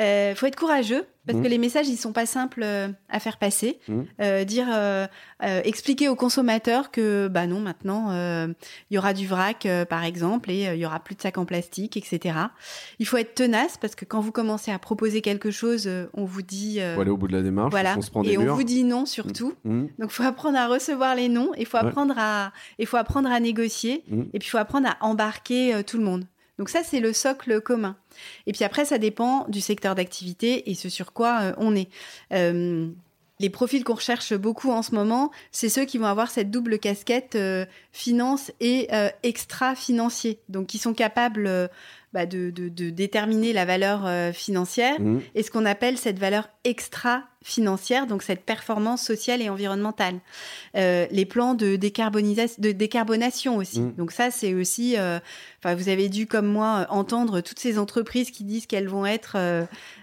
Il 0.00 0.34
faut 0.36 0.46
être 0.46 0.56
courageux 0.56 1.04
parce 1.26 1.36
Mhm. 1.36 1.44
que 1.44 1.48
les 1.50 1.58
messages, 1.58 1.86
ils 1.88 1.96
sont 1.98 2.12
pas 2.14 2.24
simples 2.26 2.62
euh, 2.64 2.88
à 3.10 3.20
faire 3.20 3.36
passer. 3.38 3.78
Mhm. 3.86 4.06
Euh, 4.22 4.44
dire, 4.44 4.66
euh, 4.72 5.06
euh, 5.44 5.60
expliquer 5.64 6.08
aux 6.08 6.16
consommateurs 6.16 6.90
que, 6.90 7.28
bah 7.28 7.46
non, 7.46 7.60
maintenant, 7.60 8.10
euh, 8.10 8.48
il 8.90 8.94
y 8.94 8.98
aura 8.98 9.12
du 9.12 9.26
vrac, 9.26 9.66
euh, 9.66 9.84
par 9.84 10.02
exemple, 10.04 10.50
et 10.50 10.66
euh, 10.68 10.74
il 10.74 10.80
y 10.80 10.86
aura 10.86 10.98
plus 11.00 11.14
de 11.14 11.20
sacs 11.20 11.36
en 11.36 11.44
plastique, 11.44 11.96
etc. 11.98 12.34
Il 12.98 13.06
faut 13.06 13.18
être 13.18 13.34
tenace 13.34 13.76
parce 13.76 13.94
que 13.94 14.04
quand 14.06 14.20
vous 14.20 14.32
commencez 14.32 14.70
à 14.72 14.78
proposer 14.78 15.20
quelque 15.20 15.50
chose, 15.50 15.86
euh, 15.86 16.06
on 16.14 16.24
vous 16.24 16.42
dit, 16.42 16.80
euh, 16.80 16.94
Faut 16.94 17.02
aller 17.02 17.10
au 17.10 17.18
bout 17.18 17.28
de 17.28 17.36
la 17.36 17.42
démarche, 17.42 17.70
voilà, 17.70 17.94
on 17.98 18.00
se 18.02 18.10
prend 18.10 18.22
des 18.22 18.30
et 18.32 18.38
on 18.38 18.54
vous 18.54 18.64
dit 18.64 18.84
non 18.84 19.04
surtout. 19.04 19.52
Mhm. 19.64 19.88
Donc, 19.98 20.10
faut 20.10 20.22
apprendre 20.24 20.56
à 20.58 20.66
recevoir 20.66 21.14
les 21.14 21.28
noms, 21.28 21.52
et 21.56 21.64
faut 21.66 21.76
Ouais. 21.76 21.84
apprendre 21.84 22.14
à, 22.16 22.52
il 22.78 22.86
faut 22.86 22.96
apprendre 22.96 23.30
à 23.30 23.38
négocier, 23.40 24.04
et 24.32 24.38
puis 24.38 24.48
il 24.48 24.50
faut 24.50 24.58
apprendre 24.58 24.88
à 24.88 24.96
embarquer 25.04 25.74
euh, 25.74 25.82
tout 25.82 25.98
le 25.98 26.04
monde. 26.04 26.24
Donc 26.60 26.68
ça, 26.68 26.82
c'est 26.84 27.00
le 27.00 27.14
socle 27.14 27.62
commun. 27.62 27.96
Et 28.46 28.52
puis 28.52 28.64
après, 28.64 28.84
ça 28.84 28.98
dépend 28.98 29.46
du 29.48 29.62
secteur 29.62 29.94
d'activité 29.94 30.70
et 30.70 30.74
ce 30.74 30.90
sur 30.90 31.14
quoi 31.14 31.40
euh, 31.40 31.52
on 31.56 31.74
est. 31.74 31.88
Euh, 32.34 32.90
les 33.38 33.48
profils 33.48 33.82
qu'on 33.82 33.94
recherche 33.94 34.34
beaucoup 34.34 34.70
en 34.70 34.82
ce 34.82 34.94
moment, 34.94 35.30
c'est 35.52 35.70
ceux 35.70 35.86
qui 35.86 35.96
vont 35.96 36.04
avoir 36.04 36.30
cette 36.30 36.50
double 36.50 36.78
casquette 36.78 37.34
euh, 37.34 37.64
finance 37.92 38.52
et 38.60 38.88
extra-financier. 39.22 40.38
Donc, 40.50 40.66
qui 40.66 40.76
sont 40.76 40.92
capables 40.92 41.70
bah, 42.12 42.26
de, 42.26 42.50
de, 42.50 42.68
de, 42.68 42.90
déterminer 42.90 43.52
la 43.52 43.64
valeur 43.64 44.02
euh, 44.04 44.32
financière 44.32 45.00
Mhm. 45.00 45.20
et 45.34 45.42
ce 45.44 45.50
qu'on 45.50 45.64
appelle 45.64 45.96
cette 45.96 46.18
valeur 46.18 46.48
extra-financière, 46.64 48.06
donc 48.06 48.22
cette 48.22 48.44
performance 48.44 49.02
sociale 49.02 49.40
et 49.42 49.48
environnementale. 49.48 50.16
Euh, 50.76 51.06
les 51.10 51.24
plans 51.24 51.54
de, 51.54 51.76
décarbonisation, 51.76 52.56
de 52.60 52.72
décarbonation 52.72 53.56
aussi. 53.56 53.80
Mhm. 53.80 53.94
Donc 53.96 54.12
ça, 54.12 54.30
c'est 54.30 54.54
aussi... 54.54 54.96
euh, 54.98 55.18
vous 55.64 55.88
avez 55.88 56.08
dû, 56.08 56.26
comme 56.26 56.46
moi, 56.46 56.86
entendre 56.90 57.40
toutes 57.42 57.58
ces 57.58 57.78
entreprises 57.78 58.30
qui 58.30 58.44
disent 58.44 58.66
qu'elles 58.66 58.88
vont 58.88 59.04
être 59.06 59.36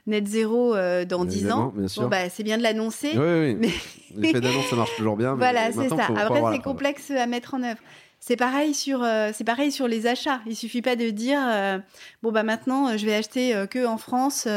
net 0.06 0.28
zéro 0.28 0.76
dans 1.10 1.26
10 1.26 1.36
Évidemment, 1.38 1.62
ans. 1.63 1.74
bien 1.76 1.88
sûr. 1.88 2.04
Bon, 2.04 2.10
bah, 2.10 2.30
c'est 2.30 2.43
bien 2.43 2.58
de 2.60 2.63
l'annoncer. 2.63 3.12
Oui, 3.15 3.20
oui. 3.20 3.56
Mais- 3.60 4.22
L'effet 4.28 4.39
d'annonce, 4.41 4.67
ça 4.67 4.76
marche 4.76 4.96
toujours 4.96 5.17
bien. 5.17 5.32
mais 5.36 5.38
Voilà, 5.52 5.72
c'est 5.72 5.89
ça. 5.89 6.08
Après, 6.15 6.41
c'est 6.54 6.62
complexe 6.62 7.10
à 7.12 7.26
mettre 7.26 7.54
en 7.56 7.63
œuvre. 7.63 7.80
C'est 8.28 8.36
pareil 8.36 8.74
sur, 8.74 9.04
euh, 9.04 9.32
c'est 9.34 9.46
pareil 9.46 9.72
sur 9.72 9.88
les 9.88 10.06
achats. 10.06 10.42
Il 10.46 10.56
suffit 10.58 10.82
pas 10.82 10.98
de 10.98 11.12
dire, 11.12 11.40
euh, 11.42 11.80
bon 12.22 12.34
bah 12.34 12.44
maintenant, 12.44 12.90
euh, 12.90 12.98
je 12.98 13.06
vais 13.06 13.16
acheter 13.16 13.56
euh, 13.56 13.68
que 13.68 13.86
en 13.86 13.98
France 13.98 14.48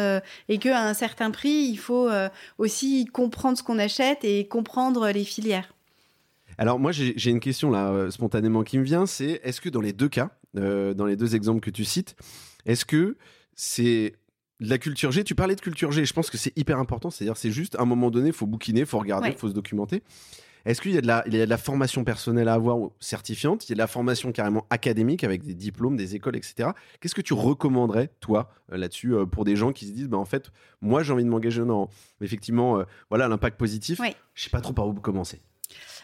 et 0.48 0.59
que 0.59 0.68
à 0.70 0.88
un 0.88 0.92
certain 0.92 1.30
prix. 1.30 1.68
Il 1.70 1.76
faut 1.76 2.11
aussi 2.59 3.04
comprendre 3.04 3.56
ce 3.56 3.62
qu'on 3.62 3.78
achète 3.78 4.24
et 4.24 4.48
comprendre 4.48 5.09
les 5.11 5.22
filières. 5.22 5.72
Alors 6.59 6.80
moi 6.80 6.90
j'ai 6.90 7.30
une 7.30 7.38
question 7.38 7.70
là 7.70 8.11
spontanément 8.11 8.64
qui 8.64 8.76
me 8.76 8.83
vient, 8.83 9.06
c'est 9.06 9.40
est-ce 9.44 9.61
que 9.61 9.68
dans 9.68 9.80
les 9.80 9.92
deux 9.92 10.09
cas, 10.09 10.30
dans 10.54 11.06
les 11.06 11.14
deux 11.14 11.37
exemples 11.37 11.61
que 11.61 11.70
tu 11.70 11.85
cites, 11.85 12.16
est-ce 12.66 12.85
que 12.85 13.16
c'est 13.54 14.14
de 14.59 14.68
la 14.68 14.78
culture 14.78 15.12
G? 15.12 15.22
Tu 15.22 15.37
parlais 15.37 15.54
de 15.54 15.61
culture 15.61 15.92
G, 15.92 16.04
je 16.04 16.12
pense 16.12 16.28
que 16.28 16.37
c'est 16.38 16.56
hyper 16.59 16.78
important, 16.80 17.11
c'est-à-dire 17.11 17.37
c'est 17.37 17.52
juste 17.52 17.76
à 17.76 17.83
un 17.83 17.87
moment 17.87 18.11
donné, 18.11 18.28
il 18.28 18.35
faut 18.35 18.46
bouquiner, 18.46 18.80
il 18.80 18.87
faut 18.87 18.98
regarder, 18.98 19.28
il 19.28 19.30
Ouais. 19.30 19.38
faut 19.38 19.48
se 19.48 19.54
documenter. 19.54 20.02
Est-ce 20.66 20.80
qu'il 20.80 20.92
y, 20.92 20.98
a 20.98 21.00
de 21.00 21.06
la- 21.06 21.22
il 21.26 21.34
y 21.34 21.40
a 21.40 21.44
de 21.44 21.50
la 21.50 21.56
formation 21.58 22.04
personnelle 22.04 22.48
à 22.48 22.54
avoir 22.54 22.78
ou 22.78 22.92
certifiante? 23.00 23.66
Il 23.66 23.70
y 23.70 23.72
a 23.72 23.76
de 23.76 23.78
la 23.80 23.86
formation 23.86 24.32
carrément 24.32 24.66
académique 24.70 25.24
avec 25.24 25.42
des 25.42 25.54
diplômes, 25.54 25.96
des 25.96 26.14
écoles, 26.14 26.36
etc. 26.36 26.70
Qu'est-ce 27.00 27.14
que 27.14 27.20
tu 27.22 27.32
recommanderais, 27.34 28.10
toi, 28.20 28.50
euh, 28.72 28.76
là-dessus, 28.76 29.14
euh, 29.14 29.26
pour 29.26 29.44
des 29.44 29.56
gens 29.56 29.72
qui 29.72 29.86
se 29.86 29.92
disent, 29.92 30.08
bah, 30.08 30.18
en 30.18 30.24
fait, 30.24 30.50
moi 30.80 31.02
j'ai 31.02 31.12
envie 31.12 31.24
de 31.24 31.28
m'engager 31.30 31.64
dans, 31.64 31.88
effectivement, 32.20 32.78
euh, 32.78 32.84
voilà, 33.08 33.28
l'impact 33.28 33.58
positif. 33.58 33.98
Ouais. 34.00 34.14
Je 34.34 34.44
sais 34.44 34.50
pas 34.50 34.60
trop 34.60 34.72
par 34.72 34.86
où 34.86 34.94
commencer. 34.94 35.40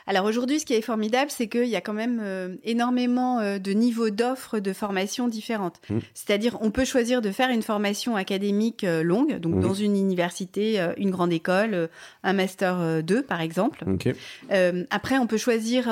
Alors 0.06 0.24
aujourd'hui, 0.24 0.60
ce 0.60 0.66
qui 0.66 0.74
est 0.74 0.82
formidable, 0.82 1.30
c'est 1.30 1.48
qu'il 1.48 1.66
y 1.66 1.74
a 1.76 1.80
quand 1.80 1.92
même 1.92 2.20
euh, 2.22 2.54
énormément 2.62 3.40
euh, 3.40 3.58
de 3.58 3.72
niveaux 3.72 4.10
d'offres 4.10 4.60
de 4.60 4.72
formations 4.72 5.26
différentes. 5.26 5.80
Mm. 5.90 5.98
C'est-à-dire, 6.14 6.58
on 6.60 6.70
peut 6.70 6.84
choisir 6.84 7.22
de 7.22 7.30
faire 7.32 7.50
une 7.50 7.62
formation 7.62 8.14
académique 8.14 8.84
euh, 8.84 9.02
longue, 9.02 9.38
donc 9.40 9.56
Mhm. 9.56 9.60
dans 9.62 9.74
une 9.74 9.96
université, 9.96 10.80
une 10.96 11.10
grande 11.10 11.32
école, 11.32 11.88
un 12.22 12.32
master 12.32 12.78
euh, 12.80 13.02
2 13.02 13.22
par 13.22 13.40
exemple. 13.40 13.84
Ok. 13.86 14.08
Euh, 14.52 14.84
après, 14.90 15.18
on 15.18 15.26
peut 15.26 15.36
choisir 15.38 15.88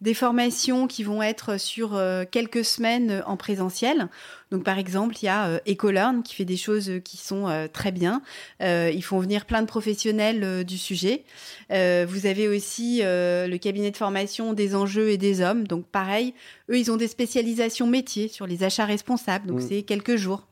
des 0.00 0.14
formations 0.14 0.86
qui 0.86 1.02
vont 1.02 1.22
être 1.22 1.58
sur 1.58 2.00
quelques 2.30 2.64
semaines 2.64 3.22
en 3.26 3.36
présentiel. 3.36 4.08
Donc, 4.50 4.64
par 4.64 4.78
exemple, 4.78 5.14
il 5.20 5.26
y 5.26 5.28
a 5.28 5.46
euh, 5.46 5.58
EcoLearn 5.68 6.22
qui 6.22 6.34
fait 6.34 6.46
des 6.46 6.56
choses 6.56 6.88
euh, 6.88 6.98
qui 7.00 7.18
sont 7.18 7.48
euh, 7.48 7.68
très 7.70 7.92
bien. 7.92 8.22
Euh, 8.62 8.90
ils 8.94 9.02
font 9.04 9.18
venir 9.20 9.44
plein 9.44 9.60
de 9.60 9.66
professionnels 9.66 10.42
euh, 10.42 10.64
du 10.64 10.78
sujet. 10.78 11.24
Euh, 11.70 12.06
vous 12.08 12.24
avez 12.24 12.48
aussi 12.48 13.00
euh, 13.02 13.46
le 13.46 13.58
cabinet 13.58 13.90
de 13.90 13.96
formation 13.96 14.54
des 14.54 14.74
enjeux 14.74 15.10
et 15.10 15.18
des 15.18 15.42
hommes. 15.42 15.66
Donc, 15.68 15.86
pareil, 15.86 16.32
eux, 16.70 16.78
ils 16.78 16.90
ont 16.90 16.96
des 16.96 17.08
spécialisations 17.08 17.86
métiers 17.86 18.28
sur 18.28 18.46
les 18.46 18.64
achats 18.64 18.86
responsables. 18.86 19.46
Donc, 19.46 19.58
Mm. 19.60 19.66
c'est 19.68 19.82
quelques 19.82 20.16
jours. 20.16 20.47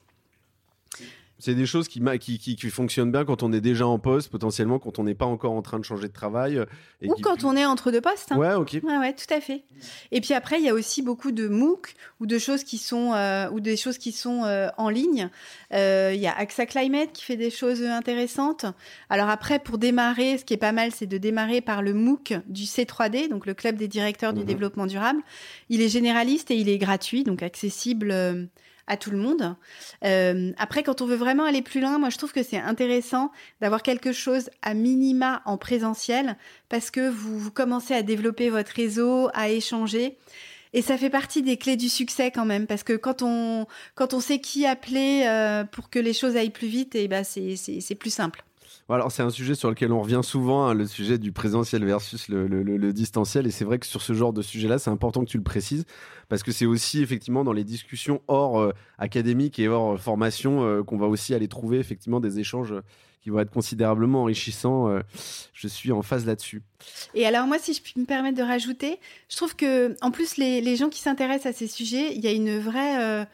C'est 1.38 1.54
des 1.54 1.66
choses 1.66 1.86
qui, 1.88 2.00
qui, 2.18 2.38
qui, 2.38 2.56
qui 2.56 2.70
fonctionnent 2.70 3.12
bien 3.12 3.26
quand 3.26 3.42
on 3.42 3.52
est 3.52 3.60
déjà 3.60 3.86
en 3.86 3.98
poste, 3.98 4.30
potentiellement 4.30 4.78
quand 4.78 4.98
on 4.98 5.04
n'est 5.04 5.14
pas 5.14 5.26
encore 5.26 5.52
en 5.52 5.60
train 5.60 5.78
de 5.78 5.84
changer 5.84 6.08
de 6.08 6.12
travail. 6.12 6.56
euh, 6.56 6.64
Et 7.02 7.08
Ou 7.10 7.14
quand 7.22 7.44
on 7.44 7.54
est 7.54 7.66
entre 7.66 7.90
deux 7.90 8.00
postes. 8.00 8.32
hein. 8.32 8.38
Ouais, 8.38 8.54
ok. 8.54 8.80
Ouais, 8.82 8.96
ouais, 8.96 9.12
tout 9.12 9.32
à 9.34 9.42
fait. 9.42 9.64
Et 10.12 10.22
puis 10.22 10.32
après, 10.32 10.58
il 10.58 10.64
y 10.64 10.70
a 10.70 10.74
aussi 10.74 11.02
beaucoup 11.02 11.32
de 11.32 11.46
MOOC 11.48 11.94
ou 12.20 12.26
de 12.26 12.38
choses 12.38 12.64
qui 12.64 12.78
sont 12.78 13.12
euh, 13.12 13.50
ou 13.50 13.60
des 13.60 13.76
choses 13.76 13.98
qui 13.98 14.12
sont 14.12 14.44
euh, 14.44 14.68
en 14.78 14.88
ligne. 14.88 15.28
Euh, 15.74 16.12
Il 16.14 16.20
y 16.20 16.26
a 16.26 16.34
AXA 16.38 16.64
Climate 16.64 17.12
qui 17.12 17.22
fait 17.22 17.36
des 17.36 17.50
choses 17.50 17.82
intéressantes. 17.82 18.64
Alors 19.10 19.28
après, 19.28 19.58
pour 19.58 19.76
démarrer, 19.76 20.38
ce 20.38 20.44
qui 20.46 20.54
est 20.54 20.56
pas 20.56 20.72
mal, 20.72 20.90
c'est 20.92 21.06
de 21.06 21.18
démarrer 21.18 21.60
par 21.60 21.82
le 21.82 21.92
MOOC 21.92 22.34
du 22.46 22.62
C3D, 22.64 23.28
donc 23.28 23.44
le 23.44 23.52
club 23.52 23.76
des 23.76 23.88
directeurs 23.88 24.32
du 24.32 24.40
Mhm. 24.40 24.46
développement 24.46 24.86
durable. 24.86 25.20
Il 25.68 25.82
est 25.82 25.88
généraliste 25.90 26.50
et 26.50 26.56
il 26.56 26.70
est 26.70 26.78
gratuit, 26.78 27.24
donc 27.24 27.42
accessible. 27.42 28.48
À 28.86 28.96
tout 28.96 29.10
le 29.10 29.18
monde. 29.18 29.56
Euh, 30.04 30.52
après, 30.58 30.82
quand 30.82 31.02
on 31.02 31.06
veut 31.06 31.16
vraiment 31.16 31.44
aller 31.44 31.62
plus 31.62 31.80
loin, 31.80 31.98
moi 31.98 32.10
je 32.10 32.18
trouve 32.18 32.32
que 32.32 32.42
c'est 32.42 32.58
intéressant 32.58 33.32
d'avoir 33.60 33.82
quelque 33.82 34.12
chose 34.12 34.50
à 34.62 34.74
minima 34.74 35.42
en 35.44 35.56
présentiel 35.56 36.36
parce 36.68 36.90
que 36.90 37.08
vous, 37.08 37.38
vous 37.38 37.50
commencez 37.50 37.94
à 37.94 38.02
développer 38.02 38.50
votre 38.50 38.72
réseau, 38.72 39.28
à 39.34 39.48
échanger. 39.48 40.16
Et 40.72 40.82
ça 40.82 40.98
fait 40.98 41.10
partie 41.10 41.42
des 41.42 41.56
clés 41.56 41.76
du 41.76 41.88
succès 41.88 42.30
quand 42.30 42.44
même, 42.44 42.66
parce 42.66 42.82
que 42.82 42.92
quand 42.92 43.22
on, 43.22 43.66
quand 43.94 44.12
on 44.12 44.20
sait 44.20 44.40
qui 44.40 44.66
appeler 44.66 45.24
euh, 45.26 45.64
pour 45.64 45.88
que 45.88 45.98
les 45.98 46.12
choses 46.12 46.36
aillent 46.36 46.50
plus 46.50 46.68
vite, 46.68 46.94
et 46.94 47.08
ben 47.08 47.24
c'est, 47.24 47.56
c'est, 47.56 47.80
c'est 47.80 47.94
plus 47.94 48.10
simple. 48.10 48.44
C'est 49.10 49.22
un 49.22 49.30
sujet 49.30 49.56
sur 49.56 49.68
lequel 49.68 49.92
on 49.92 50.00
revient 50.00 50.20
souvent, 50.22 50.66
hein, 50.66 50.74
le 50.74 50.86
sujet 50.86 51.18
du 51.18 51.32
présentiel 51.32 51.84
versus 51.84 52.28
le, 52.28 52.92
distanciel. 52.92 53.46
Et 53.48 53.50
c'est 53.50 53.64
vrai 53.64 53.80
que 53.80 53.86
sur 53.86 54.00
ce 54.00 54.12
genre 54.12 54.32
de 54.32 54.42
sujet-là, 54.42 54.78
c'est 54.78 54.90
important 54.90 55.24
que 55.24 55.30
tu 55.30 55.38
le 55.38 55.42
précises, 55.42 55.84
parce 56.28 56.44
que 56.44 56.52
c'est 56.52 56.66
aussi 56.66 57.02
effectivement 57.02 57.42
dans 57.42 57.52
les 57.52 57.64
discussions 57.64 58.22
hors 58.28 58.60
euh, 58.60 58.72
académique 58.98 59.58
et 59.58 59.66
hors 59.66 59.94
euh, 59.94 59.96
formation 59.96 60.64
euh, 60.64 60.84
qu'on 60.84 60.98
va 60.98 61.06
aussi 61.06 61.34
aller 61.34 61.48
trouver 61.48 61.80
effectivement 61.80 62.20
des 62.20 62.38
échanges 62.38 62.74
qui 63.22 63.30
vont 63.30 63.40
être 63.40 63.50
considérablement 63.50 64.22
enrichissants. 64.22 64.88
je 65.52 65.66
suis 65.66 65.90
en 65.90 66.02
phase 66.02 66.24
là-dessus. 66.24 66.62
Et 67.12 67.26
alors 67.26 67.48
moi, 67.48 67.58
si 67.58 67.74
je 67.74 67.82
puis 67.82 67.94
me 67.96 68.04
permettre 68.04 68.38
de 68.38 68.42
rajouter, 68.44 69.00
je 69.28 69.36
trouve 69.36 69.56
que 69.56 69.96
en 70.00 70.12
plus 70.12 70.36
les, 70.36 70.76
gens 70.76 70.88
qui 70.88 71.00
s'intéressent 71.00 71.46
à 71.46 71.52
ces 71.52 71.66
sujets, 71.66 72.14
il 72.14 72.20
y 72.20 72.28
a 72.28 72.30
une 72.30 72.56
vraie 72.60 73.26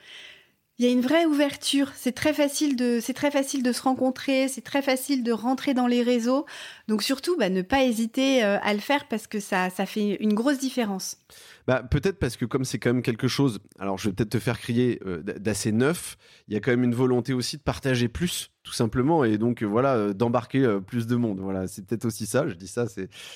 il 0.83 0.87
y 0.87 0.88
a 0.88 0.92
une 0.92 1.01
vraie 1.01 1.27
ouverture. 1.27 1.92
C'est 1.95 2.11
très 2.11 2.33
facile 2.33 2.75
de 2.75 2.99
c'est 3.01 3.14
très 3.14 3.31
facile 3.31 3.62
de 3.62 3.71
se 3.71 3.83
rencontrer, 3.83 4.49
c'est 4.49 4.62
très 4.62 4.83
facile 4.83 5.23
de 5.23 5.31
rentrer 5.31 5.75
dans 5.75 5.87
les 5.87 6.03
réseaux. 6.03 6.45
Donc 6.88 7.05
surtout, 7.05 7.37
bah, 7.37 7.51
ne 7.51 7.62
pas 7.62 7.85
hésiter 7.85 8.42
euh, 8.42 8.59
à 8.61 8.75
le 8.75 8.81
faire 8.81 9.07
parce 9.07 9.29
que 9.29 9.38
ça 9.38 9.71
ça 9.71 9.87
fait 9.87 10.16
une 10.18 10.35
grosse 10.35 10.59
différence. 10.59 11.18
Bah, 11.66 11.83
peut-être 11.83 12.18
parce 12.18 12.37
que 12.37 12.44
comme 12.44 12.64
c'est 12.64 12.79
quand 12.79 12.92
même 12.92 13.03
quelque 13.03 13.29
chose, 13.29 13.61
alors 13.79 13.98
je 13.98 14.09
vais 14.09 14.14
peut-être 14.14 14.31
te 14.31 14.38
faire 14.38 14.59
crier 14.59 15.01
euh, 15.07 15.22
d'assez 15.22 15.70
neuf, 15.72 16.16
il 16.48 16.55
y 16.55 16.57
a 16.57 16.61
quand 16.61 16.70
même 16.72 16.83
une 16.85 16.94
volonté 16.94 17.33
aussi 17.33 17.57
de 17.57 17.62
partager 17.62 18.09
plus, 18.09 18.51
tout 18.64 18.72
simplement, 18.72 19.25
et 19.25 19.38
donc 19.38 19.62
euh, 19.62 19.66
voilà, 19.66 19.94
euh, 19.94 20.12
d'embarquer 20.12 20.79
plus 20.87 21.07
de 21.07 21.14
monde. 21.16 21.38
Voilà, 21.40 21.66
c'est 21.68 21.85
peut-être 21.87 22.05
aussi 22.05 22.27
ça. 22.27 22.48
Je 22.48 22.55
dis 22.55 22.66
ça, 22.68 22.87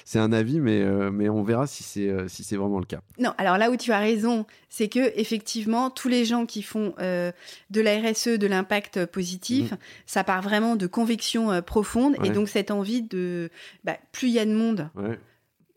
c'est 0.04 0.18
un 0.18 0.32
avis, 0.32 0.60
mais 0.60 0.84
mais 1.10 1.28
on 1.28 1.42
verra 1.42 1.66
si 1.66 1.82
c'est 1.82 2.10
si 2.28 2.42
c'est 2.44 2.56
vraiment 2.56 2.78
le 2.78 2.84
cas. 2.86 3.00
Non, 3.18 3.32
alors 3.38 3.58
là 3.58 3.70
où 3.70 3.76
tu 3.76 3.92
as 3.92 3.98
raison, 4.00 4.46
c'est 4.68 4.88
que 4.88 5.12
effectivement, 5.18 5.90
tous 5.90 6.08
les 6.08 6.24
gens 6.24 6.46
qui 6.46 6.62
font 6.62 6.94
de 6.98 7.80
la 7.80 8.00
RSE, 8.00 8.38
de 8.38 8.46
l'impact 8.46 9.06
positif, 9.06 9.72
ça 10.06 10.24
part 10.24 10.42
vraiment 10.42 10.76
de 10.76 10.86
convictions 10.86 11.62
profondes 11.62 12.14
Mhm. 12.16 12.22
Ouais. 12.22 12.28
et 12.28 12.30
donc 12.30 12.48
cette 12.48 12.70
envie 12.70 13.02
de, 13.02 13.50
bah, 13.84 13.96
plus 14.12 14.28
il 14.28 14.34
y 14.34 14.38
a 14.38 14.44
de 14.46 14.52
monde, 14.54 14.90
Ouais. 14.94 15.18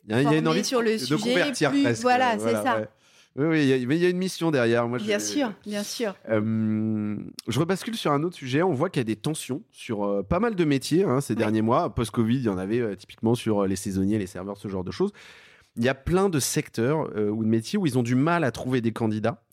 Il 0.10 0.20
y 0.20 0.24
y 0.24 0.28
a 0.28 0.38
une 0.38 0.48
envie 0.48 0.64
sur 0.64 0.82
le 0.82 0.94
de, 0.94 0.98
sujet, 0.98 1.18
convertir 1.30 1.72
plus- 1.72 1.84
presque. 1.84 2.02
voilà, 2.02 2.38
c'est 2.40 2.52
ça. 2.54 2.80
ouais. 2.80 2.88
Oui, 3.36 3.46
oui, 3.46 3.60
il 3.62 3.68
y 3.70 3.74
a- 3.84 3.88
mais 3.88 3.96
il 3.96 4.02
y 4.02 4.06
a 4.06 4.10
une 4.10 4.18
mission 4.18 4.50
derrière. 4.52 4.88
Moi, 4.88 4.98
je- 4.98 5.06
bien 5.06 5.20
sûr, 5.20 5.54
bien 5.66 5.84
sûr. 5.84 6.16
Euh, 6.30 7.16
je 7.48 7.60
rebascule 7.60 7.96
sur 7.96 8.12
un 8.12 8.24
autre 8.24 8.36
sujet. 8.36 8.64
On 8.64 8.74
voit 8.74 8.90
qu'il 8.90 9.00
y 9.00 9.02
a 9.02 9.06
des 9.06 9.16
tensions 9.16 9.62
sur 9.72 10.04
euh, 10.04 10.24
pas 10.24 10.40
mal 10.40 10.56
de 10.56 10.66
métiers 10.66 11.04
hein, 11.04 11.22
ces 11.22 11.34
Oui. 11.34 11.38
derniers 11.38 11.62
mois. 11.62 11.94
Post-Covid, 11.94 12.38
il 12.38 12.44
y 12.44 12.50
en 12.50 12.58
avait 12.58 12.80
euh, 12.80 12.96
typiquement 12.96 13.36
sur 13.36 13.64
euh, 13.64 13.68
les 13.68 13.76
saisonniers, 13.76 14.18
les 14.18 14.26
serveurs, 14.28 14.58
ce 14.58 14.68
genre 14.68 14.84
de 14.84 14.92
choses. 14.92 15.12
Il 15.78 15.84
y 15.84 15.90
a 15.90 15.94
plein 15.96 16.28
de 16.28 16.40
secteurs 16.40 17.08
euh, 17.16 17.30
ou 17.30 17.44
de 17.44 17.50
métiers 17.50 17.78
où 17.78 17.86
ils 17.86 17.98
ont 17.98 18.04
du 18.04 18.16
mal 18.16 18.44
à 18.44 18.52
trouver 18.52 18.82
des 18.82 18.92
candidats. 18.92 19.44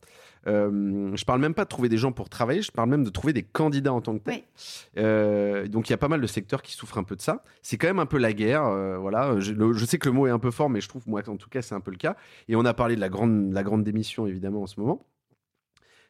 Euh, 0.46 1.10
je 1.16 1.24
parle 1.24 1.40
même 1.40 1.54
pas 1.54 1.64
de 1.64 1.68
trouver 1.68 1.88
des 1.88 1.98
gens 1.98 2.12
pour 2.12 2.28
travailler, 2.28 2.62
je 2.62 2.70
parle 2.70 2.88
même 2.88 3.02
de 3.02 3.10
trouver 3.10 3.32
des 3.32 3.42
candidats 3.42 3.92
en 3.92 4.00
tant 4.00 4.16
que 4.16 4.22
tel. 4.22 4.34
Oui. 4.34 4.44
Euh, 4.98 5.66
donc 5.66 5.88
il 5.88 5.92
y 5.92 5.94
a 5.94 5.98
pas 5.98 6.06
mal 6.08 6.20
de 6.20 6.26
secteurs 6.26 6.62
qui 6.62 6.72
souffrent 6.72 6.98
un 6.98 7.02
peu 7.04 7.16
de 7.16 7.20
ça. 7.22 7.42
C'est 7.62 7.76
quand 7.78 7.88
même 7.88 7.98
un 7.98 8.06
peu 8.06 8.18
la 8.18 8.32
guerre. 8.32 8.64
euh, 8.64 8.96
voilà, 8.96 9.40
je, 9.40 9.52
le- 9.52 9.72
je 9.72 9.84
sais 9.84 9.98
que 9.98 10.08
le 10.08 10.14
mot 10.14 10.26
est 10.26 10.30
un 10.30 10.38
peu 10.38 10.50
fort, 10.52 10.70
mais 10.70 10.80
je 10.80 10.88
trouve 10.88 11.02
moi 11.08 11.20
en 11.28 11.36
tout 11.36 11.48
cas 11.48 11.62
c'est 11.62 11.74
un 11.74 11.80
peu 11.80 11.90
le 11.90 11.96
cas. 11.96 12.16
Et 12.48 12.54
on 12.54 12.64
a 12.64 12.74
parlé 12.74 12.94
de 12.94 13.00
la 13.00 13.08
grande, 13.08 13.52
la 13.52 13.62
grande 13.64 13.82
démission 13.82 14.26
évidemment 14.26 14.62
en 14.62 14.66
ce 14.66 14.78
moment. 14.78 15.04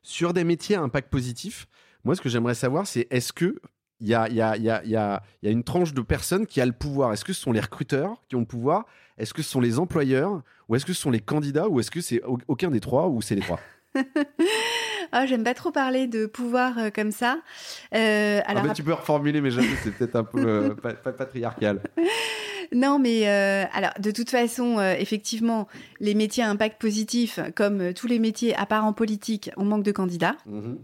Sur 0.03 0.33
des 0.33 0.44
métiers 0.44 0.77
à 0.77 0.83
impact 0.83 1.11
positif, 1.11 1.66
moi 2.05 2.14
ce 2.14 2.20
que 2.20 2.29
j'aimerais 2.29 2.55
savoir 2.55 2.87
c'est 2.87 3.07
est-ce 3.11 3.33
que 3.33 3.57
il 4.01 4.09
y 4.09 4.14
a, 4.14 4.29
il 4.29 4.35
y, 4.35 4.42
a, 4.42 4.55
il 4.59 4.62
y, 4.62 4.68
a, 4.68 4.85
il 4.85 4.90
y, 4.90 4.96
a, 4.96 5.22
il 5.40 5.46
y 5.46 5.49
a 5.49 5.53
une 5.53 5.64
tranche 5.64 5.94
de 5.94 6.03
personnes 6.03 6.46
qui 6.46 6.61
a 6.61 6.66
le 6.66 6.72
pouvoir? 6.72 7.14
Est-ce 7.14 7.25
que 7.25 7.33
ce 7.33 7.40
sont 7.40 7.53
les 7.53 7.61
recruteurs 7.61 8.22
qui 8.29 8.37
ont 8.37 8.40
le 8.40 8.44
pouvoir? 8.46 8.85
Est-ce 9.16 9.33
que 9.33 9.40
ce 9.40 9.49
sont 9.49 9.62
les 9.62 9.79
employeurs? 9.79 10.42
Ou 10.68 10.77
est-ce 10.77 10.85
que 10.85 10.92
ce 10.92 11.01
sont 11.01 11.11
les 11.11 11.20
candidats? 11.20 11.66
Ou 11.70 11.81
est-ce 11.81 11.90
que 11.90 12.03
c'est 12.03 12.22
au- 12.25 12.37
aucun 12.46 12.70
des 12.70 12.81
trois? 12.81 13.09
Ou 13.09 13.22
c'est 13.22 13.35
les 13.35 13.40
trois? 13.40 13.59
Ah, 15.13 15.25
j'aime 15.27 15.45
pas 15.45 15.55
trop 15.55 15.71
parler 15.71 16.07
de 16.09 16.27
pouvoir 16.27 16.77
euh, 16.79 16.91
comme 16.91 17.13
ça. 17.13 17.39
Euh, 17.95 18.41
Ah 18.45 18.51
alors 18.51 18.73
Tu 18.75 18.83
peux 18.83 18.93
reformuler, 18.93 19.41
mais 19.41 19.51
j'avoue, 19.53 19.69
c'est 19.85 19.93
peut-être 19.93 20.17
un 20.17 20.25
peu 20.25 20.41
euh, 20.45 20.75
pa- 20.83 20.95
pa- 20.95 21.13
patriarcal. 21.13 21.81
Non, 22.75 22.99
mais 22.99 23.29
alors 23.29 23.93
de 24.01 24.11
toute 24.11 24.29
façon, 24.29 24.81
effectivement, 24.99 25.69
les 26.01 26.17
métiers 26.17 26.43
à 26.43 26.51
impact 26.51 26.81
positif, 26.81 27.39
comme 27.55 27.95
tous 27.95 28.09
les 28.09 28.19
métiers 28.19 28.57
à 28.57 28.67
part 28.67 28.85
en 28.85 28.93
politique, 28.93 29.53
on 29.57 29.65
manque 29.65 29.85
de 29.85 29.93
candidats. 29.93 30.35
Mhm. 30.47 30.77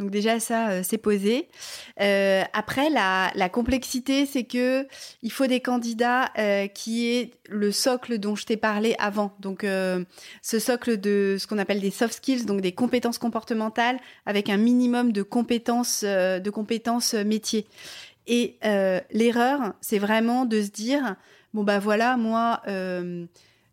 Donc 0.00 0.10
déjà 0.10 0.40
ça, 0.40 0.70
euh, 0.70 0.80
c'est 0.82 0.98
posé. 0.98 1.48
Euh, 2.00 2.42
après, 2.52 2.90
la, 2.90 3.30
la 3.36 3.48
complexité, 3.48 4.26
c'est 4.26 4.42
que 4.42 4.88
il 5.22 5.30
faut 5.30 5.46
des 5.46 5.60
candidats 5.60 6.30
euh, 6.36 6.66
qui 6.66 7.06
aient 7.06 7.30
le 7.48 7.70
socle 7.70 8.18
dont 8.18 8.34
je 8.34 8.44
t'ai 8.44 8.56
parlé 8.56 8.96
avant. 8.98 9.36
Donc 9.38 9.64
ce 9.64 10.58
socle 10.58 10.98
de 10.98 11.36
ce 11.38 11.46
qu'on 11.46 11.58
appelle 11.58 11.80
des 11.80 11.90
soft 11.90 12.14
skills, 12.14 12.44
donc 12.44 12.60
des 12.60 12.72
compétences 12.72 13.18
comportementales, 13.18 13.98
avec 14.26 14.48
un 14.48 14.56
minimum 14.56 15.12
de 15.12 15.22
compétences, 15.22 16.02
de 16.02 16.50
compétences 16.50 17.14
métiers. 17.14 17.66
Et 18.26 18.56
l'erreur, 19.10 19.74
c'est 19.80 19.98
vraiment 19.98 20.46
de 20.46 20.62
se 20.62 20.70
dire 20.70 21.16
bon 21.52 21.64
bah 21.64 21.78
voilà, 21.78 22.16
moi 22.16 22.62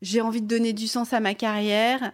j'ai 0.01 0.21
envie 0.21 0.41
de 0.41 0.47
donner 0.47 0.73
du 0.73 0.87
sens 0.87 1.13
à 1.13 1.21
ma 1.21 1.33
carrière. 1.33 2.11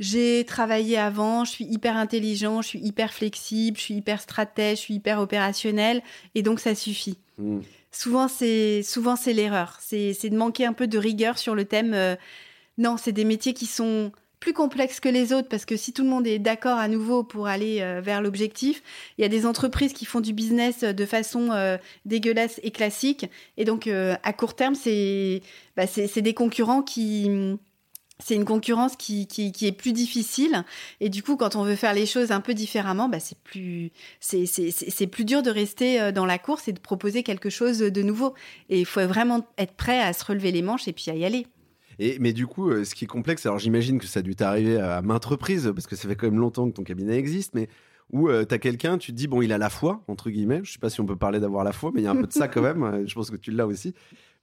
J'ai 0.00 0.44
travaillé 0.44 0.98
avant, 0.98 1.44
je 1.44 1.50
suis 1.50 1.64
hyper 1.64 1.96
intelligent, 1.96 2.62
je 2.62 2.68
suis 2.68 2.80
hyper 2.80 3.12
flexible, 3.12 3.76
je 3.76 3.82
suis 3.82 3.94
hyper 3.94 4.20
stratège, 4.20 4.78
je 4.78 4.82
suis 4.82 4.94
hyper 4.94 5.20
opérationnel, 5.20 6.02
et 6.34 6.42
donc 6.42 6.60
ça 6.60 6.74
suffit. 6.74 7.18
Mm. 7.38 7.60
Souvent, 7.90 8.26
c'est 8.26 8.82
souvent 8.82 9.14
c'est 9.14 9.32
l'erreur. 9.32 9.78
C'est 9.80 10.28
de 10.28 10.36
manquer 10.36 10.66
un 10.66 10.72
peu 10.72 10.88
de 10.88 10.98
rigueur 10.98 11.38
sur 11.38 11.54
le 11.54 11.64
thème. 11.64 11.94
euh, 11.94 12.16
non, 12.76 12.96
c'est 12.96 13.12
des 13.12 13.24
métiers 13.24 13.54
qui 13.54 13.66
sont 13.66 14.10
plus 14.44 14.52
complexes 14.52 15.00
que 15.00 15.08
les 15.08 15.32
autres 15.32 15.48
parce 15.48 15.64
que 15.64 15.74
si 15.74 15.94
tout 15.94 16.02
le 16.02 16.10
monde 16.10 16.26
est 16.26 16.38
d'accord 16.38 16.76
à 16.76 16.86
nouveau 16.86 17.24
pour 17.24 17.46
aller 17.46 17.80
euh, 17.80 18.02
vers 18.02 18.20
l'objectif, 18.20 18.82
il 19.16 19.22
y 19.22 19.24
a 19.24 19.28
des 19.28 19.46
entreprises 19.46 19.94
qui 19.94 20.04
font 20.04 20.20
du 20.20 20.34
business 20.34 20.82
euh, 20.82 20.92
de 20.92 21.06
façon 21.06 21.50
euh, 21.52 21.78
dégueulasse 22.04 22.60
et 22.62 22.70
classique. 22.70 23.30
Et 23.56 23.64
donc, 23.64 23.86
à 23.88 24.32
court 24.34 24.54
terme, 24.54 24.74
c'est 24.74 25.40
bah, 25.78 25.84
des 25.86 26.34
concurrents 26.34 26.82
qui 26.82 27.56
c'est 28.22 28.34
une 28.34 28.44
concurrence 28.44 28.96
qui, 28.96 29.26
qui, 29.26 29.52
qui 29.52 29.66
est 29.66 29.72
plus 29.72 29.92
difficile. 29.92 30.64
Et 31.00 31.08
du 31.08 31.22
coup 31.22 31.36
quand 31.36 31.56
on 31.56 31.64
veut 31.64 31.76
faire 31.76 31.94
les 31.94 32.06
choses 32.06 32.30
un 32.30 32.40
peu 32.40 32.54
différemment 32.54 33.08
bah 33.08 33.20
c'est 33.20 33.38
plus 33.38 33.90
c'est 34.20 34.46
c'est 34.46 34.70
c'est 34.70 34.90
c'est 34.90 35.06
plus 35.06 35.24
dur 35.24 35.42
de 35.42 35.50
rester 35.50 36.00
euh, 36.00 36.12
dans 36.12 36.26
la 36.26 36.38
course 36.38 36.68
et 36.68 36.72
de 36.72 36.80
proposer 36.80 37.22
quelque 37.22 37.50
chose 37.50 37.78
de 37.78 38.02
nouveau. 38.02 38.34
Et 38.68 38.80
il 38.80 38.86
faut 38.86 39.06
vraiment 39.06 39.46
être 39.58 39.74
prêt 39.74 40.00
à 40.00 40.12
se 40.12 40.24
relever 40.24 40.52
les 40.52 40.62
manches 40.62 40.88
et 40.88 40.92
puis 40.92 41.10
à 41.10 41.14
y 41.14 41.24
aller. 41.24 41.46
Et, 41.98 42.18
mais 42.18 42.32
du 42.32 42.46
coup, 42.46 42.70
euh, 42.70 42.84
ce 42.84 42.94
qui 42.94 43.04
est 43.04 43.08
complexe, 43.08 43.46
alors 43.46 43.58
j'imagine 43.58 43.98
que 43.98 44.06
ça 44.06 44.20
a 44.20 44.22
dû 44.22 44.34
t'arriver 44.34 44.78
à 44.78 45.00
maintes 45.00 45.24
reprises, 45.24 45.70
parce 45.72 45.86
que 45.86 45.94
ça 45.94 46.08
fait 46.08 46.16
quand 46.16 46.26
même 46.26 46.40
longtemps 46.40 46.68
que 46.68 46.74
ton 46.74 46.82
cabinet 46.82 47.16
existe, 47.16 47.54
mais 47.54 47.68
où 48.12 48.28
tu 48.28 48.46
t'as 48.46 48.58
quelqu'un, 48.58 48.98
tu 48.98 49.12
te 49.12 49.16
dis, 49.16 49.26
bon, 49.26 49.42
il 49.42 49.52
a 49.52 49.58
la 49.58 49.70
foi, 49.70 50.02
entre 50.08 50.30
guillemets, 50.30 50.60
je 50.62 50.72
sais 50.72 50.78
pas 50.78 50.90
si 50.90 51.00
on 51.00 51.06
peut 51.06 51.16
parler 51.16 51.40
d'avoir 51.40 51.64
la 51.64 51.72
foi, 51.72 51.90
mais 51.94 52.00
il 52.00 52.04
y 52.04 52.06
a 52.06 52.10
un 52.10 52.16
peu 52.16 52.26
de 52.26 52.32
ça 52.32 52.48
quand 52.48 52.62
même, 52.62 52.82
euh, 52.82 53.04
je 53.06 53.14
pense 53.14 53.30
que 53.30 53.36
tu 53.36 53.50
l'as 53.50 53.66
aussi, 53.66 53.94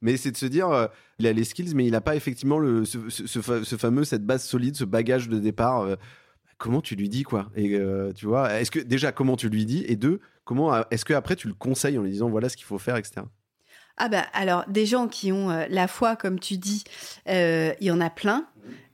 mais 0.02 0.16
c'est 0.18 0.30
de 0.32 0.36
se 0.36 0.46
dire, 0.46 0.68
euh, 0.68 0.86
il 1.18 1.26
a 1.26 1.32
les 1.32 1.44
skills, 1.44 1.74
mais 1.74 1.86
il 1.86 1.94
a 1.94 2.00
pas 2.02 2.14
effectivement 2.16 2.58
le, 2.58 2.84
ce, 2.84 3.08
ce- 3.08 3.26
ce 3.26 3.40
fa- 3.40 3.64
ce 3.64 3.76
fameux, 3.76 4.04
cette 4.04 4.24
base 4.26 4.44
solide, 4.44 4.76
ce 4.76 4.84
bagage 4.84 5.28
de 5.28 5.38
départ. 5.38 5.80
euh, 5.82 5.96
comment 6.58 6.80
tu 6.80 6.94
lui 6.94 7.08
dis, 7.08 7.22
quoi? 7.24 7.50
Et 7.56 7.74
euh, 7.74 8.12
tu 8.12 8.26
vois, 8.26 8.60
est-ce 8.60 8.70
que 8.70 8.78
déjà, 8.78 9.10
comment 9.12 9.36
tu 9.36 9.48
lui 9.48 9.64
dis? 9.64 9.84
Et 9.88 9.96
deux, 9.96 10.20
comment 10.44 10.84
est-ce 10.90 11.04
que 11.04 11.14
après 11.14 11.34
tu 11.36 11.48
le 11.48 11.54
conseilles 11.54 11.98
en 11.98 12.02
lui 12.02 12.10
disant, 12.10 12.28
voilà 12.28 12.48
ce 12.48 12.56
qu'il 12.56 12.66
faut 12.66 12.78
faire, 12.78 12.96
etc. 12.96 13.22
ah 13.96 14.08
bah 14.08 14.24
alors 14.32 14.64
des 14.68 14.86
gens 14.86 15.06
qui 15.08 15.32
ont 15.32 15.48
la 15.68 15.86
foi 15.86 16.16
comme 16.16 16.38
tu 16.40 16.56
dis 16.58 16.82
il 17.26 17.74
y 17.80 17.90
en 17.90 18.00
a 18.00 18.10
plein 18.10 18.46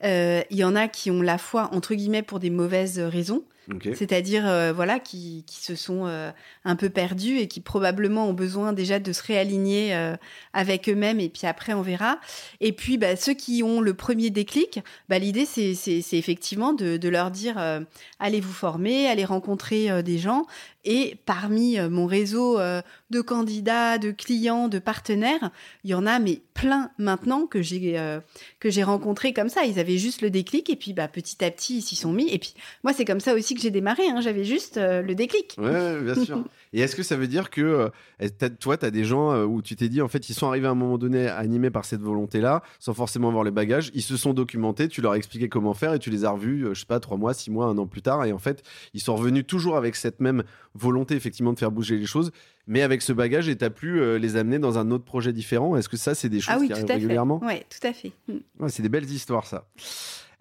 il 0.02 0.44
y 0.56 0.64
en 0.64 0.74
a 0.74 0.88
qui 0.88 1.10
ont 1.10 1.22
la 1.22 1.38
foi 1.38 1.68
entre 1.72 1.94
guillemets 1.94 2.22
pour 2.22 2.38
des 2.40 2.50
mauvaises 2.50 2.98
raisons 2.98 3.44
Ok. 3.72 3.88
c'est-à-dire 3.94 4.48
euh, 4.48 4.72
voilà 4.72 4.98
qui, 4.98 5.44
qui 5.46 5.62
se 5.62 5.74
sont 5.74 6.06
euh, 6.06 6.30
un 6.64 6.74
peu 6.74 6.88
perdus 6.88 7.38
et 7.38 7.48
qui 7.48 7.60
probablement 7.60 8.26
ont 8.26 8.32
besoin 8.32 8.72
déjà 8.72 8.98
de 8.98 9.12
se 9.12 9.22
réaligner 9.22 9.94
euh, 9.94 10.16
avec 10.54 10.88
eux-mêmes 10.88 11.20
et 11.20 11.28
puis 11.28 11.46
après 11.46 11.74
on 11.74 11.82
verra. 11.82 12.18
Et 12.60 12.72
puis 12.72 12.96
bah, 12.96 13.16
ceux 13.16 13.34
qui 13.34 13.62
ont 13.62 13.80
le 13.80 13.92
premier 13.92 14.30
déclic, 14.30 14.80
bah, 15.08 15.18
l'idée 15.18 15.44
c'est 15.44 15.72
effectivement 16.12 16.72
de, 16.72 16.96
de 16.96 17.08
leur 17.08 17.30
dire 17.30 17.56
euh, 17.58 17.80
allez 18.20 18.40
vous 18.40 18.52
former, 18.52 19.06
allez 19.06 19.24
rencontrer 19.26 19.90
euh, 19.90 20.02
des 20.02 20.18
gens 20.18 20.46
et 20.84 21.16
parmi 21.26 21.78
euh, 21.78 21.90
mon 21.90 22.06
réseau 22.06 22.58
euh, 22.58 22.82
de 23.10 23.20
candidats, 23.20 23.98
de 23.98 24.10
clients, 24.10 24.68
de 24.68 24.78
partenaires, 24.78 25.50
il 25.84 25.90
y 25.90 25.94
en 25.94 26.06
a 26.06 26.18
mais 26.18 26.42
plein 26.58 26.90
maintenant 26.98 27.46
que 27.46 27.62
j'ai 27.62 27.98
euh, 27.98 28.20
que 28.60 28.68
j'ai 28.68 28.82
rencontrés 28.82 29.32
comme 29.32 29.48
ça. 29.48 29.64
Ils 29.64 29.78
avaient 29.78 29.98
juste 29.98 30.22
le 30.22 30.30
déclic 30.30 30.68
et 30.70 30.76
puis 30.76 30.92
bah, 30.92 31.08
petit 31.08 31.44
à 31.44 31.50
petit 31.50 31.78
ils 31.78 31.82
s'y 31.82 31.96
sont 31.96 32.12
mis. 32.12 32.28
Et 32.30 32.38
puis 32.38 32.54
moi 32.82 32.92
c'est 32.92 33.04
comme 33.04 33.20
ça 33.20 33.34
aussi 33.34 33.54
que 33.54 33.60
j'ai 33.60 33.70
démarré. 33.70 34.02
Hein. 34.08 34.20
J'avais 34.20 34.44
juste 34.44 34.76
euh, 34.76 35.00
le 35.02 35.14
déclic. 35.14 35.54
Ouais, 35.58 36.00
bien 36.00 36.14
sûr. 36.14 36.44
Et 36.72 36.80
est-ce 36.80 36.96
que 36.96 37.02
ça 37.02 37.16
veut 37.16 37.28
dire 37.28 37.48
que 37.48 37.90
euh, 38.20 38.48
toi, 38.60 38.76
tu 38.76 38.84
as 38.84 38.90
des 38.90 39.04
gens 39.04 39.42
où 39.44 39.62
tu 39.62 39.74
t'es 39.74 39.88
dit, 39.88 40.02
en 40.02 40.08
fait, 40.08 40.28
ils 40.28 40.34
sont 40.34 40.48
arrivés 40.48 40.66
à 40.66 40.70
un 40.70 40.74
moment 40.74 40.98
donné 40.98 41.26
animés 41.26 41.70
par 41.70 41.86
cette 41.86 42.02
volonté-là, 42.02 42.62
sans 42.78 42.92
forcément 42.92 43.28
avoir 43.28 43.42
les 43.42 43.50
bagages, 43.50 43.90
ils 43.94 44.02
se 44.02 44.18
sont 44.18 44.34
documentés, 44.34 44.88
tu 44.88 45.00
leur 45.00 45.12
as 45.12 45.16
expliqué 45.16 45.48
comment 45.48 45.72
faire 45.72 45.94
et 45.94 45.98
tu 45.98 46.10
les 46.10 46.26
as 46.26 46.30
revus, 46.30 46.66
je 46.74 46.80
sais 46.80 46.84
pas, 46.84 47.00
trois 47.00 47.16
mois, 47.16 47.32
six 47.32 47.50
mois, 47.50 47.66
un 47.66 47.78
an 47.78 47.86
plus 47.86 48.02
tard, 48.02 48.22
et 48.26 48.32
en 48.32 48.38
fait, 48.38 48.62
ils 48.92 49.00
sont 49.00 49.16
revenus 49.16 49.46
toujours 49.46 49.78
avec 49.78 49.96
cette 49.96 50.20
même 50.20 50.42
volonté, 50.78 51.14
effectivement, 51.14 51.52
de 51.52 51.58
faire 51.58 51.70
bouger 51.70 51.96
les 51.98 52.06
choses, 52.06 52.30
mais 52.66 52.82
avec 52.82 53.02
ce 53.02 53.12
bagage 53.12 53.48
et 53.48 53.56
t'as 53.56 53.70
pu 53.70 54.00
euh, 54.00 54.18
les 54.18 54.36
amener 54.36 54.58
dans 54.58 54.78
un 54.78 54.90
autre 54.90 55.04
projet 55.04 55.32
différent. 55.32 55.76
Est-ce 55.76 55.88
que 55.88 55.96
ça, 55.96 56.14
c'est 56.14 56.28
des 56.28 56.40
choses 56.40 56.54
Ah 56.56 56.58
oui, 56.60 56.68
qui 56.68 56.72
tout 56.72 56.74
arrivent 56.74 56.84
à 56.84 56.88
fait. 56.88 56.94
régulièrement? 56.94 57.44
Ouais, 57.44 57.64
tout 57.68 57.86
à 57.86 57.92
fait. 57.92 58.12
Mm. 58.28 58.36
Ouais, 58.60 58.68
c'est 58.68 58.82
des 58.82 58.88
belles 58.88 59.10
histoires, 59.10 59.46
ça. 59.46 59.68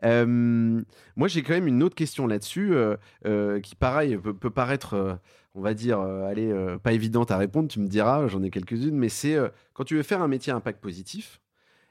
Euh, 0.04 0.82
moi, 1.16 1.28
j'ai 1.28 1.42
quand 1.42 1.54
même 1.54 1.68
une 1.68 1.84
autre 1.84 1.96
question 1.96 2.28
là-dessus, 2.28 2.74
euh, 2.74 2.96
euh, 3.26 3.60
qui, 3.60 3.76
pareil, 3.76 4.18
peut, 4.18 4.34
peut 4.34 4.50
paraître, 4.50 5.20
on 5.56 5.62
va 5.62 5.74
dire, 5.74 6.00
allez, 6.00 6.54
pas 6.84 6.94
évidente 6.94 7.32
à 7.32 7.38
répondre, 7.38 7.68
tu 7.68 7.80
me 7.80 7.88
diras, 7.88 8.28
j'en 8.28 8.44
ai 8.44 8.50
quelques-unes, 8.50 8.96
mais 8.96 9.10
c'est 9.10 9.38
quand 9.74 9.84
tu 9.84 9.96
veux 9.96 10.04
faire 10.04 10.22
un 10.22 10.28
métier 10.28 10.54
à 10.54 10.56
impact 10.56 10.82
positif, 10.82 11.42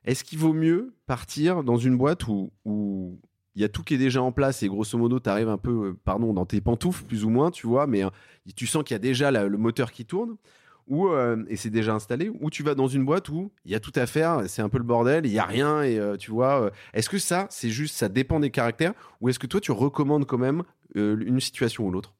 est-ce 0.04 0.22
qu'il 0.22 0.38
vaut 0.38 0.52
mieux 0.52 0.94
partir 1.06 1.64
dans 1.64 1.76
une 1.76 1.96
boîte 1.96 2.28
où 2.28 2.52
où 2.64 3.18
il 3.56 3.62
y 3.62 3.64
a 3.64 3.68
tout 3.68 3.82
qui 3.82 3.94
est 3.94 3.98
déjà 3.98 4.22
en 4.22 4.30
place 4.32 4.62
et 4.62 4.68
grosso 4.68 4.96
modo, 4.98 5.18
tu 5.18 5.28
arrives 5.28 5.48
un 5.48 5.58
peu, 5.58 5.70
euh, 5.70 5.96
pardon, 6.04 6.32
dans 6.32 6.46
tes 6.46 6.60
pantoufles, 6.60 7.04
plus 7.04 7.24
ou 7.24 7.30
moins, 7.30 7.50
tu 7.50 7.66
vois, 7.66 7.86
mais 7.86 8.04
euh, 8.04 8.10
tu 8.54 8.66
sens 8.66 8.84
qu'il 8.84 8.94
y 8.94 8.96
a 8.96 9.00
déjà 9.00 9.30
la- 9.30 9.48
le 9.48 9.58
moteur 9.58 9.90
qui 9.90 10.04
tourne 10.04 10.36
ou 10.88 11.08
euh, 11.08 11.42
et 11.48 11.56
c'est 11.56 11.70
déjà 11.70 11.94
installé, 11.94 12.30
ou 12.40 12.48
tu 12.48 12.62
vas 12.62 12.76
dans 12.76 12.86
une 12.86 13.04
boîte 13.04 13.28
où 13.28 13.50
il 13.64 13.72
y 13.72 13.74
a 13.74 13.80
tout 13.80 13.92
à 13.96 14.06
faire, 14.06 14.42
c'est 14.46 14.62
un 14.62 14.68
peu 14.68 14.78
le 14.78 14.84
bordel, 14.84 15.26
il 15.26 15.32
y 15.32 15.38
a 15.40 15.44
rien 15.44 15.82
et 15.82 15.98
euh, 15.98 16.16
tu 16.16 16.30
vois. 16.30 16.62
euh, 16.62 16.70
est-ce 16.94 17.08
que 17.08 17.18
ça, 17.18 17.48
c'est 17.50 17.70
juste, 17.70 17.96
ça 17.96 18.08
dépend 18.08 18.38
des 18.38 18.50
caractères, 18.50 18.92
ou 19.20 19.28
est-ce 19.28 19.40
que 19.40 19.48
toi 19.48 19.60
tu 19.60 19.72
recommandes 19.72 20.26
quand 20.26 20.38
même 20.38 20.62
une 20.94 21.40
situation 21.40 21.84
ou 21.86 21.90
l'autre? 21.90 22.14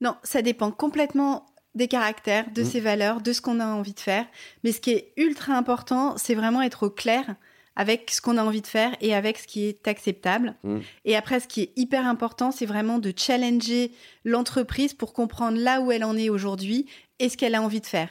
Non, 0.00 0.14
ça 0.22 0.42
dépend 0.42 0.70
complètement 0.70 1.46
des 1.74 1.88
caractères, 1.88 2.50
de 2.52 2.62
Mm. 2.62 2.64
ses 2.64 2.80
valeurs, 2.80 3.20
de 3.20 3.32
ce 3.32 3.40
qu'on 3.40 3.58
a 3.58 3.66
envie 3.66 3.94
de 3.94 4.00
faire. 4.00 4.26
Mais 4.62 4.70
ce 4.70 4.80
qui 4.80 4.90
est 4.92 5.12
ultra 5.16 5.54
important, 5.56 6.16
c'est 6.16 6.34
vraiment 6.36 6.62
être 6.62 6.84
au 6.86 6.90
clair 6.90 7.34
avec 7.76 8.10
ce 8.10 8.20
qu'on 8.20 8.36
a 8.38 8.42
envie 8.42 8.60
de 8.60 8.66
faire 8.66 8.94
et 9.00 9.14
avec 9.14 9.38
ce 9.38 9.46
qui 9.46 9.66
est 9.66 9.88
acceptable. 9.88 10.54
Mm. 10.62 10.78
Et 11.04 11.16
après, 11.16 11.40
ce 11.40 11.48
qui 11.48 11.62
est 11.62 11.72
hyper 11.76 12.06
important, 12.06 12.50
c'est 12.50 12.66
vraiment 12.66 12.98
de 12.98 13.12
challenger 13.16 13.92
l'entreprise 14.24 14.94
pour 14.94 15.12
comprendre 15.12 15.58
là 15.58 15.80
où 15.80 15.90
elle 15.90 16.04
en 16.04 16.16
est 16.16 16.28
aujourd'hui 16.28 16.86
et 17.18 17.28
ce 17.28 17.36
qu'elle 17.36 17.54
a 17.54 17.62
envie 17.62 17.80
de 17.80 17.86
faire. 17.86 18.08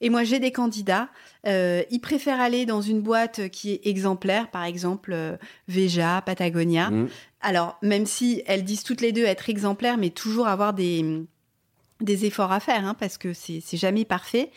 Et 0.00 0.10
moi, 0.10 0.24
j'ai 0.24 0.38
des 0.38 0.52
candidats, 0.52 1.08
euh, 1.46 1.82
ils 1.90 2.00
préfèrent 2.00 2.40
aller 2.40 2.66
dans 2.66 2.82
une 2.82 3.00
boîte 3.00 3.48
qui 3.50 3.72
est 3.72 3.86
exemplaire, 3.86 4.50
par 4.50 4.64
exemple 4.64 5.12
euh, 5.12 5.36
Veja, 5.68 6.22
Patagonia. 6.24 6.90
Mm. 6.90 7.08
Alors, 7.40 7.78
même 7.82 8.06
si 8.06 8.42
elles 8.46 8.64
disent 8.64 8.84
toutes 8.84 9.00
les 9.00 9.12
deux 9.12 9.24
être 9.24 9.48
exemplaires, 9.48 9.98
mais 9.98 10.10
toujours 10.10 10.46
avoir 10.46 10.72
des, 10.72 11.24
des 12.00 12.24
efforts 12.26 12.52
à 12.52 12.60
faire, 12.60 12.84
hein, 12.84 12.94
parce 12.94 13.18
que 13.18 13.32
c'est 13.32 13.62
jamais 13.72 14.04
parfait. 14.04 14.50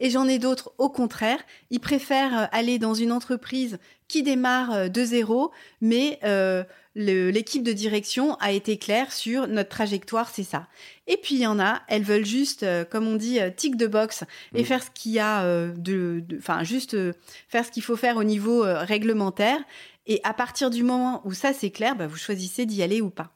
Et 0.00 0.10
j'en 0.10 0.28
ai 0.28 0.38
d'autres, 0.38 0.72
au 0.78 0.88
contraire, 0.88 1.40
ils 1.70 1.80
préfèrent 1.80 2.48
aller 2.52 2.78
dans 2.78 2.94
une 2.94 3.12
entreprise 3.12 3.78
qui 4.08 4.22
démarre 4.22 4.72
euh, 4.72 4.88
de 4.88 5.04
zéro, 5.04 5.52
mais 5.80 6.18
euh, 6.24 6.64
l'équipe 6.94 7.62
de 7.62 7.72
direction 7.72 8.34
a 8.40 8.50
été 8.50 8.76
claire 8.78 9.12
sur 9.12 9.46
notre 9.46 9.68
trajectoire, 9.68 10.28
c'est 10.30 10.42
ça. 10.42 10.66
Et 11.06 11.16
puis 11.16 11.36
il 11.36 11.40
y 11.42 11.46
en 11.46 11.60
a, 11.60 11.82
elles 11.88 12.02
veulent 12.02 12.26
juste, 12.26 12.62
euh, 12.64 12.84
comme 12.84 13.06
on 13.06 13.14
dit, 13.16 13.38
euh, 13.38 13.50
tick 13.54 13.76
de 13.76 13.86
box 13.86 14.24
et 14.54 14.60
Mhm. 14.60 14.64
faire 14.64 14.82
ce 14.82 14.90
qu'il 14.92 15.12
y 15.12 15.18
a 15.20 15.42
euh, 15.44 15.72
de, 15.76 16.24
de- 16.26 16.38
enfin 16.38 16.64
juste 16.64 16.94
euh, 16.94 17.12
faire 17.48 17.64
ce 17.64 17.70
qu'il 17.70 17.82
faut 17.84 17.96
faire 17.96 18.16
au 18.16 18.24
niveau 18.24 18.62
réglementaire. 18.64 19.60
Et 20.06 20.20
à 20.24 20.32
partir 20.32 20.70
du 20.70 20.82
moment 20.82 21.20
où 21.26 21.32
ça 21.34 21.52
c'est 21.52 21.70
clair, 21.70 21.94
bah, 21.94 22.06
vous 22.06 22.16
choisissez 22.16 22.64
d'y 22.66 22.82
aller 22.82 23.00
ou 23.02 23.10
pas. 23.10 23.30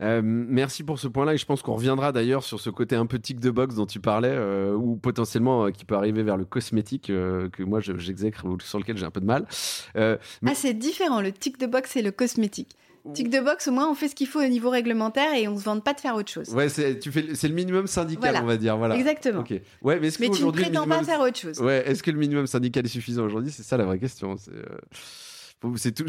Euh, 0.00 0.20
merci 0.24 0.82
pour 0.82 0.98
ce 0.98 1.06
point-là 1.08 1.34
et 1.34 1.36
je 1.36 1.46
pense 1.46 1.62
qu'on 1.62 1.74
reviendra 1.74 2.12
d'ailleurs 2.12 2.42
sur 2.42 2.60
ce 2.60 2.70
côté 2.70 2.96
un 2.96 3.06
peu 3.06 3.18
tic 3.18 3.38
de 3.40 3.50
box 3.50 3.74
dont 3.74 3.86
tu 3.86 4.00
parlais 4.00 4.32
euh, 4.32 4.74
ou 4.74 4.96
potentiellement 4.96 5.66
euh, 5.66 5.70
qui 5.70 5.84
peut 5.84 5.94
arriver 5.94 6.22
vers 6.22 6.36
le 6.36 6.44
cosmétique 6.44 7.06
que 7.08 7.62
moi 7.62 7.80
je- 7.80 7.96
j'exècre 7.98 8.44
ou 8.46 8.58
sur 8.60 8.78
lequel 8.78 8.96
j'ai 8.96 9.04
un 9.06 9.10
peu 9.10 9.20
de 9.20 9.26
mal. 9.26 9.46
Mais- 9.94 10.18
Ah, 10.46 10.54
c'est 10.54 10.74
différent. 10.74 11.20
Le 11.20 11.32
tic 11.32 11.58
de 11.58 11.66
box 11.66 11.96
et 11.96 12.02
le 12.02 12.10
cosmétique. 12.10 12.76
Tic 13.14 13.28
de 13.30 13.40
box, 13.40 13.66
au 13.66 13.72
moins, 13.72 13.90
on 13.90 13.94
fait 13.96 14.06
ce 14.06 14.14
qu'il 14.14 14.28
faut 14.28 14.40
au 14.40 14.46
niveau 14.46 14.70
réglementaire 14.70 15.34
et 15.34 15.48
on 15.48 15.58
se 15.58 15.64
vante 15.64 15.82
pas 15.82 15.92
de 15.92 15.98
faire 15.98 16.14
autre 16.14 16.30
chose. 16.30 16.50
ouais, 16.54 16.68
c'est 16.68 17.00
tu 17.00 17.10
fais 17.10 17.34
c'est 17.34 17.48
le 17.48 17.54
minimum 17.54 17.88
syndical 17.88 18.30
Voilà. 18.30 18.44
on 18.44 18.46
va 18.46 18.56
dire 18.56 18.76
voilà. 18.76 18.96
Exactement. 18.96 19.40
Ok. 19.40 19.50
Ouais, 19.82 19.98
mais 19.98 20.06
est-ce 20.06 20.20
Mais 20.20 20.30
tu 20.30 20.44
ne 20.44 20.50
prétends 20.52 20.86
pas 20.86 20.98
minimum- 20.98 21.04
faire 21.04 21.20
autre 21.20 21.36
chose. 21.36 21.58
Ouais, 21.60 21.82
est-ce 21.84 22.00
que 22.04 22.12
le 22.12 22.18
minimum 22.18 22.46
syndical 22.46 22.84
est 22.84 22.88
suffisant 22.88 23.24
aujourd'hui? 23.24 23.50
C'est 23.50 23.64
ça 23.64 23.76
la 23.76 23.84
vraie 23.86 23.98
question. 23.98 24.36
C'est, 24.36 24.52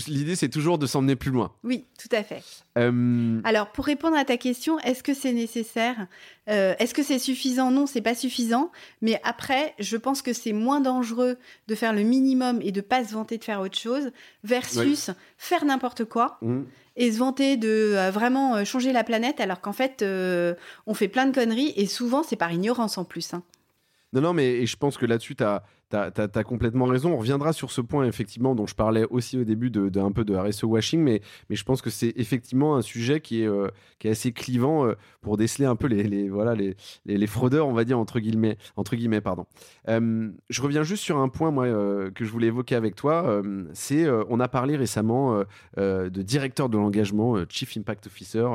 L'idée, 0.07 0.35
c'est 0.35 0.49
toujours 0.49 0.77
de 0.77 0.87
s'emmener 0.87 1.15
plus 1.15 1.31
loin. 1.31 1.53
Oui, 1.63 1.85
tout 1.99 2.13
à 2.15 2.23
fait. 2.23 2.43
Euh, 2.77 3.39
Alors, 3.43 3.71
pour 3.71 3.85
répondre 3.85 4.17
à 4.17 4.25
ta 4.25 4.37
question, 4.37 4.79
est-ce 4.79 5.03
que 5.03 5.13
c'est 5.13 5.33
nécessaire? 5.33 6.07
Euh, 6.49 6.73
Est-ce 6.79 6.93
que 6.93 7.03
c'est 7.03 7.19
suffisant? 7.19 7.69
Non, 7.69 7.85
c'est 7.85 8.01
pas 8.01 8.15
suffisant. 8.15 8.71
Mais 9.01 9.19
après, 9.23 9.75
je 9.79 9.95
pense 9.97 10.21
que 10.21 10.33
c'est 10.33 10.53
moins 10.53 10.81
dangereux 10.81 11.37
de 11.67 11.75
faire 11.75 11.93
le 11.93 12.01
minimum 12.01 12.59
et 12.63 12.71
de 12.71 12.81
pas 12.81 13.03
se 13.03 13.13
vanter 13.13 13.37
de 13.37 13.43
faire 13.43 13.61
autre 13.61 13.77
chose 13.77 14.11
versus 14.43 15.11
faire 15.37 15.65
n'importe 15.65 16.05
quoi. 16.05 16.37
Mmh. 16.41 16.61
Et 16.95 17.11
se 17.11 17.17
vanter 17.17 17.57
de 17.57 17.93
euh, 17.95 18.11
vraiment 18.11 18.63
changer 18.65 18.91
la 18.91 19.03
planète 19.03 19.39
alors 19.39 19.61
qu'en 19.61 19.73
fait, 19.73 20.03
on 20.87 20.93
fait 20.93 21.07
plein 21.07 21.25
de 21.25 21.33
conneries 21.33 21.73
et 21.75 21.85
souvent, 21.85 22.23
c'est 22.23 22.35
par 22.35 22.51
ignorance 22.51 22.97
en 22.97 23.03
plus. 23.03 23.33
Hein. 23.33 23.43
Non, 24.13 24.21
non, 24.21 24.33
mais 24.33 24.65
je 24.65 24.77
pense 24.77 24.97
que 24.97 25.07
là-dessus, 25.07 25.35
tu 25.35 25.43
as, 25.43 25.63
tu 25.93 26.21
as, 26.39 26.43
complètement 26.43 26.85
raison. 26.85 27.13
On 27.13 27.17
reviendra 27.17 27.53
sur 27.53 27.71
ce 27.71 27.81
point, 27.81 28.05
effectivement, 28.05 28.55
dont 28.55 28.65
je 28.65 28.75
parlais 28.75 29.05
aussi 29.09 29.37
au 29.37 29.43
début 29.43 29.69
de, 29.69 29.99
un 29.99 30.11
peu 30.11 30.25
de 30.25 30.35
RSE 30.35 30.63
washing, 30.63 31.01
mais, 31.01 31.21
mais 31.49 31.55
je 31.55 31.63
pense 31.63 31.81
que 31.81 31.89
c'est 31.89 32.13
effectivement 32.15 32.75
un 32.75 32.81
sujet 32.81 33.19
qui 33.19 33.43
est, 33.43 33.47
euh, 33.47 33.67
qui 33.99 34.07
est 34.07 34.11
assez 34.11 34.31
clivant 34.31 34.87
euh, 34.87 34.93
pour 35.21 35.37
déceler 35.37 35.65
un 35.65 35.75
peu 35.75 35.87
les, 35.87 36.29
voilà, 36.29 36.55
les, 36.55 36.75
les, 37.05 37.27
fraudeurs, 37.27 37.67
on 37.67 37.73
va 37.73 37.83
dire, 37.83 37.99
entre 37.99 38.19
guillemets. 38.19 38.57
Entre 38.75 38.95
guillemets 38.95 39.21
pardon. 39.21 39.45
Euh, 39.87 40.31
je 40.49 40.61
reviens 40.61 40.83
juste 40.83 41.03
sur 41.03 41.17
un 41.17 41.29
point, 41.29 41.51
moi, 41.51 41.67
que 42.11 42.25
je 42.25 42.31
voulais 42.31 42.47
évoquer 42.47 42.75
avec 42.75 42.95
toi. 42.95 43.41
c'est, 43.73 44.09
on 44.29 44.39
a 44.39 44.47
parlé 44.47 44.75
récemment 44.75 45.43
de 45.77 46.21
directeur 46.21 46.69
de 46.69 46.77
l'engagement, 46.77 47.37
Chief 47.49 47.77
Impact 47.77 48.07
Officer 48.07 48.47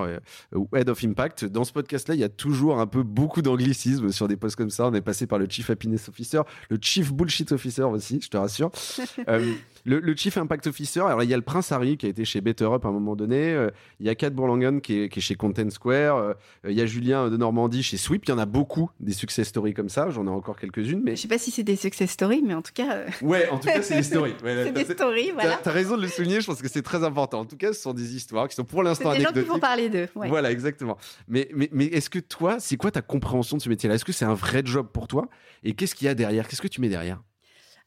ou 0.54 0.68
Head 0.74 0.88
of 0.88 1.02
Impact. 1.04 1.44
Dans 1.44 1.64
ce 1.64 1.72
podcast-là, 1.72 2.14
il 2.14 2.20
y 2.20 2.24
a 2.24 2.28
toujours 2.28 2.80
un 2.80 2.86
peu 2.86 3.02
beaucoup 3.02 3.42
d'anglicisme 3.42 4.10
sur 4.10 4.28
des 4.28 4.36
postes 4.36 4.56
comme 4.56 4.70
ça. 4.70 4.88
On 4.88 4.94
est 4.94 5.00
passé 5.00 5.26
par 5.26 5.38
le 5.38 5.46
Chief 5.48 5.68
Happiness 5.70 6.08
Officer, 6.08 6.40
le 6.70 6.78
Chief 6.80 7.12
Bull 7.12 7.27
bullshit 7.28 7.52
officer 7.52 7.82
aussi, 7.82 8.20
je 8.22 8.28
te 8.28 8.36
rassure. 8.36 8.70
Euh, 9.86 10.00
le, 10.02 10.16
Chief 10.16 10.36
Impact 10.36 10.66
Officer, 10.66 11.00
alors 11.00 11.22
il 11.22 11.30
y 11.30 11.34
a 11.34 11.36
le 11.36 11.42
Prince 11.42 11.72
Harry 11.72 11.96
qui 11.96 12.06
a 12.06 12.08
été 12.08 12.24
chez 12.24 12.40
Better 12.40 12.64
Up 12.64 12.84
à 12.84 12.88
un 12.88 12.92
moment 12.92 13.16
donné. 13.16 13.52
Euh, 13.52 13.70
il 14.00 14.06
y 14.06 14.08
a 14.08 14.14
Kat 14.14 14.30
Bourlangen 14.30 14.80
qui 14.80 15.02
est, 15.02 15.20
chez 15.20 15.34
Content 15.34 15.70
Square. 15.70 16.16
Euh, 16.16 16.34
il 16.68 16.72
y 16.72 16.80
a 16.80 16.86
Julien 16.86 17.28
de 17.28 17.36
Normandie 17.36 17.82
chez 17.82 17.96
Sweep. 17.96 18.24
Il 18.26 18.30
y 18.30 18.32
en 18.32 18.38
a 18.38 18.46
beaucoup 18.46 18.90
des 19.00 19.12
success 19.12 19.48
stories 19.48 19.74
comme 19.74 19.88
ça. 19.88 20.10
J'en 20.10 20.26
ai 20.26 20.30
encore 20.30 20.58
quelques-unes. 20.58 21.02
Mais... 21.04 21.16
Je 21.16 21.22
sais 21.22 21.28
pas 21.28 21.38
si 21.38 21.50
c'est 21.50 21.62
des 21.62 21.76
success 21.76 22.10
stories, 22.10 22.42
mais 22.44 22.54
en 22.54 22.62
tout 22.62 22.72
cas. 22.74 23.06
Ouais, 23.22 23.48
en 23.50 23.58
tout 23.58 23.68
cas, 23.68 23.82
c'est 23.82 23.96
des 23.96 24.02
stories. 24.02 24.34
c'est 24.42 24.72
des 24.72 24.84
stories, 24.84 25.30
voilà. 25.32 25.58
Tu 25.62 25.68
as, 25.68 25.72
raison 25.72 25.96
de 25.96 26.02
le 26.02 26.08
souligner, 26.08 26.40
je 26.40 26.46
pense 26.46 26.62
que 26.62 26.68
c'est 26.68 26.82
très 26.82 27.04
important. 27.04 27.40
En 27.40 27.44
tout 27.44 27.56
cas, 27.56 27.72
ce 27.72 27.80
sont 27.80 27.92
des 27.92 28.16
histoires 28.16 28.48
qui 28.48 28.54
sont 28.54 28.64
pour 28.64 28.82
l'instant 28.82 29.10
anecdotiques. 29.10 29.34
des 29.34 29.40
gens 29.40 29.46
qui 29.46 29.52
vont 29.52 29.60
parler 29.60 29.88
d'eux. 29.88 30.08
Voilà, 30.14 30.50
exactement. 30.50 30.96
Mais, 31.28 31.48
mais, 31.54 31.68
mais 31.72 31.86
est-ce 31.86 32.10
que 32.10 32.18
toi, 32.18 32.56
c'est 32.58 32.76
quoi 32.76 32.90
ta 32.90 33.02
compréhension 33.02 33.56
de 33.56 33.62
ce 33.62 33.68
métier-là? 33.68 33.94
Est-ce 33.94 34.04
que 34.04 34.12
c'est 34.12 34.24
un 34.24 34.34
vrai 34.34 34.62
job 34.64 34.88
pour 34.92 35.08
toi? 35.08 35.28
Et 35.64 35.74
qu'est-ce 35.74 35.94
qu'il 35.94 36.06
y 36.06 36.08
a 36.08 36.14
derrière? 36.14 36.48
Qu'est-ce 36.48 36.62
que 36.62 36.68
tu 36.68 36.80
mets 36.80 36.88
derrière? 36.88 37.20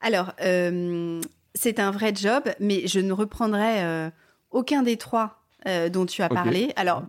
Alors, 0.02 0.34
euh, 0.42 1.22
c'est 1.56 1.80
un 1.80 1.92
vrai 1.92 2.14
job, 2.16 2.44
mais 2.60 2.88
je 2.88 3.00
ne 3.00 3.14
reprendrai 3.14 3.84
euh, 3.84 4.10
aucun 4.52 4.84
des 4.84 4.98
trois 4.98 5.44
euh, 5.68 5.90
dont 5.90 6.06
tu 6.06 6.22
as 6.22 6.30
parlé. 6.30 6.72
Alors, 6.76 7.04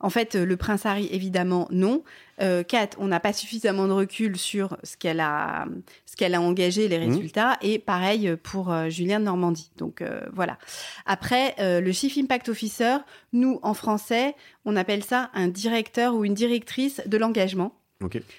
en 0.00 0.10
fait, 0.10 0.36
le 0.36 0.56
prince 0.56 0.86
Harry, 0.86 1.08
évidemment, 1.10 1.66
non. 1.70 2.04
Kat, 2.38 2.90
on 2.98 3.08
n'a 3.08 3.18
pas 3.18 3.32
suffisamment 3.32 3.88
de 3.88 3.92
recul 3.92 4.36
sur 4.36 4.76
ce 4.84 4.96
qu'elle 4.96 5.18
a, 5.18 5.66
ce 6.06 6.14
qu'elle 6.14 6.36
a 6.36 6.40
engagé, 6.40 6.86
les 6.86 6.98
mmh. 6.98 7.10
résultats, 7.10 7.56
et 7.62 7.80
pareil 7.80 8.36
pour 8.40 8.72
Julien 8.90 9.18
de 9.18 9.24
Normandie. 9.24 9.72
Donc 9.76 10.04
voilà. 10.32 10.56
Après, 11.04 11.56
le 11.58 11.90
Chief 11.90 12.16
Impact 12.16 12.48
Officer, 12.48 12.98
nous 13.32 13.58
en 13.64 13.74
français, 13.74 14.36
on 14.64 14.76
appelle 14.76 15.02
ça 15.02 15.30
un 15.34 15.48
directeur 15.48 16.14
ou 16.14 16.24
une 16.24 16.34
directrice 16.34 17.02
de 17.04 17.16
l'engagement. 17.16 17.74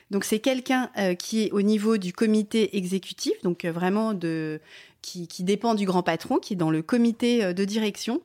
Donc 0.10 0.24
c'est 0.24 0.40
quelqu'un 0.40 0.90
euh, 0.98 1.16
qui 1.16 1.44
est 1.44 1.52
au 1.52 1.62
niveau 1.62 1.98
du 1.98 2.14
comité 2.14 2.78
exécutif, 2.78 3.34
donc 3.44 3.66
euh, 3.66 3.72
vraiment 3.72 4.14
de 4.14 4.62
qui, 5.02 5.28
dépend 5.44 5.76
du 5.76 5.86
grand 5.86 6.04
patron, 6.04 6.38
qui 6.38 6.54
est 6.54 6.58
dans 6.58 6.72
le 6.72 6.82
comité 6.82 7.44
euh, 7.44 7.54
de 7.54 7.66
direction. 7.66 8.22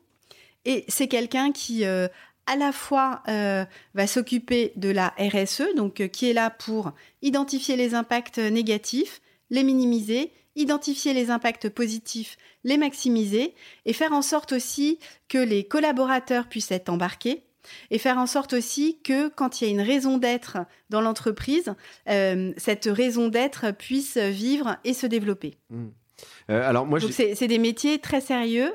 Et 0.64 0.84
c'est 0.88 1.08
quelqu'un 1.08 1.52
qui 1.52 1.84
à 1.84 2.56
la 2.56 2.72
fois 2.72 3.22
va 3.26 4.06
s'occuper 4.06 4.72
de 4.76 4.88
la 4.88 5.12
RSE, 5.18 5.74
donc 5.76 6.08
qui 6.08 6.30
est 6.30 6.32
là 6.32 6.48
pour 6.48 6.92
identifier 7.20 7.76
les 7.76 7.94
impacts 7.94 8.38
négatifs, 8.38 9.20
les 9.50 9.62
minimiser, 9.62 10.32
identifier 10.56 11.12
les 11.12 11.30
impacts 11.30 11.68
positifs, 11.68 12.38
les 12.64 12.78
maximiser, 12.78 13.54
et 13.84 13.92
faire 13.92 14.14
en 14.14 14.22
sorte 14.22 14.52
aussi 14.52 14.98
que 15.28 15.36
les 15.36 15.64
collaborateurs 15.64 16.48
puissent 16.48 16.70
être 16.70 16.88
embarqués 16.88 17.42
et 17.90 17.98
faire 17.98 18.18
en 18.18 18.26
sorte 18.26 18.52
aussi 18.52 18.98
que 19.02 19.28
quand 19.28 19.60
il 19.60 19.64
y 19.64 19.66
a 19.68 19.70
une 19.70 19.80
raison 19.80 20.18
d'être 20.18 20.58
dans 20.90 21.00
l'entreprise, 21.00 21.74
euh, 22.08 22.52
cette 22.56 22.86
raison 22.86 23.28
d'être 23.28 23.70
puisse 23.72 24.16
vivre 24.16 24.76
et 24.84 24.94
se 24.94 25.06
développer. 25.06 25.56
Mmh. 25.70 25.86
Euh, 26.50 26.68
alors 26.68 26.86
moi, 26.86 26.98
c'est 27.00 27.48
des 27.48 27.58
métiers 27.58 27.98
très 27.98 28.20
sérieux. 28.20 28.72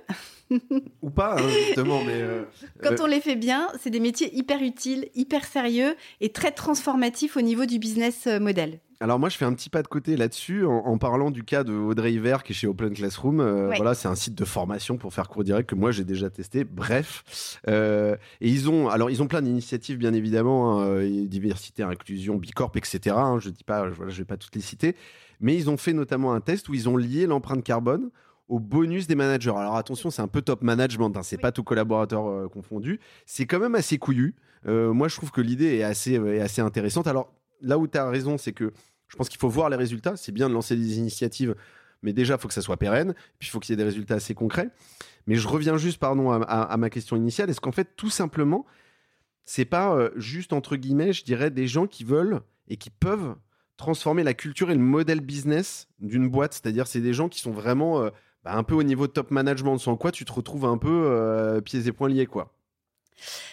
Ou 1.02 1.12
pas, 1.12 1.36
hein, 1.38 1.48
justement, 1.48 2.04
mais... 2.04 2.22
Euh, 2.22 2.44
quand 2.82 3.00
on 3.02 3.06
les 3.06 3.22
fait 3.22 3.36
bien, 3.36 3.68
c'est 3.80 3.92
des 3.92 4.00
métiers 4.00 4.36
hyper 4.36 4.64
utiles, 4.64 5.10
hyper 5.14 5.46
sérieux 5.46 5.96
et 6.22 6.30
très 6.30 6.52
transformatifs 6.52 7.38
au 7.38 7.42
niveau 7.42 7.66
du 7.66 7.78
business 7.78 8.26
model. 8.26 8.80
Alors 9.02 9.18
moi, 9.18 9.30
je 9.30 9.38
fais 9.38 9.46
un 9.46 9.54
petit 9.54 9.70
pas 9.70 9.82
de 9.82 9.88
côté 9.88 10.18
là-dessus 10.18 10.66
en, 10.66 10.98
parlant 10.98 11.32
du 11.32 11.46
cas 11.46 11.64
de 11.64 11.72
Audrey 11.72 12.12
Hiver 12.12 12.44
qui 12.44 12.52
est 12.52 12.56
chez 12.56 12.68
Open 12.68 12.94
Classroom. 12.94 13.40
Euh, 13.40 13.72
voilà, 13.78 13.94
c'est 13.94 14.10
un 14.10 14.16
site 14.16 14.36
de 14.36 14.44
formation 14.44 14.98
pour 14.98 15.14
faire 15.14 15.30
cours 15.30 15.46
direct 15.46 15.70
que 15.70 15.76
moi 15.76 15.92
j'ai 15.92 16.04
déjà 16.04 16.30
testé. 16.30 16.66
Bref, 16.66 17.58
euh, 17.70 18.18
et 18.42 18.50
ils 18.50 18.70
ont 18.70 18.90
alors 18.90 19.10
ils 19.10 19.24
ont 19.24 19.28
plein 19.28 19.42
d'initiatives 19.42 19.98
bien 19.98 20.14
évidemment, 20.14 20.82
hein, 20.82 21.02
diversité, 21.02 21.82
inclusion, 21.82 22.36
bicorp, 22.36 22.76
etc. 22.76 23.16
Hein, 23.18 23.40
je 23.40 23.50
dis 23.50 23.64
pas, 23.64 23.88
voilà, 23.88 24.12
je 24.12 24.18
vais 24.18 24.26
pas 24.26 24.36
toutes 24.36 24.56
les 24.56 24.62
citer, 24.62 24.98
mais 25.40 25.56
ils 25.56 25.70
ont 25.70 25.78
fait 25.78 25.94
notamment 25.94 26.34
un 26.34 26.42
test 26.42 26.70
où 26.70 26.74
ils 26.74 26.90
ont 26.90 26.98
lié 26.98 27.28
l'empreinte 27.28 27.64
carbone 27.64 28.10
au 28.48 28.60
bonus 28.60 29.08
des 29.08 29.16
managers. 29.16 29.54
Alors 29.56 29.76
attention, 29.76 30.10
c'est 30.10 30.22
un 30.22 30.28
peu 30.28 30.42
top 30.42 30.62
management, 30.62 31.16
hein, 31.16 31.24
c'est 31.24 31.38
pas 31.38 31.52
tout 31.52 31.64
collaborateur 31.64 32.28
euh, 32.28 32.48
confondu. 32.48 33.00
C'est 33.26 33.46
quand 33.46 33.60
même 33.60 33.76
assez 33.76 33.98
couillu. 33.98 34.36
moi, 34.66 35.08
je 35.08 35.16
trouve 35.16 35.32
que 35.32 35.42
l'idée 35.42 35.78
est 35.78 35.84
assez, 35.84 36.14
est 36.14 36.42
assez 36.42 36.62
intéressante. 36.62 37.08
Alors 37.08 37.34
là 37.62 37.78
où 37.78 37.88
tu 37.88 37.98
as 37.98 38.10
raison, 38.10 38.38
c'est 38.38 38.54
que 38.54 38.74
je 39.08 39.16
pense 39.16 39.30
qu'il 39.30 39.40
faut 39.40 39.50
voir 39.50 39.70
les 39.70 39.76
résultats. 39.76 40.16
C'est 40.16 40.32
bien 40.32 40.50
de 40.50 40.54
lancer 40.54 40.76
des 40.76 40.98
initiatives, 40.98 41.56
mais 42.02 42.14
déjà, 42.14 42.36
il 42.36 42.40
faut 42.40 42.48
que 42.48 42.54
ça 42.54 42.62
soit 42.62 42.78
pérenne. 42.78 43.14
Puis, 43.40 43.50
il 43.50 43.52
faut 43.52 43.60
qu'il 43.60 43.72
y 43.72 43.74
ait 43.74 43.78
des 43.78 43.84
résultats 43.84 44.16
assez 44.16 44.34
concrets. 44.34 44.70
Mais 45.28 45.36
je 45.36 45.48
reviens 45.48 45.78
juste, 45.78 45.98
pardon, 45.98 46.32
à, 46.32 46.78
ma 46.78 46.90
question 46.90 47.18
initiale. 47.18 47.50
Est-ce 47.50 47.62
qu'en 47.62 47.72
fait, 47.72 47.96
tout 47.96 48.10
simplement, 48.10 48.66
c'est 49.46 49.66
pas 49.66 49.96
euh, 49.96 50.12
juste, 50.16 50.54
entre 50.54 50.76
guillemets, 50.76 51.12
je 51.12 51.24
dirais, 51.24 51.52
des 51.52 51.68
gens 51.68 51.88
qui 51.88 52.04
veulent 52.04 52.42
et 52.68 52.78
qui 52.78 52.90
peuvent 52.90 53.36
transformer 53.80 54.24
la 54.24 54.36
culture 54.36 54.70
et 54.70 54.76
le 54.76 54.82
modèle 54.82 55.22
business 55.22 55.88
d'une 56.00 56.30
boîte 56.30 56.54
C'est-à-dire, 56.54 56.86
c'est 56.86 57.00
des 57.00 57.14
gens 57.14 57.30
qui 57.30 57.40
sont 57.40 57.52
vraiment 57.52 58.02
euh, 58.02 58.10
bah, 58.44 58.54
un 58.54 58.64
peu 58.64 58.76
au 58.76 58.84
niveau 58.84 59.08
de 59.08 59.12
top 59.12 59.32
management, 59.32 59.78
sans 59.80 59.96
quoi 59.96 60.12
tu 60.12 60.26
te 60.26 60.32
retrouves 60.32 60.66
un 60.66 60.78
peu 60.78 61.06
euh, 61.08 61.62
pieds 61.62 61.88
et 61.88 61.92
poings 61.92 62.10
liés, 62.10 62.28
quoi. 62.28 62.54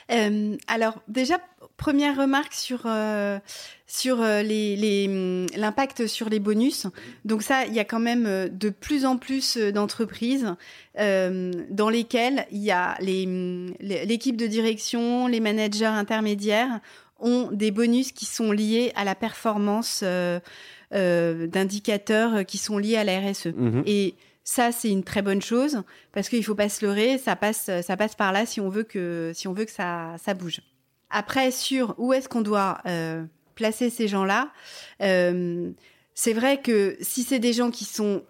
Alors 0.09 1.03
déjà, 1.09 1.41
première 1.77 2.17
remarque 2.17 2.55
sur 2.55 2.83
euh, 2.87 3.41
sur 3.89 4.19
les 4.23 5.07
hum, 5.09 5.47
l'impact 5.57 6.07
sur 6.07 6.29
les 6.29 6.39
bonus. 6.39 6.87
Donc 7.25 7.43
ça, 7.43 7.67
il 7.67 7.75
y 7.75 7.81
a 7.81 7.85
quand 7.85 7.99
même 7.99 8.49
de 8.49 8.71
plus 8.71 9.05
en 9.05 9.17
plus 9.17 9.57
d'entreprises 9.57 10.55
dans 10.97 11.91
lesquelles 11.91 12.47
il 12.53 12.63
y 12.63 12.71
a 12.71 12.97
hum, 13.01 13.75
l'équipe 13.81 14.37
de 14.37 14.47
direction, 14.47 15.27
les 15.27 15.41
managers 15.41 15.87
intermédiaires 15.87 16.81
ont 17.19 17.51
des 17.53 17.71
bonus 17.71 18.13
qui 18.13 18.25
sont 18.27 18.53
liés 18.53 18.93
à 18.95 19.05
la 19.05 19.15
performance 19.15 20.05
d'indicateurs 20.91 22.45
qui 22.47 22.59
sont 22.59 22.79
liés 22.79 22.97
à 22.97 23.05
la 23.05 23.21
RSE. 23.21 23.47
Mmh 23.47 23.83
Et 23.87 24.15
ça, 24.45 24.71
c'est 24.71 24.91
une 24.91 25.03
très 25.03 25.23
bonne 25.23 25.43
chose 25.43 25.83
parce 26.13 26.29
qu'il 26.29 26.45
faut 26.45 26.55
pas 26.55 26.69
se 26.69 26.85
leurrer. 26.85 27.19
Ça 27.19 27.35
passe, 27.37 27.71
ça 27.83 27.97
passe 27.97 28.15
par 28.15 28.33
là 28.33 28.47
si 28.47 28.61
on 28.61 28.69
veut 28.69 28.85
que, 28.85 29.33
si 29.35 29.49
on 29.49 29.53
veut 29.53 29.65
que 29.65 29.73
ça, 29.73 30.15
ça 30.23 30.35
bouge. 30.35 30.61
Après, 31.11 31.51
sur 31.51 31.95
où 31.99 32.13
est-ce 32.13 32.29
qu'on 32.29 32.43
doit 32.43 32.79
euh, 32.87 33.25
placer 33.55 33.91
ces 33.91 34.09
gens-là, 34.09 34.53
euh, 35.03 35.71
c'est 36.15 36.33
vrai 36.33 36.61
que 36.61 36.97
si 37.01 37.23
c'est 37.23 37.39
des 37.39 37.53
gens 37.53 37.71
qui 37.71 37.85
sont 37.85 38.23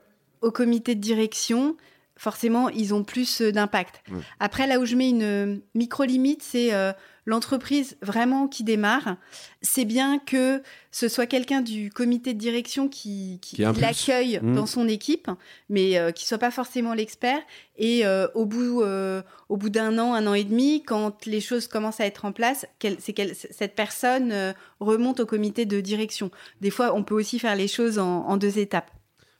au 0.43 0.51
comité 0.51 0.95
de 0.95 1.01
direction, 1.01 1.77
forcément, 2.17 2.69
ils 2.69 2.95
ont 2.95 3.05
plus 3.05 3.43
d'impact. 3.43 4.03
Après, 4.41 4.67
là 4.67 4.79
où 4.79 4.87
je 4.87 4.97
mets 4.97 5.11
une 5.11 5.61
micro-limite, 5.75 6.43
c'est 6.43 6.73
euh, 6.73 6.93
l'entreprise 7.27 7.97
vraiment 8.03 8.47
qui 8.47 8.65
démarre, 8.65 9.17
c'est 9.61 9.85
bien 9.85 10.19
que 10.19 10.63
ce 10.93 11.09
soit 11.09 11.27
quelqu'un 11.27 11.61
du 11.61 11.91
comité 11.91 12.33
de 12.33 12.39
direction 12.39 12.89
qui, 12.89 13.41
l'accueille 13.59 14.39
mmh. 14.41 14.55
dans 14.55 14.67
son 14.67 14.89
équipe, 14.89 15.29
mais 15.69 15.99
euh, 15.99 16.13
qui 16.13 16.27
soit 16.27 16.39
pas 16.39 16.53
forcément 16.53 16.95
l'expert. 16.95 17.41
Et 17.77 18.07
euh, 18.07 18.29
au 18.35 18.47
bout, 18.47 18.83
euh, 18.83 19.23
au 19.49 19.57
bout 19.57 19.71
d'un 19.71 19.99
an, 19.99 20.15
un 20.15 20.27
an 20.27 20.35
et 20.35 20.45
demi, 20.45 20.85
quand 20.85 21.27
les 21.27 21.41
choses 21.41 21.67
commencent 21.67 22.01
à 22.01 22.07
être 22.07 22.25
en 22.25 22.33
place, 22.33 22.65
c'est 23.01 23.13
que 23.13 23.23
cette 23.35 23.75
personne 23.75 24.55
remonte 24.81 25.21
au 25.21 25.27
comité 25.27 25.67
de 25.67 25.81
direction. 25.81 26.31
Des 26.61 26.71
fois, 26.71 26.95
on 26.95 27.03
peut 27.03 27.15
aussi 27.15 27.39
faire 27.39 27.57
les 27.57 27.69
choses 27.69 27.99
en, 27.99 28.25
en 28.27 28.37
deux 28.37 28.59
étapes. 28.59 28.91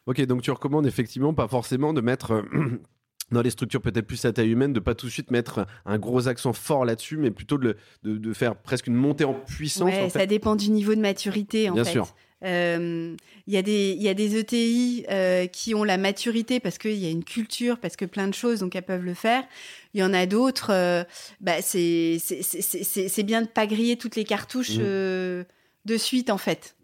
Ok, 0.07 0.21
donc 0.23 0.43
tu 0.43 0.51
recommandes 0.51 0.87
effectivement 0.87 1.35
pas 1.35 1.49
forcément 1.49 1.93
de 1.93 2.01
mettre 2.01 2.45
dans 3.33 3.43
les 3.43 3.51
structures 3.51 3.83
peut-être 3.83 4.07
plus 4.07 4.25
à 4.25 4.33
taille 4.33 4.51
humaine, 4.51 4.73
de 4.73 4.81
pas 4.81 4.95
tout 4.95 5.07
de 5.07 5.11
suite 5.11 5.33
mettre 5.33 5.67
un 5.85 5.99
gros 5.99 6.29
accent 6.29 6.53
fort 6.53 6.85
là-dessus, 6.85 7.17
mais 7.17 7.33
plutôt 7.33 7.59
de, 7.59 7.77
de, 8.05 8.33
faire 8.33 8.55
presque 8.57 8.87
une 8.87 8.95
montée 8.95 9.25
en 9.25 9.35
puissance. 9.35 9.91
Ouais, 9.91 10.09
ça 10.11 10.27
dépend 10.27 10.55
du 10.55 10.71
niveau 10.71 10.95
de 10.95 11.01
maturité. 11.01 11.69
En 11.71 11.75
Bien 11.75 11.85
sûr. 11.85 12.15
Il 12.43 13.17
y, 13.53 13.57
a 13.57 13.63
des, 13.63 13.95
y 13.95 14.09
a 14.09 14.15
des 14.15 14.39
ETI 14.39 15.07
qui 15.51 15.75
ont 15.75 15.83
la 15.83 15.97
maturité 15.97 16.61
parce 16.61 16.79
qu'il 16.79 16.95
y 16.95 17.07
a 17.07 17.11
une 17.11 17.25
culture, 17.25 17.79
parce 17.79 17.97
que 17.97 18.05
plein 18.05 18.29
de 18.29 18.35
choses, 18.35 18.61
donc 18.61 18.77
elles 18.77 18.85
peuvent 18.85 19.05
le 19.05 19.15
faire. 19.15 19.43
Il 19.95 20.01
y 20.01 20.05
en 20.05 20.15
a 20.15 20.27
d'autres, 20.27 21.05
bah, 21.41 21.63
c'est 21.63 22.21
bien 23.25 23.43
de 23.43 23.49
pas 23.49 23.67
griller 23.67 23.97
toutes 23.97 24.15
les 24.15 24.25
cartouches 24.25 24.77
mmh. 24.77 24.83
de 25.87 25.97
suite, 25.97 26.31
en 26.31 26.39
fait. 26.39 26.76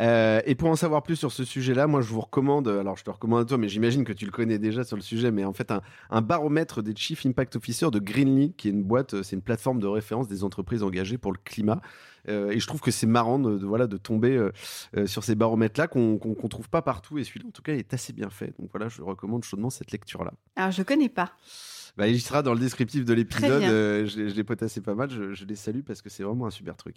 Euh, 0.00 0.40
et 0.46 0.54
pour 0.54 0.68
en 0.68 0.76
savoir 0.76 1.02
plus 1.02 1.16
sur 1.16 1.32
ce 1.32 1.44
sujet-là, 1.44 1.86
moi 1.86 2.00
je 2.00 2.08
vous 2.08 2.20
recommande, 2.20 2.68
alors 2.68 2.96
je 2.96 3.04
te 3.04 3.10
recommande 3.10 3.42
à 3.42 3.44
toi, 3.44 3.58
mais 3.58 3.68
j'imagine 3.68 4.04
que 4.04 4.12
tu 4.12 4.24
le 4.24 4.30
connais 4.30 4.58
déjà 4.58 4.84
sur 4.84 4.96
le 4.96 5.02
sujet, 5.02 5.30
mais 5.30 5.44
en 5.44 5.52
fait 5.52 5.72
un, 6.10 6.22
baromètre 6.22 6.82
des 6.82 6.94
Chief 6.94 7.24
Impact 7.26 7.56
Officers 7.56 7.90
de 7.90 7.98
Greenly, 7.98 8.52
qui 8.54 8.68
est 8.68 8.70
une 8.70 8.82
boîte, 8.82 9.14
euh, 9.14 9.22
c'est 9.22 9.36
une 9.36 9.42
plateforme 9.42 9.80
de 9.80 9.86
référence 9.86 10.28
des 10.28 10.44
entreprises 10.44 10.82
engagées 10.82 11.18
pour 11.18 11.32
le 11.32 11.38
climat. 11.42 11.80
Euh, 12.28 12.50
et 12.50 12.60
je 12.60 12.66
trouve 12.68 12.80
que 12.80 12.92
c'est 12.92 13.06
marrant 13.06 13.40
de, 13.40 13.64
voilà, 13.64 13.88
de 13.88 13.96
tomber 13.96 14.48
sur 15.06 15.24
ces 15.24 15.34
baromètres-là 15.34 15.88
qu'on 15.88 16.20
ne 16.24 16.48
trouve 16.48 16.68
pas 16.68 16.82
partout. 16.82 17.18
Et 17.18 17.24
celui-là, 17.24 17.46
en 17.48 17.50
tout 17.50 17.62
cas, 17.62 17.74
est 17.74 17.92
assez 17.92 18.12
bien 18.12 18.30
fait. 18.30 18.54
Donc 18.60 18.70
voilà, 18.72 18.88
je 18.88 19.02
recommande 19.02 19.42
chaudement 19.42 19.70
cette 19.70 19.90
lecture-là. 19.90 20.32
Alors, 20.54 20.70
je 20.70 20.82
connais 20.84 21.08
pas. 21.08 21.32
Bah, 21.96 22.08
il 22.08 22.20
sera 22.20 22.42
dans 22.42 22.54
le 22.54 22.60
descriptif 22.60 23.04
de 23.04 23.12
l'épisode. 23.12 23.62
Euh, 23.62 24.06
je, 24.06 24.28
je 24.28 24.34
l'ai 24.34 24.44
potassé 24.44 24.80
pas 24.80 24.94
mal. 24.94 25.10
Je, 25.10 25.44
les 25.44 25.56
salue 25.56 25.82
parce 25.82 26.00
que 26.00 26.08
c'est 26.08 26.22
vraiment 26.22 26.46
un 26.46 26.50
super 26.50 26.76
truc. 26.76 26.96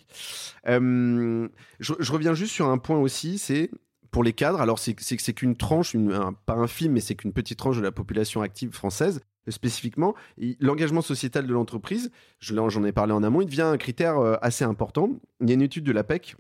Euh, 0.68 1.48
je, 1.80 2.12
reviens 2.12 2.34
juste 2.34 2.54
sur 2.54 2.68
un 2.70 2.78
point 2.78 2.98
aussi. 2.98 3.38
C'est 3.38 3.72
pour 4.12 4.24
les 4.24 4.34
cadres. 4.34 4.62
Alors, 4.62 4.80
c'est 4.80 4.96
c'est 5.00 5.34
qu'une 5.34 5.58
tranche, 5.58 5.94
une, 5.94 6.18
pas 6.46 6.54
un 6.54 6.68
film, 6.68 6.94
mais 6.94 7.02
c'est 7.02 7.16
qu'une 7.16 7.34
petite 7.34 7.60
tranche 7.60 7.78
de 7.78 7.82
la 7.82 7.92
population 7.92 8.42
active 8.42 8.72
française 8.72 9.22
spécifiquement. 9.52 10.16
L'engagement 10.60 11.02
sociétal 11.02 11.46
de 11.46 11.54
l'entreprise, 11.54 12.12
j'en 12.40 12.84
ai 12.84 12.92
parlé 12.92 13.14
en 13.14 13.24
amont, 13.24 13.42
il 13.42 13.46
devient 13.46 13.62
un 13.62 13.78
critère 13.78 14.18
euh, 14.18 14.38
assez 14.42 14.64
important. 14.64 15.10
Il 15.42 15.50
y 15.50 15.52
a 15.52 15.54
une 15.54 15.62
étude 15.62 15.84
de 15.84 15.92
l'APEC 15.92 16.36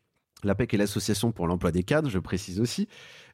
l'APEC 0.46 0.74
est 0.74 0.78
l'association 0.78 1.32
pour 1.32 1.48
l'emploi 1.48 1.72
des 1.72 1.84
cadres, 1.84 2.10
je 2.10 2.20
précise 2.20 2.60
aussi, 2.60 2.88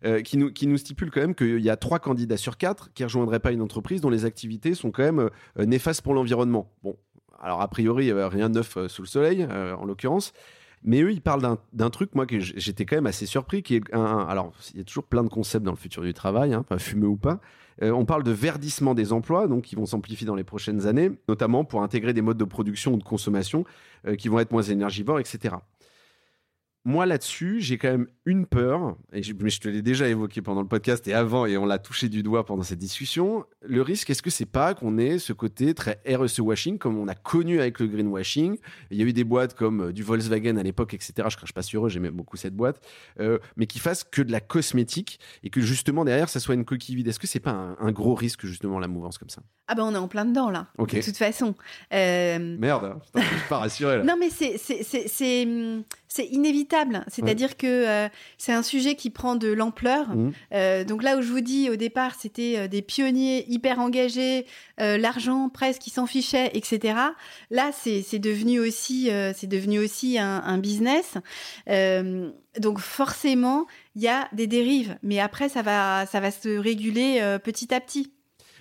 euh, 0.05 0.21
qui, 0.21 0.37
nous, 0.37 0.77
stipule 0.77 1.11
quand 1.11 1.21
même 1.21 1.35
qu'il 1.35 1.59
y 1.59 1.69
a 1.69 1.77
trois 1.77 1.99
candidats 1.99 2.37
sur 2.37 2.57
quatre 2.57 2.91
qui 2.93 3.03
rejoindraient 3.03 3.39
pas 3.39 3.51
une 3.51 3.61
entreprise 3.61 4.01
dont 4.01 4.09
les 4.09 4.25
activités 4.25 4.73
sont 4.73 4.91
quand 4.91 5.03
même 5.03 5.29
euh, 5.59 5.65
néfastes 5.65 6.01
pour 6.01 6.13
l'environnement. 6.13 6.71
Bon, 6.83 6.97
alors 7.39 7.61
a 7.61 7.67
priori, 7.67 8.11
rien 8.11 8.49
de 8.49 8.55
neuf 8.55 8.77
euh, 8.77 8.87
sous 8.87 9.01
le 9.01 9.07
soleil, 9.07 9.45
en 9.45 9.85
l'occurrence. 9.85 10.33
Mais 10.83 11.01
eux, 11.01 11.11
ils 11.11 11.21
parlent 11.21 11.57
d'un 11.73 11.89
truc, 11.91 12.15
moi, 12.15 12.25
que 12.25 12.39
j'étais 12.39 12.85
quand 12.85 12.95
même 12.95 13.05
assez 13.05 13.27
surpris, 13.27 13.61
qui 13.61 13.75
est 13.75 13.93
un, 13.93 14.25
alors, 14.27 14.51
il 14.73 14.79
y 14.79 14.81
a 14.81 14.83
toujours 14.83 15.03
plein 15.03 15.23
de 15.23 15.29
concepts 15.29 15.63
dans 15.63 15.71
le 15.71 15.77
futur 15.77 16.01
du 16.01 16.11
travail, 16.15 16.55
hein, 16.55 16.63
pas 16.63 16.79
fumeux 16.79 17.07
ou 17.07 17.17
pas. 17.17 17.39
on 17.83 18.03
parle 18.03 18.23
de 18.23 18.31
verdissement 18.31 18.95
des 18.95 19.13
emplois, 19.13 19.47
donc 19.47 19.65
qui 19.65 19.75
vont 19.75 19.85
s'amplifier 19.85 20.25
dans 20.25 20.33
les 20.33 20.43
prochaines 20.43 20.87
années, 20.87 21.11
notamment 21.29 21.65
pour 21.65 21.83
intégrer 21.83 22.13
des 22.13 22.23
modes 22.23 22.39
de 22.39 22.45
production 22.45 22.95
ou 22.95 22.97
de 22.97 23.03
consommation 23.03 23.63
qui 24.17 24.27
vont 24.27 24.39
être 24.39 24.51
moins 24.51 24.63
énergivores, 24.63 25.19
etc 25.19 25.57
moi 26.83 27.05
là-dessus, 27.05 27.61
j'ai 27.61 27.77
quand 27.77 27.91
même 27.91 28.07
une 28.25 28.47
peur, 28.47 28.95
et 29.13 29.21
je, 29.21 29.33
mais 29.39 29.51
je 29.51 29.59
te 29.59 29.69
l'ai 29.69 29.83
déjà 29.83 30.07
évoqué 30.07 30.41
pendant 30.41 30.61
le 30.61 30.67
podcast 30.67 31.07
et 31.07 31.13
avant, 31.13 31.45
et 31.45 31.57
on 31.57 31.65
l'a 31.65 31.77
touché 31.77 32.09
du 32.09 32.23
doigt 32.23 32.45
pendant 32.45 32.63
cette 32.63 32.79
discussion. 32.79 33.45
Le 33.61 33.81
risque, 33.83 34.09
est-ce 34.09 34.23
que 34.23 34.31
c'est 34.31 34.47
pas 34.47 34.73
qu'on 34.73 34.97
ait 34.97 35.19
ce 35.19 35.31
côté 35.33 35.75
très 35.75 36.01
RSE 36.07 36.39
washing 36.39 36.79
comme 36.79 36.97
on 36.97 37.07
a 37.07 37.13
connu 37.13 37.59
avec 37.59 37.79
le 37.79 37.87
greenwashing? 37.87 38.57
Il 38.89 38.97
y 38.97 39.03
a 39.03 39.05
eu 39.05 39.13
des 39.13 39.23
boîtes 39.23 39.53
comme 39.53 39.89
euh, 39.89 39.93
du 39.93 40.01
Volkswagen 40.01 40.57
à 40.57 40.63
l'époque, 40.63 40.95
etc. 40.95 41.13
Je 41.29 41.37
crache 41.37 41.53
pas 41.53 41.61
sur 41.61 41.85
eux, 41.85 41.89
j'aimais 41.89 42.09
beaucoup 42.09 42.35
cette 42.35 42.55
boîte, 42.55 42.81
euh, 43.19 43.37
mais 43.57 43.67
qui 43.67 43.77
fassent 43.77 44.03
que 44.03 44.23
de 44.23 44.31
la 44.31 44.39
cosmétique 44.41 45.19
et 45.43 45.51
que 45.51 45.61
justement 45.61 46.03
derrière 46.03 46.29
ça 46.29 46.39
soit 46.39 46.55
une 46.55 46.65
coquille 46.65 46.95
vide. 46.95 47.07
Est-ce 47.07 47.19
que 47.19 47.27
c'est 47.27 47.39
pas 47.39 47.75
un, 47.79 47.91
gros 47.91 48.15
risque 48.15 48.45
justement 48.45 48.79
la 48.79 48.87
mouvance 48.87 49.19
comme 49.19 49.29
ça? 49.29 49.43
Ah 49.67 49.75
ben 49.75 49.83
on 49.83 49.93
est 49.93 49.97
en 49.97 50.07
plein 50.07 50.25
dedans 50.25 50.49
là. 50.49 50.67
De 50.79 50.85
toute 50.85 51.17
façon. 51.17 51.55
Euh, 51.93 52.57
Merde, 52.59 52.85
hein. 52.85 52.99
je 53.15 53.21
suis 53.21 53.49
pas 53.49 53.59
rassuré 53.59 53.97
là. 53.97 54.03
non 54.03 54.15
mais 54.19 54.29
c'est 54.29 54.57
c'est 54.57 55.45
hum, 55.45 55.83
c'est 56.07 56.27
inévitable. 56.71 57.05
C'est-à-dire 57.07 57.57
que 57.57 57.67
euh, 57.67 58.09
c'est 58.37 58.53
un 58.53 58.63
sujet 58.63 58.95
qui 58.95 59.09
prend 59.09 59.35
de 59.35 59.51
l'ampleur. 59.51 60.09
Mmh. 60.09 60.31
Euh, 60.53 60.83
donc 60.83 61.03
là 61.03 61.17
où 61.17 61.21
je 61.21 61.31
vous 61.31 61.41
dis, 61.41 61.69
au 61.69 61.75
départ, 61.75 62.15
c'était 62.15 62.55
euh, 62.57 62.67
des 62.67 62.81
pionniers 62.81 63.45
hyper 63.49 63.79
engagés, 63.79 64.45
l'argent 64.77 65.49
presque 65.49 65.79
qui 65.79 65.91
s'en 65.91 66.07
fichait, 66.07 66.49
etc. 66.55 66.95
Là, 67.51 67.69
c'est 67.71 68.17
devenu 68.17 68.59
aussi, 68.59 69.11
c'est 69.35 69.45
devenu 69.45 69.77
aussi 69.77 70.17
un, 70.17 70.41
un 70.43 70.57
business. 70.57 71.17
donc 72.57 72.79
forcément, 72.79 73.67
il 73.95 74.01
y 74.01 74.07
a 74.07 74.27
des 74.33 74.47
dérives, 74.47 74.97
mais 75.03 75.19
après, 75.19 75.49
ça 75.49 75.61
va, 75.61 76.07
ça 76.07 76.19
va 76.19 76.31
se 76.31 76.57
réguler 76.57 77.21
petit 77.43 77.71
à 77.75 77.79
petit. 77.79 78.11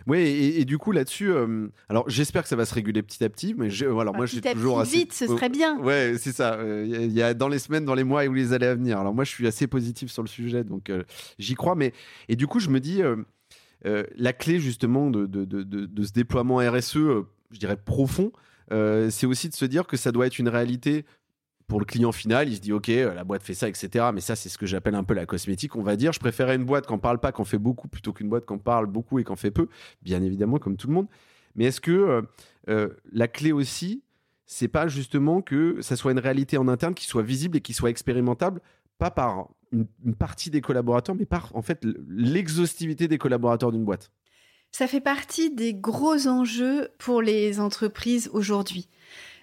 Oui, 0.06 0.18
et, 0.18 0.64
du 0.64 0.78
coup 0.78 0.92
là-dessus, 0.92 1.30
euh, 1.30 1.68
alors 1.88 2.08
j'espère 2.08 2.42
que 2.42 2.48
ça 2.48 2.56
va 2.56 2.64
se 2.64 2.74
réguler 2.74 3.02
petit 3.02 3.22
à 3.24 3.28
petit, 3.28 3.54
mais 3.56 3.70
je, 3.70 3.86
voilà, 3.86 4.12
moi 4.12 4.26
j'ai 4.26 4.40
toujours 4.40 4.80
assez 4.80 4.96
vite, 4.96 5.12
ce 5.12 5.26
serait 5.26 5.48
bien. 5.48 5.78
Ouais, 5.78 6.14
c'est 6.18 6.32
ça. 6.32 6.54
Euh, 6.54 6.84
il 6.86 7.12
y 7.12 7.22
a 7.22 7.34
dans 7.34 7.48
les 7.48 7.58
semaines, 7.58 7.84
dans 7.84 7.94
les 7.94 8.04
mois 8.04 8.24
où 8.24 8.32
les 8.32 8.52
années 8.52 8.66
à 8.66 8.74
venir. 8.74 8.98
Alors 8.98 9.14
moi, 9.14 9.24
je 9.24 9.30
suis 9.30 9.46
assez 9.46 9.66
positif 9.66 10.10
sur 10.10 10.22
le 10.22 10.28
sujet, 10.28 10.64
donc 10.64 10.90
euh, 10.90 11.02
j'y 11.38 11.54
crois. 11.54 11.74
Mais 11.74 11.92
et 12.28 12.36
du 12.36 12.46
coup, 12.46 12.60
je 12.60 12.70
me 12.70 12.80
dis, 12.80 13.02
la 13.84 14.32
clé 14.32 14.58
justement 14.58 15.10
de, 15.10 15.26
de, 15.26 15.44
de, 15.44 15.62
de, 15.62 16.02
ce 16.02 16.12
déploiement 16.12 16.56
RSE, 16.58 16.94
je 17.50 17.58
dirais 17.58 17.76
profond, 17.76 18.32
c'est 18.70 19.26
aussi 19.26 19.48
de 19.48 19.54
se 19.54 19.64
dire 19.64 19.86
que 19.86 19.96
ça 19.96 20.12
doit 20.12 20.26
être 20.26 20.38
une 20.38 20.48
réalité 20.48 21.04
pour 21.70 21.78
le 21.78 21.86
client 21.86 22.10
final, 22.10 22.48
il 22.48 22.56
se 22.56 22.60
dit 22.60 22.72
ok, 22.72 22.88
euh, 22.88 23.14
la 23.14 23.22
boîte 23.22 23.44
fait 23.44 23.54
ça, 23.54 23.68
etc. 23.68 24.06
Mais 24.12 24.20
ça, 24.20 24.34
c'est 24.34 24.48
ce 24.48 24.58
que 24.58 24.66
j'appelle 24.66 24.96
un 24.96 25.04
peu 25.04 25.14
la 25.14 25.24
cosmétique. 25.24 25.76
On 25.76 25.82
va 25.82 25.94
dire, 25.94 26.12
je 26.12 26.18
préférais 26.18 26.56
une 26.56 26.64
boîte 26.64 26.84
qui 26.88 26.98
parle 26.98 27.20
pas, 27.20 27.30
qu'on 27.30 27.44
fait 27.44 27.58
beaucoup, 27.58 27.86
plutôt 27.86 28.12
qu'une 28.12 28.28
boîte 28.28 28.44
qui 28.44 28.56
parle 28.58 28.86
beaucoup 28.86 29.20
et 29.20 29.24
qui 29.24 29.36
fait 29.36 29.52
peu. 29.52 29.68
Bien 30.02 30.20
évidemment, 30.20 30.58
comme 30.58 30.76
tout 30.76 30.88
le 30.88 30.94
monde. 30.94 31.06
Mais 31.54 31.66
est-ce 31.66 31.80
que 31.80 31.92
euh, 31.92 32.22
euh, 32.68 32.88
la 33.12 33.28
clé 33.28 33.52
aussi, 33.52 34.02
c'est 34.46 34.66
pas 34.66 34.88
justement 34.88 35.42
que 35.42 35.80
ça 35.80 35.94
soit 35.94 36.10
une 36.10 36.18
réalité 36.18 36.58
en 36.58 36.66
interne 36.66 36.92
qui 36.92 37.06
soit 37.06 37.22
visible 37.22 37.56
et 37.56 37.60
qui 37.60 37.72
soit 37.72 37.90
expérimentable, 37.90 38.60
pas 38.98 39.12
par 39.12 39.48
une, 39.70 39.86
une 40.04 40.16
partie 40.16 40.50
des 40.50 40.60
collaborateurs, 40.60 41.14
mais 41.14 41.24
par 41.24 41.54
en 41.54 41.62
fait 41.62 41.86
l'exhaustivité 42.08 43.06
des 43.06 43.18
collaborateurs 43.18 43.70
d'une 43.70 43.84
boîte? 43.84 44.10
Ça 44.72 44.88
fait 44.88 45.00
partie 45.00 45.54
des 45.54 45.74
gros 45.74 46.26
enjeux 46.26 46.88
pour 46.98 47.22
les 47.22 47.60
entreprises 47.60 48.28
aujourd'hui 48.32 48.88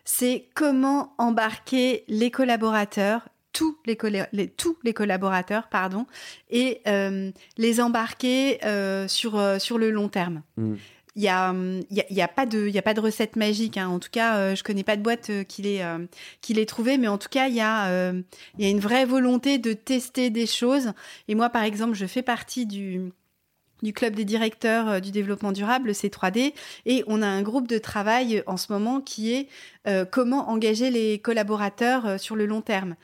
c'est 0.08 0.48
comment 0.56 1.14
embarquer 1.18 2.06
les 2.08 2.32
collaborateurs 2.32 3.28
tous 3.52 3.78
les, 3.86 3.98
tous 4.56 4.78
les 4.84 4.94
collaborateurs 4.94 5.68
pardon 5.68 6.06
et 6.50 6.80
euh, 6.88 7.30
les 7.58 7.82
embarquer 7.82 8.64
euh, 8.64 9.08
sur 9.10 9.38
euh, 9.38 9.60
sur 9.60 9.78
le 9.78 9.92
long 9.92 10.08
terme. 10.08 10.44
Mm. 10.56 10.76
Il 11.16 11.24
y 11.24 11.30
a, 11.30 11.52
y, 11.90 12.22
a, 12.22 12.28
pas 12.28 12.46
de, 12.46 12.68
il 12.68 12.76
y 12.76 12.78
a 12.78 12.84
pas 12.84 12.94
de 12.94 13.00
recette 13.00 13.38
magique. 13.38 13.78
Hein. 13.78 13.88
En 13.88 13.98
tout 13.98 14.12
cas, 14.12 14.54
je 14.54 14.62
connais 14.62 14.84
pas 14.84 14.96
de 14.96 15.02
boîte 15.02 15.32
qui 15.48 15.64
l'ait, 15.64 15.82
qui 16.42 16.54
l'ait 16.54 16.68
trouvé, 16.68 17.00
mais 17.00 17.08
en 17.08 17.18
tout 17.18 17.30
cas, 17.30 17.48
il 17.48 17.56
y 17.56 17.60
a, 17.60 18.12
il 18.12 18.64
y 18.64 18.68
a 18.68 18.70
une 18.70 18.80
vraie 18.80 19.06
volonté 19.06 19.58
de 19.58 19.74
tester 19.74 20.30
des 20.30 20.46
choses. 20.46 20.94
Et 21.28 21.34
moi, 21.34 21.50
par 21.50 21.64
exemple, 21.64 21.96
je 21.96 22.06
fais 22.06 22.22
partie 22.22 22.68
du, 22.68 23.12
du 23.84 23.94
club 23.94 24.16
des 24.16 24.26
directeurs 24.26 24.90
euh, 24.90 25.00
du 25.00 25.12
développement 25.12 25.52
durable, 25.52 25.92
C3D, 25.92 26.54
et 26.86 27.04
on 27.08 27.22
a 27.22 27.28
un 27.28 27.42
groupe 27.42 27.68
de 27.68 27.78
travail 27.78 28.38
euh, 28.38 28.42
en 28.48 28.58
ce 28.58 28.72
moment 28.72 29.02
qui 29.02 29.34
est 29.34 29.48
euh, 29.88 30.06
comment 30.06 30.50
engager 30.50 30.90
les 30.90 31.20
collaborateurs 31.20 32.20
sur 32.20 32.36
le 32.36 32.46
long 32.46 32.62
terme. 32.62 32.96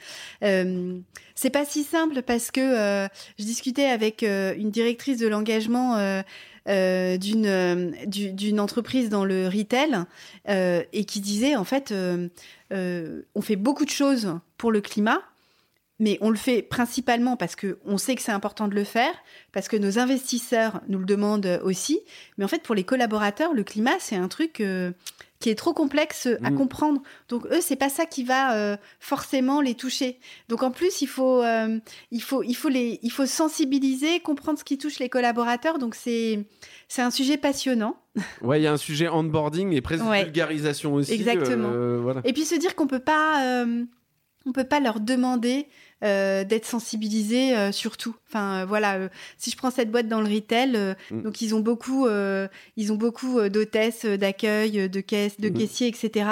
Euh, 0.43 0.97
c'est 1.35 1.49
pas 1.49 1.65
si 1.65 1.83
simple 1.83 2.21
parce 2.21 2.51
que 2.51 3.07
je 3.39 3.43
discutais 3.43 3.85
avec 3.85 4.21
une 4.21 4.69
directrice 4.69 5.17
de 5.17 5.27
l'engagement 5.27 6.23
d'une 6.67 7.95
d'une 8.05 8.59
entreprise 8.59 9.09
dans 9.09 9.25
le 9.25 9.47
retail 9.47 10.05
et 10.47 11.05
qui 11.05 11.21
disait 11.21 11.55
en 11.55 11.63
fait 11.63 11.91
on 12.71 13.41
fait 13.41 13.55
beaucoup 13.55 13.85
de 13.85 13.89
choses 13.89 14.37
pour 14.57 14.71
le 14.71 14.79
climat 14.79 15.21
mais 15.99 16.17
on 16.21 16.29
le 16.29 16.37
fait 16.37 16.61
principalement 16.61 17.37
parce 17.37 17.55
que 17.55 17.77
on 17.85 17.97
sait 17.97 18.15
que 18.15 18.21
c'est 18.21 18.31
important 18.31 18.67
de 18.67 18.75
le 18.75 18.83
faire, 18.83 19.13
parce 19.51 19.67
que 19.67 19.77
nos 19.77 19.99
investisseurs 19.99 20.81
nous 20.87 20.99
le 20.99 21.05
demandent 21.05 21.61
aussi. 21.63 22.01
Mais 22.37 22.45
en 22.45 22.47
fait, 22.47 22.63
pour 22.63 22.75
les 22.75 22.83
collaborateurs, 22.83 23.53
le 23.53 23.63
climat, 23.63 23.99
c'est 23.99 24.15
un 24.15 24.27
truc 24.27 24.59
euh, 24.59 24.91
qui 25.39 25.49
est 25.49 25.55
trop 25.55 25.73
complexe 25.73 26.27
à 26.43 26.49
mm. 26.49 26.55
comprendre. 26.55 27.01
Donc 27.29 27.45
eux, 27.51 27.61
c'est 27.61 27.75
pas 27.75 27.89
ça 27.89 28.07
qui 28.07 28.23
va 28.23 28.55
euh, 28.55 28.77
forcément 28.99 29.61
les 29.61 29.75
toucher. 29.75 30.19
Donc 30.49 30.63
en 30.63 30.71
plus, 30.71 31.03
il 31.03 31.07
faut, 31.07 31.43
euh, 31.43 31.77
il 32.09 32.23
faut, 32.23 32.41
il 32.41 32.55
faut 32.55 32.69
les, 32.69 32.99
il 33.03 33.11
faut 33.11 33.27
sensibiliser, 33.27 34.19
comprendre 34.19 34.57
ce 34.57 34.63
qui 34.63 34.79
touche 34.79 34.97
les 34.97 35.09
collaborateurs. 35.09 35.77
Donc 35.77 35.93
c'est, 35.93 36.43
c'est 36.87 37.03
un 37.03 37.11
sujet 37.11 37.37
passionnant. 37.37 37.97
Ouais, 38.41 38.59
il 38.59 38.63
y 38.63 38.67
a 38.67 38.71
un 38.71 38.77
sujet 38.77 39.07
onboarding 39.07 39.71
et 39.71 39.81
presque 39.81 40.03
vulgarisation 40.03 40.93
aussi. 40.95 41.13
Exactement. 41.13 42.21
Et 42.23 42.33
puis 42.33 42.45
se 42.45 42.55
dire 42.55 42.75
qu'on 42.75 42.87
peut 42.87 42.99
pas 42.99 43.65
on 44.45 44.51
peut 44.51 44.63
pas 44.63 44.79
leur 44.79 44.99
demander 44.99 45.67
euh, 46.03 46.43
d'être 46.43 46.65
sensibilisés 46.65 47.55
euh, 47.55 47.71
sur 47.71 47.95
tout. 47.95 48.13
Enfin 48.27 48.61
euh, 48.61 48.65
voilà, 48.65 49.07
si 49.37 49.51
je 49.51 49.55
prends 49.55 49.71
cette 49.71 49.89
boîte 49.89 50.09
dans 50.09 50.19
le 50.19 50.27
retail, 50.27 50.97
mm. 51.11 51.21
donc 51.21 51.41
ils 51.41 51.55
ont 51.55 51.61
beaucoup, 51.61 52.07
ils 52.75 52.91
ont 52.91 52.95
beaucoup 52.95 53.41
d'hôtesses, 53.47 54.05
d'accueil, 54.05 54.89
de 54.89 54.99
caisses, 54.99 55.39
de 55.39 55.49
mm. 55.49 55.53
caissiers, 55.53 55.87
etc. 55.87 56.25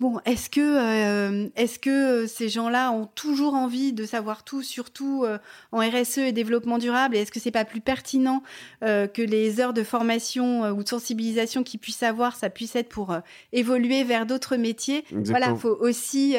Bon, 0.00 0.18
est-ce 0.24 0.48
que, 0.48 1.50
est-ce 1.56 1.78
que 1.78 2.26
ces 2.26 2.48
gens-là 2.48 2.90
ont 2.90 3.04
toujours 3.06 3.52
envie 3.52 3.92
de 3.92 4.06
savoir 4.06 4.44
tout, 4.44 4.62
surtout 4.62 5.26
en 5.72 5.78
RSE 5.78 6.18
et 6.18 6.32
développement 6.32 6.78
durable? 6.78 7.16
Et 7.16 7.20
est-ce 7.20 7.30
que 7.30 7.38
c'est 7.38 7.50
pas 7.50 7.66
plus 7.66 7.82
pertinent 7.82 8.42
que 8.80 9.20
les 9.20 9.60
heures 9.60 9.74
de 9.74 9.82
formation 9.82 10.70
ou 10.70 10.82
de 10.82 10.88
sensibilisation 10.88 11.62
qu'ils 11.62 11.80
puissent 11.80 12.02
avoir, 12.02 12.34
ça 12.34 12.48
puisse 12.48 12.76
être 12.76 12.88
pour 12.88 13.14
évoluer 13.52 14.02
vers 14.02 14.24
d'autres 14.24 14.56
métiers? 14.56 15.04
Voilà, 15.12 15.54
faut 15.54 15.76
aussi 15.80 16.34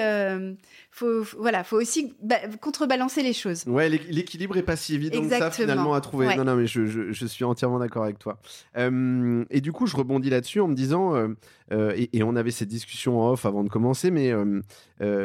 faut, 0.93 1.23
voilà, 1.37 1.63
faut 1.63 1.77
aussi 1.77 2.13
contrebalancer 2.59 3.23
les 3.23 3.31
choses. 3.31 3.63
Ouais, 3.65 3.87
l'équilibre 3.87 4.57
est 4.57 4.63
pas 4.63 4.75
si 4.75 4.95
évident 4.95 5.21
que 5.21 5.29
ça 5.29 5.49
finalement 5.49 5.93
à 5.93 6.01
trouver. 6.01 6.35
Non, 6.35 6.43
non, 6.43 6.55
mais 6.55 6.67
je, 6.67 6.85
je, 6.85 7.25
suis 7.25 7.45
entièrement 7.45 7.79
d'accord 7.79 8.03
avec 8.03 8.19
toi. 8.19 8.39
Euh, 8.77 9.45
et 9.49 9.61
du 9.61 9.71
coup, 9.71 9.87
je 9.87 9.95
rebondis 9.95 10.29
là-dessus 10.29 10.59
en 10.59 10.67
me 10.67 10.75
disant, 10.75 11.15
euh, 11.15 11.29
euh, 11.71 11.93
et, 11.95 12.17
et, 12.17 12.23
on 12.23 12.35
avait 12.35 12.51
cette 12.51 12.67
discussion 12.67 13.21
en 13.21 13.31
off 13.31 13.45
avant 13.45 13.63
de 13.63 13.69
commencer, 13.69 14.11
mais 14.11 14.33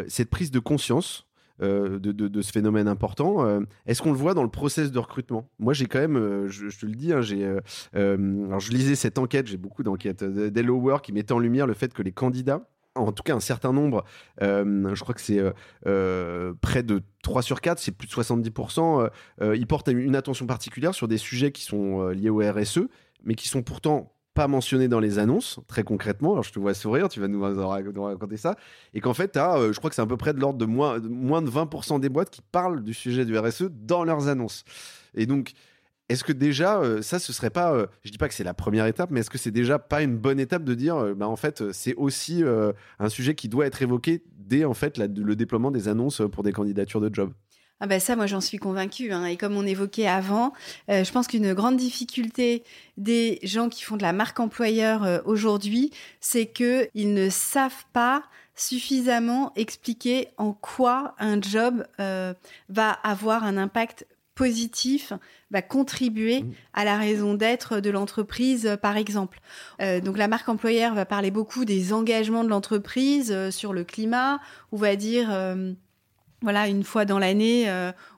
cette 0.09 0.31
prise 0.31 0.51
de 0.51 0.61
conscience. 0.61 1.25
De, 1.59 1.97
de, 1.97 2.12
de, 2.12 2.43
ce 2.43 2.53
phénomène 2.53 2.87
important. 2.87 3.62
Est-ce 3.87 4.03
qu'on 4.03 4.12
le 4.12 4.19
voit 4.19 4.35
dans 4.35 4.43
le 4.43 4.51
process 4.51 4.93
de 4.93 4.99
recrutement? 4.99 5.49
Moi, 5.59 5.73
j'ai 5.73 5.87
quand 5.87 6.01
même, 6.01 6.49
je, 6.49 6.69
te 6.69 6.85
le 6.85 6.93
dis, 6.93 7.14
hein, 7.14 7.23
j'ai, 7.23 7.47
alors 7.95 8.61
je 8.61 8.73
lisais 8.73 8.95
cette 8.95 9.17
enquête, 9.17 9.47
j'ai 9.47 9.57
beaucoup 9.57 9.83
d'enquêtes 9.83 10.23
d'Hello 10.23 10.77
Work 10.77 11.07
qui 11.07 11.14
mettait 11.14 11.33
en 11.33 11.39
lumière 11.39 11.67
le 11.67 11.73
fait 11.73 11.95
que 11.95 12.03
les 12.03 12.12
candidats 12.12 12.69
en 12.97 13.12
tout 13.12 13.22
cas 13.22 13.34
un 13.34 13.40
certain 13.40 13.72
nombre, 13.72 14.05
euh, 14.42 14.94
je 14.94 15.03
crois 15.03 15.14
que 15.14 15.20
c'est 15.20 15.38
euh, 15.38 15.53
euh, 15.86 16.55
près 16.61 16.82
de 16.82 17.03
3 17.22 17.42
sur 17.42 17.61
4, 17.61 17.78
c'est 17.78 17.92
plus 17.92 18.09
de 18.09 18.12
70%, 18.12 19.11
ils 19.55 19.66
portent 19.66 19.88
une 19.88 20.16
attention 20.16 20.47
particulière 20.47 20.94
sur 20.94 21.09
des 21.09 21.18
sujets 21.18 21.53
qui 21.53 21.62
sont 21.62 22.09
liés 22.09 22.30
au 22.30 22.38
RSE, 22.38 22.88
mais 23.24 23.34
qui 23.34 23.49
sont 23.49 23.62
pourtant 23.62 24.12
pas 24.34 24.49
mentionnés 24.49 24.86
dans 24.86 25.01
les 25.01 25.18
annonces, 25.18 25.61
très 25.66 25.82
concrètement. 25.82 26.32
Alors 26.32 26.44
je 26.44 26.53
te 26.53 26.59
vois 26.59 26.74
sourire, 26.74 27.09
tu 27.09 27.20
vas 27.20 27.28
nous, 27.28 27.40
raconter 27.40 28.36
ça. 28.36 28.57
Et 28.92 29.01
qu'en 29.01 29.14
fait, 29.14 29.36
as, 29.36 29.72
je 29.72 29.78
crois 29.78 29.88
que 29.88 29.97
c'est 29.97 30.03
à 30.03 30.07
peu 30.07 30.18
près 30.18 30.34
de 30.34 30.40
l'ordre 30.40 30.59
de 30.59 30.66
moins, 30.66 31.01
de 31.01 31.09
moins 31.09 31.42
de 31.42 31.51
20% 31.51 32.01
des 32.01 32.11
boîtes 32.11 32.30
qui 32.30 32.42
parlent 32.42 32.82
du 32.82 32.92
sujet 32.92 33.24
du 33.24 33.36
RSE 33.36 33.70
dans 33.70 34.05
leurs 34.05 34.28
annonces. 34.28 34.64
Et 35.14 35.26
donc, 35.26 35.53
est-ce 36.09 36.23
que 36.23 36.33
déjà, 36.33 36.79
euh, 36.79 37.03
ça, 37.03 37.19
ce 37.19 37.33
serait 37.33 37.51
pas, 37.51 37.73
euh, 37.73 37.87
je 38.05 38.11
dis 38.11 38.19
pas 38.19 38.29
que 38.29 38.35
c'est 38.35 38.45
la 38.45 38.55
première 38.55 38.87
étape, 38.87 39.11
mais 39.11 39.21
est-ce 39.21 39.31
que 39.31 39.39
c'est 39.39 39.51
déjà 39.51 39.79
pas 39.79 40.03
une 40.03 40.17
bonne 40.17 40.39
étape 40.39 40.63
de 40.63 40.75
dire, 40.75 40.97
euh, 40.97 41.15
bah, 41.15 41.27
en 41.27 41.37
fait, 41.37 41.73
c'est 41.73 41.95
aussi 41.95 42.45
un 42.99 43.09
sujet 43.09 43.35
qui 43.35 43.49
doit 43.49 43.67
être 43.67 43.83
évoqué 43.83 44.23
dès 44.33 44.65
en 44.65 44.75
fait 44.75 44.99
le 44.99 45.37
déploiement 45.37 45.71
des 45.71 45.89
annonces 45.89 46.23
pour 46.31 46.43
des 46.43 46.53
candidatures 46.53 47.01
de 47.01 47.13
job? 47.13 47.33
Ah 47.81 47.87
ben 47.87 48.01
ça, 48.01 48.17
moi 48.17 48.27
j'en 48.27 48.41
suis 48.41 48.59
convaincue. 48.59 49.13
Hein. 49.13 49.27
Et 49.27 49.37
comme 49.37 49.55
on 49.57 49.67
évoquait 49.67 50.07
avant, 50.07 50.53
je 50.89 51.11
pense 51.11 51.27
qu'une 51.27 51.53
grande 51.53 51.77
difficulté 51.77 52.63
des 52.97 53.39
gens 53.43 53.69
qui 53.69 53.83
font 53.83 53.97
de 53.97 54.03
la 54.03 54.13
marque 54.13 54.39
employeur 54.41 55.23
aujourd'hui, 55.27 55.91
c'est 56.21 56.47
que 56.47 56.89
ils 56.95 57.13
ne 57.13 57.29
savent 57.29 57.85
pas 57.93 58.23
suffisamment 58.55 59.53
expliquer 59.57 60.29
en 60.37 60.53
quoi 60.53 61.15
un 61.19 61.41
job 61.41 61.85
va 61.99 62.91
avoir 62.91 63.45
un 63.45 63.57
impact 63.57 64.07
positif 64.37 65.13
va 65.51 65.62
contribuer 65.62 66.42
mmh. 66.42 66.53
à 66.74 66.84
la 66.84 66.97
raison 66.97 67.34
d'être 67.34 67.80
de 67.80 67.90
l'entreprise, 67.90 68.66
euh, 68.66 68.76
par 68.76 68.97
exemple. 68.97 69.40
Euh, 69.80 70.01
donc 70.01 70.18
la 70.18 70.28
marque 70.28 70.49
employeur 70.49 70.94
va 70.94 71.05
parler 71.05 71.30
beaucoup 71.30 71.64
des 71.64 71.92
engagements 71.92 72.44
de 72.44 72.49
l'entreprise 72.49 73.30
euh, 73.32 73.51
sur 73.51 73.72
le 73.72 73.84
climat, 73.84 74.40
ou 74.72 74.76
va 74.76 74.97
dire, 74.97 75.28
voilà, 76.42 76.68
une 76.68 76.84
fois 76.84 77.05
dans 77.05 77.18
l'année, 77.18 77.66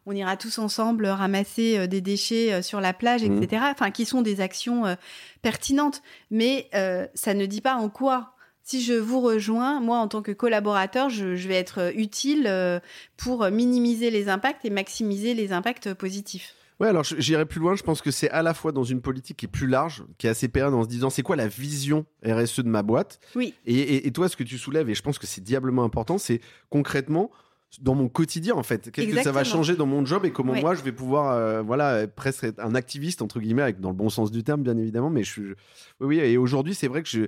on 0.07 0.13
ira 0.13 0.37
tous 0.37 0.59
ensemble 0.59 1.07
ramasser 1.07 1.87
des 1.87 2.01
déchets 2.01 2.63
sur 2.63 2.81
la 2.81 2.93
plage, 2.93 3.23
etc. 3.23 3.63
Mmh. 3.63 3.71
Enfin, 3.73 3.91
qui 3.91 4.05
sont 4.05 4.23
des 4.23 4.41
actions 4.41 4.97
pertinentes, 5.43 6.03
mais 6.31 6.69
ça 7.15 7.35
ne 7.35 7.47
dit 7.47 7.61
pas 7.61 7.75
en 7.75 7.89
quoi 7.89 8.35
si 8.63 8.83
je 8.83 8.93
vous 8.93 9.21
rejoins, 9.21 9.81
moi, 9.81 9.99
en 9.99 10.09
tant 10.09 10.21
que 10.21 10.33
collaborateur, 10.33 11.09
je, 11.09 11.49
vais 11.49 11.55
être 11.55 11.93
utile 11.97 12.53
pour 13.17 13.49
minimiser 13.51 14.11
les 14.11 14.29
impacts 14.29 14.65
et 14.65 14.71
maximiser 14.71 15.33
les 15.35 15.53
impacts 15.53 15.95
positifs. 15.95 16.55
Ouais, 16.81 16.89
alors 16.89 17.05
j'irai 17.05 17.45
plus 17.45 17.61
loin. 17.61 17.75
Je 17.75 17.83
pense 17.83 18.03
que 18.03 18.11
c'est 18.11 18.31
à 18.31 18.43
la 18.43 18.55
fois 18.55 18.73
dans 18.73 18.85
une 18.85 19.01
politique 19.01 19.39
qui 19.39 19.47
est 19.47 19.49
plus 19.51 19.67
large, 19.67 20.05
qui 20.17 20.27
est 20.27 20.31
assez 20.31 20.49
pérenne 20.49 20.75
en 20.75 20.85
se 20.85 20.89
disant 20.89 21.11
c'est 21.11 21.23
quoi 21.23 21.37
la 21.37 21.49
vision 21.49 22.07
RSE 22.25 22.61
de 22.61 22.69
ma 22.69 22.83
boîte? 22.83 23.21
Oui. 23.35 23.55
Et, 23.67 24.11
toi, 24.13 24.29
ce 24.29 24.37
que 24.37 24.45
tu 24.45 24.59
soulèves, 24.59 24.89
et 24.89 24.95
je 24.95 25.03
pense 25.03 25.19
que 25.19 25.27
c'est 25.27 25.43
diablement 25.43 25.85
important, 25.85 26.19
c'est 26.19 26.41
concrètement 26.71 27.31
dans 27.83 27.95
mon 27.95 28.09
quotidien 28.09 28.55
en 28.55 28.63
fait. 28.63 28.91
Qu'est-ce 28.91 29.15
que 29.15 29.23
ça 29.23 29.33
va 29.33 29.45
changer 29.45 29.77
dans 29.77 29.87
mon 29.87 30.05
job 30.07 30.25
et 30.25 30.31
comment 30.31 30.55
moi 30.55 30.75
je 30.75 30.83
vais 30.83 30.93
pouvoir, 30.93 31.33
euh, 31.33 31.61
voilà, 31.63 32.07
presque 32.07 32.45
être 32.45 32.61
un 32.61 32.75
activiste 32.75 33.21
entre 33.21 33.41
guillemets, 33.41 33.63
avec, 33.63 33.81
dans 33.81 33.91
le 33.91 33.97
bon 33.97 34.09
sens 34.09 34.31
du 34.31 34.43
terme 34.43 34.63
bien 34.63 34.77
évidemment. 34.79 35.11
Mais 35.11 35.23
je 35.23 35.31
suis, 35.31 35.43
oui, 36.01 36.07
oui. 36.07 36.19
Et 36.21 36.39
aujourd'hui, 36.39 36.75
c'est 36.75 36.89
vrai 36.89 37.03
que 37.03 37.09
je 37.09 37.27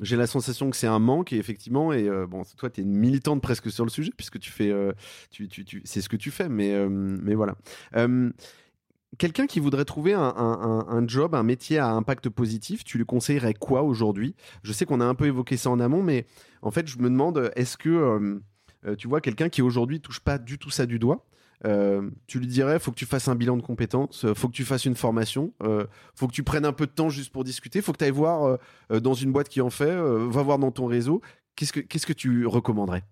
j'ai 0.00 0.16
la 0.16 0.26
sensation 0.26 0.70
que 0.70 0.76
c'est 0.76 0.86
un 0.86 0.98
manque 0.98 1.32
et 1.32 1.36
effectivement 1.36 1.92
et 1.92 2.08
euh, 2.08 2.26
bon 2.26 2.42
toi 2.56 2.70
tu 2.70 2.80
es 2.80 2.84
une 2.84 2.94
militante 2.94 3.40
presque 3.42 3.70
sur 3.70 3.84
le 3.84 3.90
sujet 3.90 4.12
puisque 4.16 4.38
tu 4.38 4.50
fais 4.50 4.70
euh, 4.70 4.92
tu, 5.30 5.48
tu, 5.48 5.64
tu 5.64 5.82
c'est 5.84 6.00
ce 6.00 6.08
que 6.08 6.16
tu 6.16 6.30
fais 6.30 6.48
mais 6.48 6.72
euh, 6.72 6.88
mais 6.88 7.34
voilà 7.34 7.56
quelqu'un 9.18 9.46
qui 9.46 9.60
voudrait 9.60 9.84
trouver 9.84 10.14
un, 10.14 10.22
un, 10.26 11.08
job 11.08 11.34
un 11.34 11.42
métier 11.42 11.78
à 11.78 11.88
impact 11.90 12.28
positif 12.28 12.84
tu 12.84 12.98
lui 12.98 13.04
conseillerais 13.04 13.54
quoi 13.54 13.82
aujourd'hui? 13.82 14.34
Je 14.62 14.72
sais 14.72 14.84
qu'on 14.84 15.00
a 15.00 15.04
un 15.04 15.14
peu 15.14 15.26
évoqué 15.26 15.56
ça 15.56 15.70
en 15.70 15.80
amont 15.80 16.02
mais 16.02 16.26
en 16.62 16.70
fait 16.70 16.86
je 16.86 16.98
me 16.98 17.10
demande 17.10 17.50
est-ce 17.56 17.76
que 17.76 18.40
tu 18.98 19.08
vois 19.08 19.20
quelqu'un 19.20 19.48
qui 19.48 19.62
aujourd'hui 19.62 20.00
touche 20.00 20.20
pas 20.20 20.38
du 20.38 20.58
tout 20.58 20.70
ça 20.70 20.86
du 20.86 20.98
doigt 20.98 21.26
euh, 21.64 22.10
tu 22.26 22.38
lui 22.38 22.46
dirais 22.46 22.78
faut 22.78 22.90
que 22.90 22.96
tu 22.96 23.06
fasses 23.06 23.28
un 23.28 23.34
bilan 23.34 23.56
de 23.56 23.62
compétences, 23.62 24.24
euh, 24.24 24.34
faut 24.34 24.48
que 24.48 24.52
tu 24.52 24.64
fasses 24.64 24.84
une 24.84 24.94
formation, 24.94 25.52
euh, 25.62 25.86
faut 26.14 26.28
que 26.28 26.32
tu 26.32 26.42
prennes 26.42 26.66
un 26.66 26.72
peu 26.72 26.86
de 26.86 26.92
temps 26.92 27.08
juste 27.08 27.32
pour 27.32 27.44
discuter, 27.44 27.80
faut 27.80 27.92
que 27.92 27.98
tu 27.98 28.04
ailles 28.04 28.10
voir 28.10 28.58
dans 28.90 29.14
une 29.14 29.32
boîte 29.32 29.48
qui 29.48 29.60
en 29.60 29.70
fait, 29.70 29.94
va 29.94 30.42
voir 30.42 30.58
dans 30.58 30.70
ton 30.70 30.86
réseau. 30.86 31.20
Qu'est-ce 31.54 31.72
que, 31.72 31.80
qu'est-ce 31.80 32.06
que 32.06 32.12
tu 32.12 32.46
recommanderais? 32.46 33.02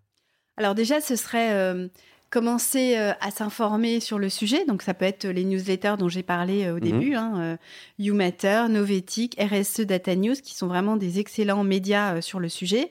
Alors 0.57 0.75
déjà, 0.75 1.01
ce 1.01 1.17
serait 1.17 1.91
commencer 2.35 2.97
à 2.97 3.31
s'informer 3.31 4.01
sur 4.01 4.19
le 4.19 4.29
sujet. 4.29 4.65
Donc 4.67 4.83
ça 4.83 4.93
peut 4.93 5.05
être 5.05 5.27
les 5.27 5.45
newsletters 5.45 5.95
dont 5.99 6.09
j'ai 6.09 6.23
parlé 6.23 6.69
au 6.71 6.75
mhm. 6.75 6.81
début, 6.81 7.15
hein, 7.15 7.59
You 7.99 8.15
Matter, 8.15 8.65
Novetic, 8.69 9.41
RSE 9.41 9.83
Data 9.83 10.15
News, 10.17 10.35
qui 10.43 10.55
sont 10.55 10.67
vraiment 10.67 10.97
des 10.97 11.21
excellents 11.21 11.65
médias 11.65 12.21
sur 12.21 12.41
le 12.41 12.49
sujet. 12.49 12.91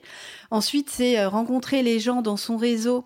Ensuite, 0.50 0.90
c'est 0.90 1.24
rencontrer 1.26 1.82
les 1.82 2.00
gens 2.00 2.22
dans 2.22 2.36
son 2.36 2.56
réseau 2.56 3.04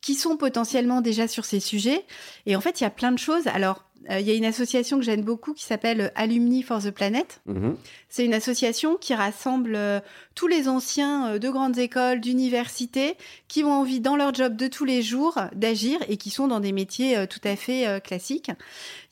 qui 0.00 0.14
sont 0.14 0.36
potentiellement 0.36 1.00
déjà 1.00 1.26
sur 1.28 1.44
ces 1.44 1.60
sujets. 1.60 2.04
Et 2.46 2.54
en 2.54 2.60
fait, 2.60 2.80
il 2.80 2.84
y 2.84 2.86
a 2.86 2.90
plein 2.90 3.12
de 3.12 3.18
choses. 3.18 3.46
Alors, 3.48 3.78
euh, 3.78 3.85
il 4.10 4.26
y 4.26 4.30
a 4.30 4.34
une 4.34 4.44
association 4.44 4.98
que 4.98 5.04
j'aime 5.04 5.22
beaucoup 5.22 5.52
qui 5.52 5.64
s'appelle 5.64 6.12
Alumni 6.14 6.62
for 6.62 6.82
the 6.82 6.90
Planet. 6.90 7.40
Mhm. 7.46 7.76
C'est 8.08 8.24
une 8.24 8.34
association 8.34 8.96
qui 8.96 9.14
rassemble 9.14 9.74
euh, 9.74 10.00
tous 10.34 10.46
les 10.46 10.68
anciens 10.68 11.28
euh, 11.32 11.38
de 11.38 11.50
grandes 11.50 11.78
écoles, 11.78 12.20
d'universités, 12.20 13.16
qui 13.48 13.64
ont 13.64 13.72
envie 13.72 14.00
dans 14.00 14.16
leur 14.16 14.32
job 14.34 14.56
de 14.56 14.68
tous 14.68 14.84
les 14.84 15.02
jours 15.02 15.38
d'agir 15.54 15.98
et 16.08 16.16
qui 16.16 16.30
sont 16.30 16.48
dans 16.48 16.60
des 16.60 16.72
métiers 16.72 17.26
tout 17.28 17.40
à 17.44 17.56
fait 17.56 18.00
classiques. 18.02 18.50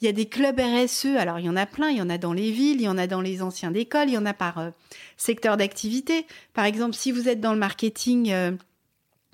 Il 0.00 0.06
y 0.06 0.08
a 0.08 0.12
des 0.12 0.26
clubs 0.26 0.58
RSE, 0.58 1.16
alors 1.16 1.38
il 1.38 1.46
y 1.46 1.48
en 1.48 1.56
a 1.56 1.66
plein, 1.66 1.90
il 1.90 1.98
y 1.98 2.02
en 2.02 2.10
a 2.10 2.18
dans 2.18 2.32
les 2.32 2.50
villes, 2.50 2.76
il 2.76 2.84
y 2.84 2.88
en 2.88 2.98
a 2.98 3.06
dans 3.06 3.20
les 3.20 3.42
anciens 3.42 3.70
d'école, 3.70 4.08
il 4.08 4.14
y 4.14 4.18
en 4.18 4.26
a 4.26 4.34
par 4.34 4.72
secteur 5.16 5.56
d'activité. 5.56 6.26
Par 6.52 6.64
exemple, 6.64 6.94
si 6.94 7.12
vous 7.12 7.28
êtes 7.28 7.40
dans 7.40 7.52
le 7.52 7.58
marketing 7.58 8.56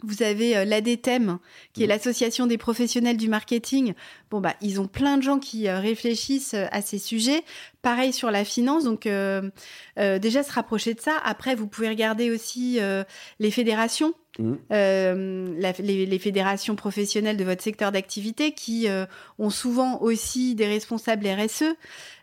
vous 0.07 0.23
avez 0.23 0.57
euh, 0.57 0.65
l'ADTEM, 0.65 1.39
qui 1.73 1.83
est 1.83 1.87
mmh. 1.87 1.89
l'association 1.89 2.47
des 2.47 2.59
professionnels 2.59 3.17
du 3.17 3.29
marketing. 3.29 3.95
Bon, 4.31 4.41
bah, 4.41 4.55
ils 4.61 4.81
ont 4.81 4.87
plein 4.87 5.17
de 5.17 5.23
gens 5.23 5.39
qui 5.39 5.69
euh, 5.69 5.81
réfléchissent 5.81 6.55
euh, 6.55 6.67
à 6.71 6.83
ces 6.83 6.99
sujets. 6.99 7.43
Pareil 7.83 8.13
sur 8.13 8.31
la 8.31 8.45
finance. 8.45 8.85
Donc, 8.85 9.09
déjà 9.97 10.43
se 10.43 10.53
rapprocher 10.53 10.93
de 10.93 11.01
ça. 11.01 11.17
Après, 11.25 11.55
vous 11.55 11.67
pouvez 11.67 11.89
regarder 11.89 12.31
aussi 12.31 12.79
les 13.39 13.51
fédérations. 13.51 14.13
Mmh. 14.39 14.55
les, 14.71 16.19
fédérations 16.19 16.77
professionnelles 16.77 17.37
de 17.37 17.45
votre 17.45 17.63
secteur 17.63 17.93
d'activité 17.93 18.53
qui 18.53 18.87
ont 19.39 19.51
souvent 19.51 20.01
aussi 20.01 20.55
des 20.55 20.67
responsables 20.67 21.27
RSE. 21.27 21.65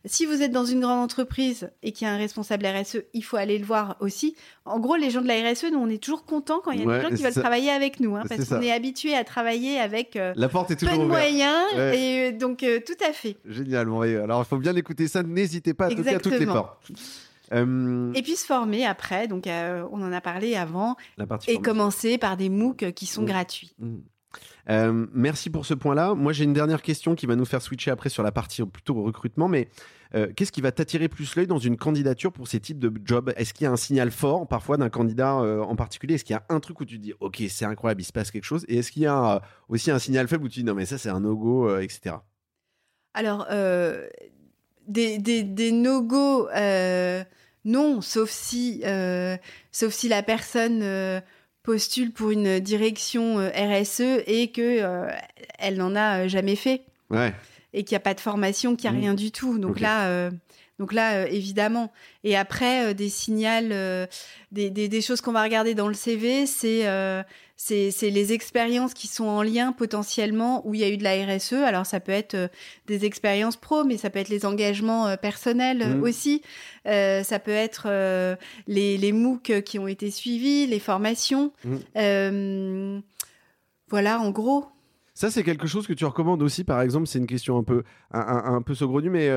Si 0.08 0.26
vous 0.26 0.42
êtes 0.42 0.52
dans 0.52 0.66
une 0.66 0.80
grande 0.80 1.04
entreprise 1.04 1.70
et 1.84 1.92
qu'il 1.92 2.08
y 2.08 2.10
a 2.10 2.14
un 2.14 2.18
responsable 2.18 2.66
RSE, 2.66 3.04
il 3.14 3.24
faut 3.24 3.36
aller 3.36 3.58
le 3.58 3.66
voir 3.66 3.98
aussi. 4.00 4.36
En 4.66 4.80
gros, 4.80 4.96
les 4.96 5.10
gens 5.10 5.22
de 5.22 5.28
la 5.28 5.36
RSE, 5.36 5.66
nous, 5.72 5.80
on 5.80 5.90
est 5.90 6.02
toujours 6.02 6.26
contents 6.26 6.62
quand 6.64 6.72
il 6.72 6.80
y 6.80 6.90
a 6.90 6.98
des 6.98 7.02
gens 7.02 7.16
qui 7.16 7.24
veulent 7.24 7.34
travailler 7.34 7.72
avec 7.72 8.00
nous, 8.00 8.16
hein, 8.16 8.24
parce 8.28 8.48
qu'on 8.48 8.62
est 8.62 8.72
habitué 8.72 9.14
à 9.16 9.24
travailler 9.24 9.80
avec 9.80 10.16
euh, 10.16 10.34
la 10.36 10.50
porte 10.50 10.72
est 10.72 10.76
toujours 10.76 10.96
peu 10.96 11.02
de 11.02 11.08
moyens, 11.08 11.66
et 11.76 12.30
euh, 12.30 12.32
donc 12.32 12.64
euh, 12.64 12.80
tout 12.86 12.98
à 13.08 13.12
fait. 13.12 13.36
Génial. 13.46 13.88
alors, 13.88 14.42
il 14.42 14.46
faut 14.46 14.58
bien 14.58 14.76
écouter 14.76 15.08
ça. 15.08 15.24
N'hésitez 15.24 15.74
pas 15.74 15.88
à 15.88 15.90
toquer 15.90 16.16
à 16.16 16.20
toutes 16.20 16.40
les 16.40 16.46
portes. 16.46 16.92
Et 17.52 18.22
puis 18.22 18.36
se 18.36 18.46
former 18.46 18.86
après, 18.86 19.28
donc 19.28 19.48
on 19.48 20.02
en 20.02 20.12
a 20.12 20.22
parlé 20.22 20.56
avant, 20.56 20.96
et 21.48 21.60
commencer 21.60 22.18
par 22.18 22.38
des 22.38 22.50
MOOC 22.50 22.92
qui 22.94 23.06
sont 23.06 23.24
mmh. 23.24 23.26
gratuits. 23.26 23.76
Mmh. 23.80 23.98
Euh, 24.70 25.06
merci 25.14 25.50
pour 25.50 25.66
ce 25.66 25.74
point-là. 25.74 26.14
Moi, 26.14 26.34
j'ai 26.34 26.44
une 26.44 26.54
dernière 26.54 26.82
question 26.82 27.16
qui 27.16 27.26
va 27.26 27.36
nous 27.36 27.46
faire 27.46 27.62
switcher 27.62 27.92
après 27.92 28.10
sur 28.10 28.24
la 28.24 28.32
partie 28.32 28.64
plutôt 28.66 29.02
recrutement. 29.02 29.48
Mais 29.48 29.70
euh, 30.16 30.28
qu'est-ce 30.36 30.52
qui 30.52 30.62
va 30.62 30.72
t'attirer 30.72 31.08
plus 31.08 31.36
l'œil 31.36 31.48
dans 31.48 31.58
une 31.58 31.78
candidature 31.78 32.32
pour 32.32 32.48
ces 32.48 32.60
types 32.60 32.80
de 32.80 32.92
jobs? 33.06 33.32
Est-ce 33.38 33.54
qu'il 33.54 33.66
y 33.66 33.68
a 33.68 33.72
un 33.72 33.78
signal 33.78 34.12
fort 34.12 34.48
parfois 34.48 34.78
d'un 34.78 34.90
candidat 34.90 35.40
euh, 35.40 35.62
en 35.62 35.76
particulier? 35.76 36.16
Est-ce 36.16 36.26
qu'il 36.26 36.34
y 36.34 36.38
a 36.38 36.46
un 36.50 36.60
truc 36.60 36.80
où 36.82 36.86
tu 36.86 36.98
te 36.98 37.02
dis 37.02 37.14
OK, 37.20 37.42
c'est 37.50 37.66
incroyable, 37.66 38.02
il 38.02 38.06
se 38.06 38.14
passe 38.14 38.32
quelque 38.32 38.44
chose? 38.44 38.66
Et 38.68 38.78
est-ce 38.78 38.92
qu'il 38.92 39.04
y 39.04 39.08
a 39.08 39.42
aussi 39.70 39.92
un 39.92 40.00
signal 40.00 40.28
faible 40.28 40.46
où 40.46 40.50
tu 40.50 40.60
dis 40.60 40.66
non, 40.66 40.76
mais 40.76 40.86
ça, 40.86 40.98
c'est 40.98 41.10
un 41.10 41.22
no-go, 41.22 41.78
etc. 41.80 42.16
Alors, 43.14 43.48
des, 44.88 45.18
des, 45.18 45.44
des 45.44 45.72
no-go, 45.72 46.48
non, 47.68 48.02
sauf 48.02 48.32
si, 48.32 48.82
sauf 49.72 49.94
si 49.94 50.08
la 50.10 50.24
personne 50.24 51.22
postule 51.68 52.14
pour 52.14 52.32
une 52.32 52.62
direction 52.62 53.40
euh, 53.40 53.50
RSE 53.50 54.24
et 54.26 54.52
que 54.54 54.62
euh, 54.62 55.12
elle 55.60 55.76
n'en 55.76 55.98
a 55.98 56.24
euh, 56.24 56.28
jamais 56.30 56.56
fait. 56.56 56.84
Ouais. 57.10 57.34
Et 57.74 57.84
qu'il 57.84 57.94
n'y 57.94 57.98
a 57.98 58.06
pas 58.06 58.14
de 58.14 58.22
formation, 58.22 58.78
qu'il 58.78 58.90
n'y 58.90 58.96
a 58.96 58.98
mmh. 58.98 59.02
rien 59.02 59.14
du 59.14 59.32
tout. 59.34 59.60
Donc 59.60 59.82
là, 59.82 60.32
Donc 60.80 60.94
là, 60.94 61.28
évidemment. 61.28 61.92
Et 62.24 62.38
après, 62.38 62.94
des 62.94 63.12
des, 64.52 64.70
des, 64.70 65.02
choses 65.02 65.20
qu'on 65.20 65.34
va 65.34 65.44
regarder 65.44 65.76
dans 65.76 65.90
le 65.90 65.94
CV, 65.94 66.46
c'est 66.46 66.86
c'est 67.60 68.12
les 68.12 68.34
expériences 68.34 68.94
qui 68.94 69.08
sont 69.08 69.26
en 69.26 69.42
lien 69.42 69.72
potentiellement 69.72 70.66
où 70.68 70.76
il 70.76 70.82
y 70.82 70.84
a 70.84 70.90
eu 70.90 70.98
de 70.98 71.04
la 71.04 71.26
RSE. 71.26 71.54
Alors 71.54 71.88
ça 71.88 72.00
peut 72.00 72.12
être 72.12 72.36
euh, 72.36 72.48
des 72.86 73.04
expériences 73.04 73.58
pro, 73.58 73.84
mais 73.84 73.98
ça 73.98 74.12
peut 74.12 74.20
être 74.20 74.30
les 74.30 74.46
engagements 74.46 75.08
euh, 75.08 75.16
personnels 75.18 75.82
euh, 75.82 75.96
mmh. 75.96 76.04
aussi. 76.04 76.42
ça 76.86 77.40
peut 77.40 77.52
être 77.52 77.88
les, 78.68 78.98
les 78.98 79.12
MOOC 79.12 79.64
qui 79.64 79.80
ont 79.80 79.88
été 79.88 80.12
suivis, 80.12 80.68
les 80.68 80.80
formations. 80.80 81.52
Mmh. 81.66 83.00
voilà, 83.90 84.20
en 84.20 84.30
gros. 84.30 84.66
Ça, 85.16 85.32
c'est 85.32 85.44
quelque 85.44 85.66
chose 85.66 85.88
que 85.88 85.94
tu 85.94 86.06
recommandes 86.06 86.44
aussi, 86.44 86.64
par 86.64 86.80
exemple, 86.82 87.08
c'est 87.08 87.18
une 87.18 87.26
question 87.26 87.58
un 87.58 87.64
peu, 87.64 87.84
un, 88.12 88.54
un 88.54 88.62
peu 88.62 88.76
saugrenue, 88.76 89.10
mais 89.10 89.32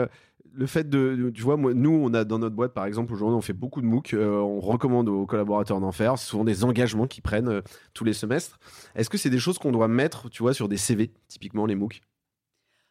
le 0.52 0.66
fait 0.66 0.88
de, 0.88 1.30
tu 1.34 1.42
vois, 1.42 1.56
moi, 1.56 1.74
nous, 1.74 1.90
on 1.90 2.12
a 2.14 2.24
dans 2.24 2.38
notre 2.38 2.54
boîte, 2.54 2.72
par 2.72 2.84
exemple, 2.84 3.12
aujourd'hui, 3.12 3.36
on 3.36 3.40
fait 3.40 3.52
beaucoup 3.52 3.80
de 3.80 3.86
MOOC. 3.86 4.14
Euh, 4.14 4.38
on 4.38 4.60
recommande 4.60 5.08
aux 5.08 5.26
collaborateurs 5.26 5.80
d'en 5.80 5.92
faire. 5.92 6.18
Ce 6.18 6.26
sont 6.26 6.44
des 6.44 6.64
engagements 6.64 7.06
qu'ils 7.06 7.22
prennent 7.22 7.48
euh, 7.48 7.62
tous 7.94 8.04
les 8.04 8.12
semestres. 8.12 8.58
Est-ce 8.94 9.10
que 9.10 9.18
c'est 9.18 9.30
des 9.30 9.38
choses 9.38 9.58
qu'on 9.58 9.72
doit 9.72 9.88
mettre, 9.88 10.28
tu 10.28 10.42
vois, 10.42 10.54
sur 10.54 10.68
des 10.68 10.76
CV, 10.76 11.12
typiquement 11.28 11.66
les 11.66 11.74
MOOC? 11.74 12.00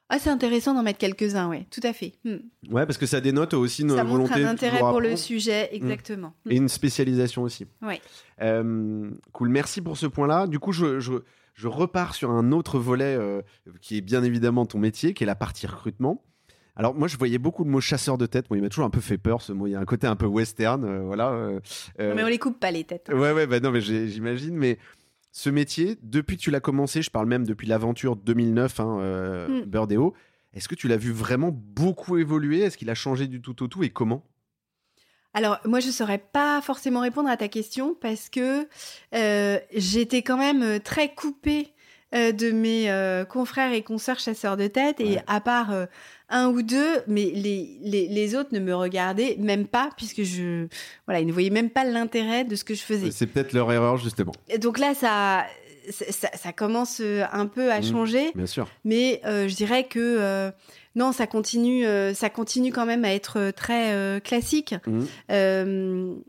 Ah, 0.09 0.17
c'est 0.17 0.31
intéressant 0.31 0.73
d'en 0.73 0.81
mettre 0.81 0.97
quelques-uns, 0.97 1.49
oui, 1.49 1.65
tout 1.69 1.81
à 1.83 1.93
fait. 1.93 2.13
Hmm. 2.23 2.37
Ouais, 2.71 2.85
parce 2.87 2.97
que 2.97 3.05
ça 3.05 3.21
dénote 3.21 3.53
aussi 3.53 3.83
une 3.83 3.89
ça 3.89 4.03
volonté. 4.03 4.33
Ça 4.33 4.39
montre 4.39 4.49
un 4.49 4.51
intérêt 4.51 4.79
pour 4.79 5.01
le 5.01 5.15
sujet, 5.15 5.69
hmm. 5.71 5.75
exactement. 5.75 6.33
Et 6.49 6.55
une 6.55 6.69
spécialisation 6.69 7.43
aussi. 7.43 7.67
Oui. 7.83 8.01
Euh, 8.41 9.11
cool, 9.33 9.49
merci 9.49 9.81
pour 9.81 9.97
ce 9.97 10.07
point-là. 10.07 10.47
Du 10.47 10.57
coup, 10.57 10.71
je, 10.71 10.99
je, 10.99 11.13
je, 11.53 11.67
repars 11.67 12.15
sur 12.15 12.31
un 12.31 12.51
autre 12.51 12.79
volet 12.79 13.19
qui 13.81 13.97
est 13.97 14.01
bien 14.01 14.23
évidemment 14.23 14.65
ton 14.65 14.79
métier, 14.79 15.13
qui 15.13 15.23
est 15.23 15.27
la 15.27 15.35
partie 15.35 15.67
recrutement. 15.67 16.23
Alors 16.79 16.95
moi 16.95 17.09
je 17.09 17.17
voyais 17.17 17.39
beaucoup 17.39 17.65
de 17.65 17.69
mots 17.69 17.81
chasseur 17.81 18.17
de 18.17 18.25
tête. 18.25 18.49
Moi 18.49 18.57
il 18.57 18.61
m'a 18.61 18.69
toujours 18.69 18.85
un 18.85 18.89
peu 18.89 19.01
fait 19.01 19.17
peur 19.17 19.41
ce 19.41 19.51
mot. 19.51 19.67
Il 19.67 19.71
y 19.71 19.75
a 19.75 19.81
un 19.81 19.85
côté 19.85 20.07
un 20.07 20.15
peu 20.15 20.25
western, 20.25 20.85
euh, 20.85 21.01
voilà. 21.01 21.31
Euh, 21.31 21.59
euh. 21.99 22.13
mais 22.15 22.23
on 22.23 22.27
les 22.27 22.39
coupe 22.39 22.57
pas 22.57 22.71
les 22.71 22.85
têtes. 22.85 23.11
Ouais 23.13 23.33
ouais 23.33 23.45
bah 23.47 23.59
non 23.59 23.71
mais 23.71 23.81
j'imagine. 23.81 24.55
Mais 24.55 24.77
ce 25.33 25.49
métier, 25.49 25.97
depuis 26.03 26.37
que 26.37 26.41
tu 26.41 26.51
l'as 26.51 26.61
commencé, 26.61 27.01
je 27.01 27.09
parle 27.09 27.27
même 27.27 27.45
depuis 27.45 27.67
l'aventure 27.67 28.15
2009, 28.15 28.79
hein, 28.79 29.47
mm. 29.49 30.11
Est-ce 30.53 30.69
que 30.69 30.75
tu 30.75 30.87
l'as 30.87 30.95
vu 30.95 31.11
vraiment 31.11 31.51
beaucoup 31.51 32.17
évoluer? 32.17 32.61
Est-ce 32.61 32.77
qu'il 32.77 32.89
a 32.89 32.95
changé 32.95 33.27
du 33.27 33.41
tout 33.41 33.61
au 33.61 33.67
tout 33.67 33.83
et 33.83 33.89
comment? 33.89 34.23
Alors, 35.33 35.59
moi, 35.65 35.81
je 35.81 35.87
ne 35.87 35.91
saurais 35.91 36.17
pas 36.17 36.59
forcément 36.61 37.01
répondre 37.01 37.29
à 37.29 37.37
ta 37.37 37.49
question 37.49 37.93
parce 37.93 38.29
que 38.29 38.67
j'étais 39.75 40.23
quand 40.23 40.37
même 40.37 40.79
très 40.79 41.13
coupée 41.13 41.67
de 42.13 42.51
mes 42.51 43.23
confrères 43.29 43.73
et 43.73 43.83
consoeurs 43.83 44.17
chasseurs 44.17 44.57
de 44.57 44.65
tête. 44.65 44.99
Et 44.99 45.19
à 45.27 45.39
part 45.39 45.71
un 46.29 46.49
ou 46.49 46.61
deux, 46.61 47.01
mais 47.07 47.31
les, 47.33 47.79
les, 47.81 48.35
autres 48.35 48.49
ne 48.51 48.59
me 48.59 48.75
regardaient 48.75 49.35
même 49.39 49.65
pas, 49.65 49.89
puisque 49.97 50.23
je. 50.23 50.67
Voilà, 51.05 51.21
ils 51.21 51.27
ne 51.27 51.33
voyaient 51.33 51.49
même 51.49 51.69
pas 51.69 51.83
l'intérêt 51.83 52.43
de 52.43 52.55
ce 52.55 52.63
que 52.63 52.73
je 52.73 52.81
faisais. 52.81 53.11
C'est 53.11 53.27
peut-être 53.27 53.53
leur 53.53 53.71
erreur, 53.71 53.97
justement. 53.97 54.33
donc 54.59 54.79
là, 54.79 54.93
ça. 54.93 55.45
Ça, 55.91 56.53
commence 56.53 56.99
euh, 57.01 57.23
un 57.31 57.47
peu 57.47 57.71
à 57.71 57.79
mmh, 57.79 57.83
changer. 57.83 58.31
bien 58.35 58.45
sûr. 58.45 58.67
Mais 58.85 59.21
euh, 59.25 59.47
je 59.47 59.55
dirais 59.55 59.85
que 59.85 59.97
euh, 59.99 60.51
non, 60.95 61.11
ça 61.11 61.25
continue, 61.25 61.83
ça 62.13 62.29
continue 62.29 62.71
quand 62.71 62.85
même 62.85 63.03
à 63.05 63.11
être 63.11 63.49
très 63.55 64.21
classique. 64.23 64.75
Mmh. 64.85 65.05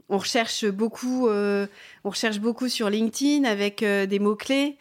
on 0.08 0.18
recherche 0.18 0.64
beaucoup, 0.66 1.28
on 1.28 1.68
recherche 2.08 2.40
beaucoup 2.40 2.68
sur 2.68 2.88
LinkedIn 2.88 3.44
avec 3.44 3.84
des 3.84 4.18
mots 4.18 4.36
clés. 4.36 4.78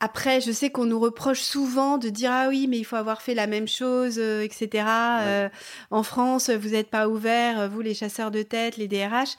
Après, 0.00 0.40
je 0.40 0.52
sais 0.52 0.70
qu'on 0.70 0.84
nous 0.84 1.00
reproche 1.00 1.40
souvent 1.40 1.98
de 1.98 2.08
dire 2.08 2.30
ah 2.32 2.46
oui, 2.48 2.68
mais 2.68 2.78
il 2.78 2.84
faut 2.84 2.94
avoir 2.94 3.20
fait 3.20 3.34
la 3.34 3.48
même 3.48 3.66
chose, 3.66 4.18
euh, 4.18 4.42
etc. 4.42 4.84
Euh, 5.22 5.48
en 5.90 6.04
France, 6.04 6.50
vous 6.50 6.68
n'êtes 6.68 6.88
pas 6.88 7.08
ouverts, 7.08 7.58
euh, 7.58 7.68
vous 7.68 7.80
les 7.80 7.94
chasseurs 7.94 8.30
de 8.30 8.42
tête, 8.42 8.76
les 8.76 8.86
DRH. 8.86 9.36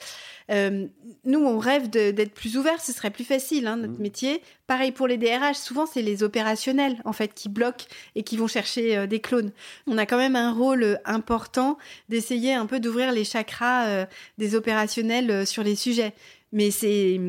nous, 0.50 1.40
on 1.40 1.60
rêve 1.60 1.90
d'être 1.90 2.34
plus 2.34 2.58
ouverts, 2.58 2.82
ce 2.82 2.92
serait 2.92 3.10
plus 3.10 3.24
facile, 3.24 3.68
hein, 3.68 3.78
notre 3.78 4.00
mmh. 4.00 4.02
métier. 4.02 4.42
Pareil 4.68 4.92
pour 4.92 5.08
les 5.08 5.18
DRH, 5.18 5.56
souvent 5.56 5.86
c'est 5.86 6.02
les 6.02 6.24
opérationnels 6.24 6.98
en 7.06 7.14
fait 7.14 7.34
qui 7.34 7.48
bloquent 7.48 7.86
et 8.16 8.24
qui 8.24 8.36
vont 8.36 8.48
chercher 8.48 9.08
des 9.08 9.22
clones. 9.22 9.52
On 9.88 9.98
a 9.98 10.06
quand 10.06 10.18
même 10.18 10.36
un 10.36 10.52
rôle 10.52 11.00
important 11.06 11.78
d'essayer 12.10 12.54
un 12.54 12.66
peu 12.66 12.80
d'ouvrir 12.80 13.12
les 13.14 13.24
chakras 13.24 14.06
des 14.38 14.56
opérationnels 14.56 15.48
sur 15.48 15.64
les 15.64 15.76
sujets. 15.76 16.14
Mais 16.52 16.72
c'est 16.72 17.20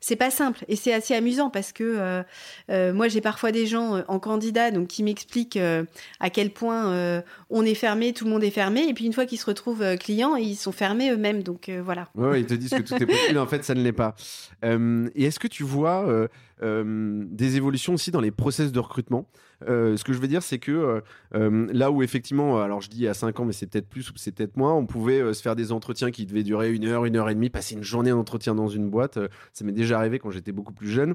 c'est 0.00 0.16
pas 0.16 0.30
simple 0.30 0.64
et 0.68 0.76
c'est 0.76 0.92
assez 0.92 1.14
amusant 1.14 1.50
parce 1.50 1.72
que 1.72 1.82
euh, 1.84 2.22
euh, 2.70 2.92
moi 2.92 3.08
j'ai 3.08 3.20
parfois 3.20 3.50
des 3.50 3.66
gens 3.66 3.96
euh, 3.96 4.02
en 4.08 4.20
candidat 4.20 4.70
donc 4.70 4.88
qui 4.88 5.02
m'expliquent 5.02 5.58
à 6.20 6.30
quel 6.30 6.50
point 6.50 7.22
on 7.50 7.64
est 7.64 7.74
fermé, 7.74 8.12
tout 8.12 8.24
le 8.24 8.30
monde 8.30 8.44
est 8.44 8.50
fermé 8.50 8.86
et 8.88 8.94
puis 8.94 9.06
une 9.06 9.12
fois 9.12 9.26
qu'ils 9.26 9.38
se 9.38 9.46
retrouvent 9.46 9.96
clients, 9.96 10.36
ils 10.36 10.56
sont 10.56 10.72
fermés 10.72 11.10
eux-mêmes 11.10 11.42
donc 11.42 11.70
voilà. 11.84 12.08
Oui, 12.14 12.40
ils 12.40 12.46
te 12.46 12.54
disent 12.54 12.70
que 12.70 12.82
tout 12.82 12.94
est 12.94 13.06
possible, 13.06 13.38
en 13.38 13.46
fait 13.46 13.64
ça 13.64 13.74
ne 13.74 13.82
l'est 13.82 13.92
pas. 13.92 14.14
et 14.62 15.24
est-ce 15.24 15.38
que 15.38 15.48
tu 15.48 15.64
vois 15.64 16.28
des 16.60 17.56
évolutions 17.56 17.94
aussi 17.94 18.10
dans 18.10 18.20
les 18.20 18.30
process 18.30 18.72
de 18.72 18.80
recrutement? 18.80 19.26
Euh, 19.66 19.96
ce 19.96 20.04
que 20.04 20.12
je 20.12 20.18
veux 20.18 20.28
dire, 20.28 20.42
c'est 20.42 20.58
que 20.58 20.72
euh, 20.72 21.00
euh, 21.34 21.66
là 21.72 21.90
où 21.90 22.02
effectivement, 22.02 22.60
alors 22.60 22.80
je 22.80 22.88
dis 22.88 23.08
à 23.08 23.14
5 23.14 23.40
ans, 23.40 23.44
mais 23.44 23.52
c'est 23.52 23.66
peut-être 23.66 23.88
plus 23.88 24.10
ou 24.10 24.12
c'est 24.16 24.32
peut-être 24.32 24.56
moins, 24.56 24.74
on 24.74 24.86
pouvait 24.86 25.34
se 25.34 25.42
faire 25.42 25.56
des 25.56 25.72
entretiens 25.72 26.10
qui 26.10 26.26
devaient 26.26 26.42
durer 26.42 26.72
une 26.72 26.86
heure, 26.86 27.04
une 27.04 27.16
heure 27.16 27.28
et 27.28 27.34
demie, 27.34 27.50
passer 27.50 27.74
une 27.74 27.82
journée 27.82 28.10
d'entretien 28.10 28.54
dans 28.54 28.68
une 28.68 28.88
boîte. 28.88 29.18
ça 29.52 29.64
m'est 29.64 29.72
déjà 29.72 29.98
arrivé 29.98 30.18
quand 30.18 30.30
j'étais 30.30 30.52
beaucoup 30.52 30.72
plus 30.72 30.88
jeune 30.88 31.14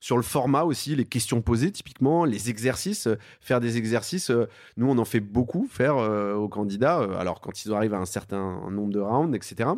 sur 0.00 0.16
le 0.16 0.22
format 0.22 0.62
aussi, 0.64 0.96
les 0.96 1.04
questions 1.04 1.42
posées 1.42 1.70
typiquement, 1.70 2.24
les 2.24 2.50
exercices, 2.50 3.08
faire 3.40 3.60
des 3.60 3.76
exercices. 3.76 4.30
nous, 4.76 4.88
on 4.88 4.98
en 4.98 5.04
fait 5.04 5.20
beaucoup, 5.20 5.68
faire 5.70 5.96
aux 5.96 6.48
candidats, 6.48 6.98
alors 7.18 7.40
quand 7.40 7.64
ils 7.64 7.72
arrivent 7.72 7.94
à 7.94 7.98
un 7.98 8.06
certain 8.06 8.70
nombre 8.70 8.92
de 8.92 9.00
rounds, 9.00 9.36
etc. 9.36 9.70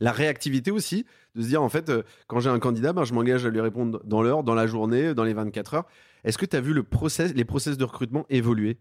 La 0.00 0.12
réactivité 0.12 0.70
aussi, 0.70 1.06
de 1.34 1.42
se 1.42 1.48
dire 1.48 1.62
en 1.62 1.68
fait, 1.68 1.90
quand 2.26 2.40
j'ai 2.40 2.50
un 2.50 2.58
candidat, 2.58 2.92
ben, 2.92 3.04
je 3.04 3.14
m'engage 3.14 3.46
à 3.46 3.48
lui 3.48 3.60
répondre 3.60 4.00
dans 4.04 4.22
l'heure, 4.22 4.42
dans 4.42 4.54
la 4.54 4.66
journée, 4.66 5.14
dans 5.14 5.24
les 5.24 5.32
24 5.32 5.74
heures. 5.74 5.86
Est-ce 6.24 6.38
que 6.38 6.46
tu 6.46 6.56
as 6.56 6.60
vu 6.60 6.72
le 6.72 6.82
process, 6.82 7.34
les 7.34 7.44
process 7.44 7.76
de 7.76 7.84
recrutement 7.84 8.26
évoluer? 8.30 8.78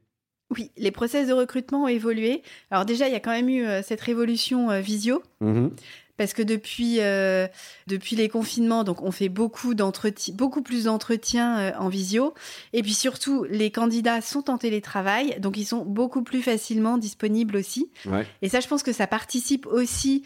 Oui, 0.52 0.70
les 0.78 0.92
process 0.92 1.28
de 1.28 1.34
recrutement 1.34 1.84
ont 1.84 1.88
évolué. 1.88 2.42
Alors 2.72 2.86
déjà, 2.86 3.08
il 3.08 3.14
y 3.14 3.16
a 3.16 3.22
quand 3.22 3.32
même 3.32 3.48
eu 3.48 3.66
euh, 3.66 3.82
cette 3.82 4.02
révolution 4.02 4.70
euh, 4.70 4.82
visio. 4.82 5.24
Mmh 5.40 5.70
parce 6.18 6.34
que 6.34 6.42
depuis, 6.42 6.98
euh, 7.00 7.48
depuis 7.88 8.16
les 8.16 8.30
confinements, 8.30 8.84
donc 8.84 9.02
on 9.02 9.12
fait 9.12 9.30
beaucoup 9.30 9.74
d'entretiens, 9.74 10.34
beaucoup 10.36 10.62
plus 10.62 10.86
d'entretiens 10.86 11.74
en 11.78 11.90
visio. 11.90 12.34
Et 12.74 12.82
puis 12.82 12.94
surtout, 12.94 13.46
les 13.50 13.72
candidats 13.72 14.22
sont 14.22 14.50
en 14.50 14.58
télétravail, 14.58 15.40
donc 15.40 15.58
ils 15.58 15.66
sont 15.66 15.86
beaucoup 15.86 16.24
plus 16.24 16.42
facilement 16.42 16.98
disponibles 16.98 17.58
aussi. 17.58 17.90
Et 18.42 18.50
ça, 18.50 18.60
je 18.60 18.68
pense 18.68 18.84
que 18.84 18.94
ça 18.94 19.08
participe 19.08 19.66
aussi 19.68 20.24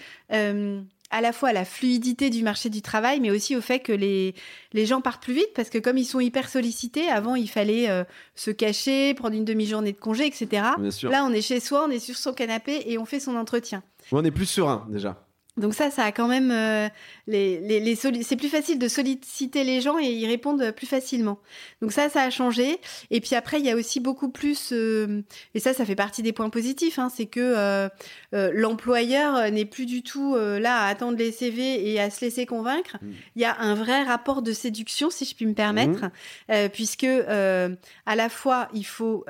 à 1.11 1.21
la 1.21 1.31
fois 1.31 1.49
à 1.49 1.53
la 1.53 1.65
fluidité 1.65 2.29
du 2.29 2.43
marché 2.43 2.69
du 2.69 2.81
travail, 2.81 3.19
mais 3.19 3.31
aussi 3.31 3.55
au 3.55 3.61
fait 3.61 3.79
que 3.79 3.91
les, 3.91 4.35
les 4.73 4.85
gens 4.85 5.01
partent 5.01 5.23
plus 5.23 5.33
vite, 5.33 5.53
parce 5.55 5.69
que 5.69 5.77
comme 5.77 5.97
ils 5.97 6.05
sont 6.05 6.19
hyper 6.19 6.49
sollicités, 6.49 7.09
avant 7.09 7.35
il 7.35 7.49
fallait 7.49 7.89
euh, 7.89 8.03
se 8.35 8.51
cacher, 8.51 9.13
prendre 9.13 9.35
une 9.35 9.45
demi-journée 9.45 9.91
de 9.91 9.97
congé, 9.97 10.25
etc. 10.25 10.63
Là, 11.03 11.25
on 11.25 11.31
est 11.31 11.41
chez 11.41 11.59
soi, 11.59 11.85
on 11.87 11.91
est 11.91 11.99
sur 11.99 12.15
son 12.15 12.33
canapé 12.33 12.83
et 12.87 12.97
on 12.97 13.05
fait 13.05 13.19
son 13.19 13.35
entretien. 13.35 13.83
On 14.11 14.23
est 14.23 14.31
plus 14.31 14.45
serein 14.45 14.85
déjà. 14.89 15.24
Donc 15.57 15.73
ça, 15.73 15.89
ça 15.89 16.03
a 16.03 16.11
quand 16.11 16.27
même 16.27 16.51
euh, 16.51 16.89
les, 17.27 17.61
les, 17.61 17.79
les 17.79 17.95
c'est 17.95 18.35
plus 18.35 18.49
facile 18.49 18.77
de 18.77 18.89
solliciter 18.89 19.63
les 19.63 19.79
gens 19.79 19.97
et 19.97 20.07
ils 20.07 20.27
répondent 20.27 20.71
plus 20.71 20.85
facilement. 20.85 21.39
Donc 21.81 21.93
ça, 21.93 22.09
ça 22.09 22.23
a 22.23 22.29
changé. 22.29 22.77
Et 23.09 23.21
puis 23.21 23.35
après, 23.35 23.59
il 23.59 23.65
y 23.65 23.71
a 23.71 23.75
aussi 23.75 24.01
beaucoup 24.01 24.29
plus, 24.29 24.73
euh, 24.73 25.21
et 25.53 25.59
ça, 25.59 25.73
ça 25.73 25.85
fait 25.85 25.95
partie 25.95 26.21
des 26.23 26.33
points 26.33 26.49
positifs, 26.49 26.99
hein, 26.99 27.09
c'est 27.13 27.25
que 27.25 27.39
euh, 27.39 27.89
l'employeur 28.31 29.49
n'est 29.49 29.65
plus 29.65 29.85
du 29.85 30.03
tout 30.03 30.35
là 30.35 30.81
à 30.81 30.87
attendre 30.87 31.17
les 31.17 31.31
CV 31.31 31.89
et 31.89 32.01
à 32.01 32.09
se 32.09 32.19
laisser 32.21 32.45
convaincre. 32.45 32.97
Mmh. 33.01 33.11
Il 33.37 33.41
y 33.41 33.45
a 33.45 33.57
un 33.59 33.75
vrai 33.75 34.03
rapport 34.03 34.41
de 34.41 34.51
séduction, 34.51 35.09
si 35.09 35.23
je 35.23 35.35
puis 35.35 35.45
me 35.45 35.53
permettre, 35.53 36.05
mmh. 36.49 36.69
puisque 36.73 37.05
à 37.05 38.15
la 38.15 38.29
fois 38.29 38.67
il 38.73 38.85
faut 38.85 39.25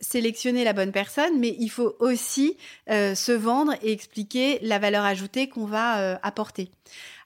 sélectionner 0.00 0.64
la 0.64 0.72
bonne 0.72 0.92
personne, 0.92 1.38
mais 1.38 1.54
il 1.58 1.68
faut 1.70 1.94
aussi 2.00 2.56
se 2.88 3.32
vendre 3.32 3.74
et 3.82 3.92
expliquer 3.92 4.58
la 4.62 4.78
valeur 4.80 5.04
ajoutée 5.04 5.48
qu'on 5.48 5.67
va 5.68 6.00
euh, 6.00 6.16
apporter. 6.22 6.70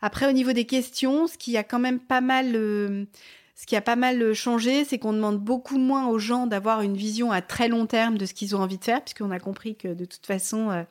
Après, 0.02 0.28
au 0.28 0.32
niveau 0.32 0.52
des 0.52 0.66
questions, 0.66 1.26
ce 1.26 1.38
qui 1.38 1.56
a 1.56 1.64
quand 1.64 1.78
même 1.78 1.98
pas 1.98 2.20
mal, 2.20 2.52
euh, 2.54 3.06
ce 3.54 3.64
qui 3.66 3.76
a 3.76 3.80
pas 3.80 3.96
mal 3.96 4.34
changé, 4.34 4.84
c'est 4.84 4.98
qu'on 4.98 5.12
demande 5.12 5.38
beaucoup 5.38 5.78
moins 5.78 6.08
aux 6.08 6.18
gens 6.18 6.46
d'avoir 6.46 6.82
une 6.82 6.96
vision 6.96 7.32
à 7.32 7.40
très 7.40 7.68
long 7.68 7.86
terme 7.86 8.18
de 8.18 8.26
ce 8.26 8.34
qu'ils 8.34 8.54
ont 8.54 8.60
envie 8.60 8.78
de 8.78 8.84
faire, 8.84 9.02
puisqu'on 9.02 9.30
a 9.30 9.38
compris 9.38 9.76
que 9.76 9.88
de 9.88 10.04
toute 10.04 10.26
façon, 10.26 10.70
euh, 10.70 10.82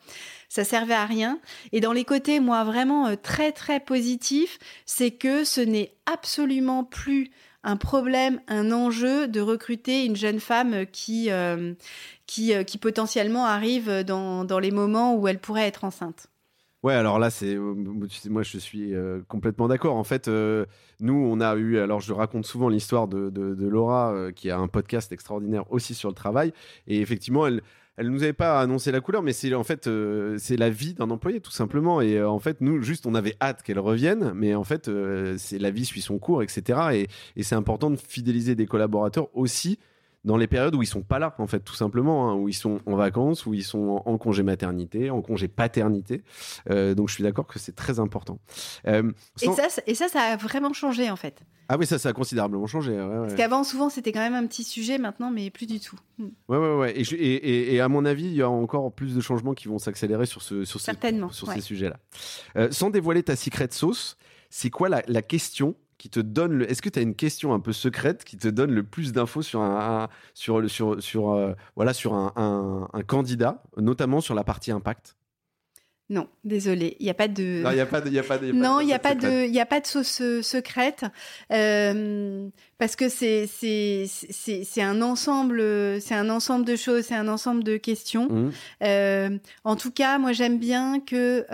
ça 0.50 0.64
servait 0.64 0.96
à 0.96 1.06
rien. 1.06 1.40
Et 1.72 1.82
dans 1.82 1.94
les 1.94 2.06
côtés, 2.06 2.40
moi, 2.40 2.64
vraiment 2.64 3.16
très 3.16 3.52
très 3.52 3.80
positifs, 3.80 4.58
c'est 4.86 5.12
que 5.12 5.44
ce 5.44 5.62
n'est 5.62 5.94
absolument 6.12 6.84
plus 6.84 7.32
un 7.64 7.78
problème, 7.78 8.42
un 8.48 8.72
enjeu 8.72 9.28
de 9.28 9.40
recruter 9.40 10.06
une 10.06 10.16
jeune 10.16 10.40
femme 10.40 10.88
qui, 10.92 11.30
qui, 12.26 12.66
qui 12.66 12.78
potentiellement 12.80 13.46
arrive 13.46 14.04
dans, 14.04 14.46
dans 14.46 14.58
les 14.58 14.72
moments 14.72 15.16
où 15.16 15.28
elle 15.28 15.40
pourrait 15.40 15.68
être 15.68 15.84
enceinte. 15.84 16.32
Ouais, 16.84 16.94
alors 16.96 17.20
là, 17.20 17.30
c'est 17.30 17.54
euh, 17.56 17.76
moi, 18.30 18.42
je 18.42 18.58
suis 18.58 18.96
euh, 18.96 19.22
complètement 19.28 19.68
d'accord. 19.68 19.96
En 19.96 20.04
fait, 20.04 20.28
euh, 20.28 20.66
nous, 21.00 21.14
on 21.14 21.40
a 21.40 21.56
eu, 21.56 21.78
alors 21.78 22.00
je 22.00 22.12
raconte 22.12 22.48
souvent 22.48 22.70
l'histoire 22.70 23.08
de, 23.08 23.30
de, 23.30 23.68
Laura, 23.68 24.32
qui 24.36 24.50
a 24.50 24.58
un 24.58 24.68
podcast 24.68 25.12
extraordinaire 25.12 25.72
aussi 25.72 25.94
sur 25.94 26.10
le 26.10 26.16
travail, 26.16 26.54
et 26.88 27.00
effectivement, 27.00 27.46
elle, 27.46 27.62
elle 27.98 28.10
nous 28.10 28.24
avait 28.24 28.34
pas 28.34 28.60
annoncé 28.60 28.92
la 28.92 29.00
couleur, 29.00 29.22
mais 29.22 29.32
c'est 29.32 29.54
en 29.54 29.64
fait 29.64 29.88
c'est 30.38 30.58
la 30.58 30.70
vie 30.72 30.96
d'un 30.96 31.12
employé 31.12 31.40
tout 31.40 31.52
simplement. 31.52 32.02
Et 32.02 32.22
en 32.24 32.40
fait, 32.40 32.62
nous 32.62 32.82
juste 32.82 33.06
on 33.06 33.14
avait 33.14 33.36
hâte 33.42 33.62
qu'elle 33.62 33.80
revienne, 33.80 34.32
mais 34.34 34.56
en 34.56 34.64
fait 34.64 34.90
c'est 35.38 35.60
la 35.60 35.70
vie 35.70 35.86
suit 35.86 36.02
son 36.02 36.18
cours, 36.18 36.42
etc. 36.42 36.80
Et, 36.94 37.08
et 37.36 37.44
c'est 37.44 37.56
important 37.56 37.92
de 37.92 37.98
fidéliser 37.98 38.56
des 38.56 38.66
collaborateurs 38.66 39.28
aussi 39.36 39.78
dans 40.24 40.38
les 40.38 40.48
périodes 40.48 40.76
où 40.76 40.84
ils 40.84 40.88
sont 40.88 41.02
pas 41.02 41.18
là, 41.20 41.34
en 41.40 41.48
fait, 41.48 41.62
tout 41.62 41.74
simplement, 41.74 42.30
hein, 42.30 42.36
où 42.36 42.48
ils 42.48 42.54
sont 42.54 42.80
en 42.86 42.96
vacances, 42.96 43.46
où 43.46 43.54
ils 43.54 43.64
sont 43.64 44.02
en, 44.06 44.12
en 44.12 44.18
congé 44.18 44.44
maternité, 44.44 45.10
en 45.10 45.22
congé 45.22 45.48
paternité. 45.48 46.24
Euh, 46.70 46.94
donc 46.94 47.10
je 47.10 47.16
suis 47.16 47.24
d'accord 47.24 47.48
que 47.48 47.58
c'est 47.60 47.76
très 47.76 48.00
important. 48.00 48.40
Euh, 48.88 49.12
Et 49.42 49.48
ça, 49.48 49.68
et 49.88 49.96
ça, 49.96 50.08
ça 50.10 50.22
a 50.22 50.36
vraiment 50.38 50.74
changé 50.74 51.10
en 51.10 51.16
fait. 51.16 51.42
Ah 51.70 51.78
oui, 51.78 51.86
ça, 51.86 51.98
ça 51.98 52.10
a 52.10 52.14
considérablement 52.14 52.68
changé. 52.68 52.92
ouais, 52.92 53.02
ouais. 53.02 53.18
Parce 53.22 53.36
qu'avant, 53.36 53.64
souvent, 53.64 53.90
c'était 53.90 54.12
quand 54.12 54.20
même 54.20 54.34
un 54.34 54.46
petit 54.46 54.66
sujet, 54.66 54.98
maintenant, 54.98 55.32
mais 55.32 55.50
plus 55.50 55.66
du 55.68 55.80
tout. 55.80 55.96
Hmm. 56.18 56.28
Ouais, 56.50 56.58
ouais, 56.58 56.76
ouais. 56.76 57.00
Et, 57.00 57.04
je- 57.06 57.16
et, 57.16 57.20
et- 57.20 57.74
et 57.76 57.80
à 57.80 57.88
mon 57.88 58.04
avis, 58.04 58.26
il 58.26 58.34
y 58.34 58.42
a 58.42 58.50
encore 58.50 58.92
plus 58.92 59.16
de 59.16 59.22
changements 59.22 59.54
qui 59.54 59.70
vont 59.70 59.80
s'accélérer 59.80 60.26
sur, 60.26 60.42
ce, 60.42 60.66
sur, 60.66 60.82
ces, 60.82 60.92
sur 61.32 61.48
ouais. 61.48 61.56
ces 61.56 61.62
sujets-là. 61.62 61.98
Euh, 62.58 62.68
sans 62.72 62.90
dévoiler 62.90 63.24
ta 63.24 63.38
secret 63.38 63.70
sauce, 63.72 64.18
c'est 64.50 64.70
quoi 64.70 64.90
la, 64.90 65.02
la 65.08 65.22
question 65.22 65.76
qui 66.02 66.10
te 66.10 66.20
donne 66.20 66.54
le... 66.54 66.70
Est-ce 66.72 66.82
que 66.82 66.90
tu 66.90 66.98
as 66.98 67.04
une 67.04 67.14
question 67.14 67.54
un 67.54 67.60
peu 67.60 67.74
secrète 67.74 68.24
qui 68.24 68.36
te 68.36 68.48
donne 68.48 68.72
le 68.72 68.82
plus 68.82 69.14
d'infos 69.14 69.44
sur 69.44 69.62
un, 69.62 70.04
un- 70.06 70.10
sur 70.34 70.60
le 70.60 70.68
sur 70.68 71.00
sur 71.02 71.30
euh, 71.32 71.54
voilà 71.76 71.94
sur 71.94 72.16
un, 72.16 72.34
un- 72.36 72.90
un 72.92 73.04
candidat, 73.04 73.62
notamment 73.78 74.20
sur 74.20 74.34
la 74.34 74.44
partie 74.44 74.72
impact? 74.72 75.16
Non, 76.10 76.28
désolé, 76.44 76.98
il 77.00 77.04
n'y 77.06 77.10
a 77.10 77.14
pas 77.14 77.28
de. 77.30 77.62
Non, 77.64 77.70
il 77.72 77.78
y 77.78 77.80
a 77.80 77.86
pas 77.86 78.02
de 78.02 78.10
y 78.10 78.20
a 78.20 78.24
pas 78.24 78.38
de 78.40 78.48
y 78.48 78.50
a 78.50 78.54
Non, 78.54 78.80
il 78.82 78.88
n'y 78.88 78.94
a, 78.94 79.00
pas 79.00 79.14
de- 79.16 79.46
il 79.48 79.60
a 79.60 79.66
pas 79.68 79.80
de 79.80 79.86
sauce 79.86 80.20
euh, 80.22 80.42
secrète 80.42 81.06
euh, 81.54 82.50
parce 82.80 82.96
que 82.96 83.08
c'est 83.08 83.46
c'est- 83.48 84.82
un 84.82 85.02
ensemble, 85.04 85.62
c'est 86.02 86.16
un 86.16 86.30
ensemble 86.30 86.66
de 86.66 86.76
choses, 86.76 87.04
c'est 87.06 87.16
un 87.16 87.28
ensemble 87.28 87.64
de 87.64 87.78
questions. 87.78 88.52
Euh, 88.84 89.38
en 89.64 89.76
tout 89.76 89.92
cas, 89.92 90.18
moi 90.18 90.32
j'aime 90.34 90.58
bien 90.60 91.00
que 91.00 91.46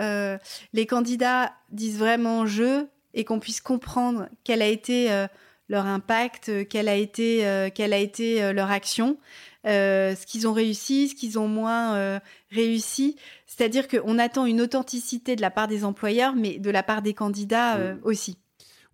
les 0.72 0.86
candidats 0.86 1.52
disent 1.70 1.98
vraiment 1.98 2.46
je 2.46 2.86
et 3.18 3.24
qu'on 3.24 3.40
puisse 3.40 3.60
comprendre 3.60 4.28
quel 4.44 4.62
a 4.62 4.66
été 4.68 5.10
euh, 5.12 5.26
leur 5.68 5.84
impact, 5.84 6.48
euh, 6.48 6.64
quelle 6.64 6.88
a 6.88 6.94
été, 6.94 7.44
euh, 7.46 7.68
quelle 7.74 7.92
a 7.92 7.98
été 7.98 8.42
euh, 8.42 8.52
leur 8.54 8.70
action, 8.70 9.18
euh, 9.66 10.14
ce 10.14 10.24
qu'ils 10.24 10.46
ont 10.48 10.52
réussi, 10.52 11.08
ce 11.08 11.14
qu'ils 11.14 11.38
ont 11.38 11.48
moins 11.48 11.94
euh, 11.96 12.20
réussi. 12.50 13.16
C'est-à-dire 13.46 13.88
qu'on 13.88 14.18
attend 14.18 14.46
une 14.46 14.60
authenticité 14.60 15.34
de 15.36 15.40
la 15.42 15.50
part 15.50 15.66
des 15.68 15.84
employeurs, 15.84 16.34
mais 16.36 16.58
de 16.58 16.70
la 16.70 16.82
part 16.84 17.02
des 17.02 17.12
candidats 17.12 17.76
euh, 17.76 17.94
Mm. 17.96 18.00
aussi. 18.04 18.38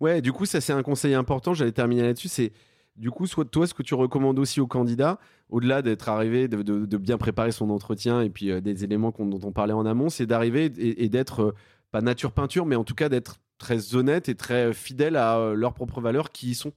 Ouais, 0.01 0.21
du 0.21 0.33
coup, 0.33 0.45
ça 0.45 0.59
c'est 0.59 0.73
un 0.73 0.83
conseil 0.83 1.13
important. 1.13 1.53
J'allais 1.53 1.71
terminer 1.71 2.01
là-dessus. 2.01 2.27
C'est 2.27 2.51
du 2.95 3.11
coup, 3.11 3.27
soit 3.27 3.45
toi, 3.45 3.67
ce 3.67 3.73
que 3.73 3.83
tu 3.83 3.93
recommandes 3.93 4.39
aussi 4.39 4.59
aux 4.59 4.67
candidats, 4.67 5.19
au-delà 5.49 5.81
d'être 5.81 6.09
arrivé, 6.09 6.47
de, 6.47 6.63
de- 6.63 6.85
de 6.85 6.97
bien 6.97 7.17
préparer 7.17 7.51
son 7.51 7.69
entretien 7.69 8.21
et 8.21 8.29
puis 8.31 8.49
euh, 8.51 8.59
des 8.59 8.83
éléments 8.83 9.13
dont 9.19 9.39
on 9.43 9.51
parlait 9.51 9.73
en 9.73 9.85
amont, 9.85 10.09
c'est 10.09 10.25
d'arriver 10.25 10.71
et, 10.77 11.03
et 11.05 11.09
d'être 11.09 11.41
euh, 11.41 11.55
pas 11.91 12.01
nature 12.01 12.31
peinture, 12.31 12.65
mais 12.65 12.75
en 12.75 12.83
tout 12.83 12.95
cas 12.95 13.07
d'être 13.09 13.37
très 13.57 13.95
honnête 13.95 14.29
et 14.29 14.35
très 14.35 14.73
fidèle 14.73 15.15
à 15.15 15.37
euh, 15.37 15.53
leurs 15.55 15.73
propres 15.73 16.01
valeurs 16.01 16.31
qui 16.31 16.51
y 16.51 16.55
sont. 16.55 16.73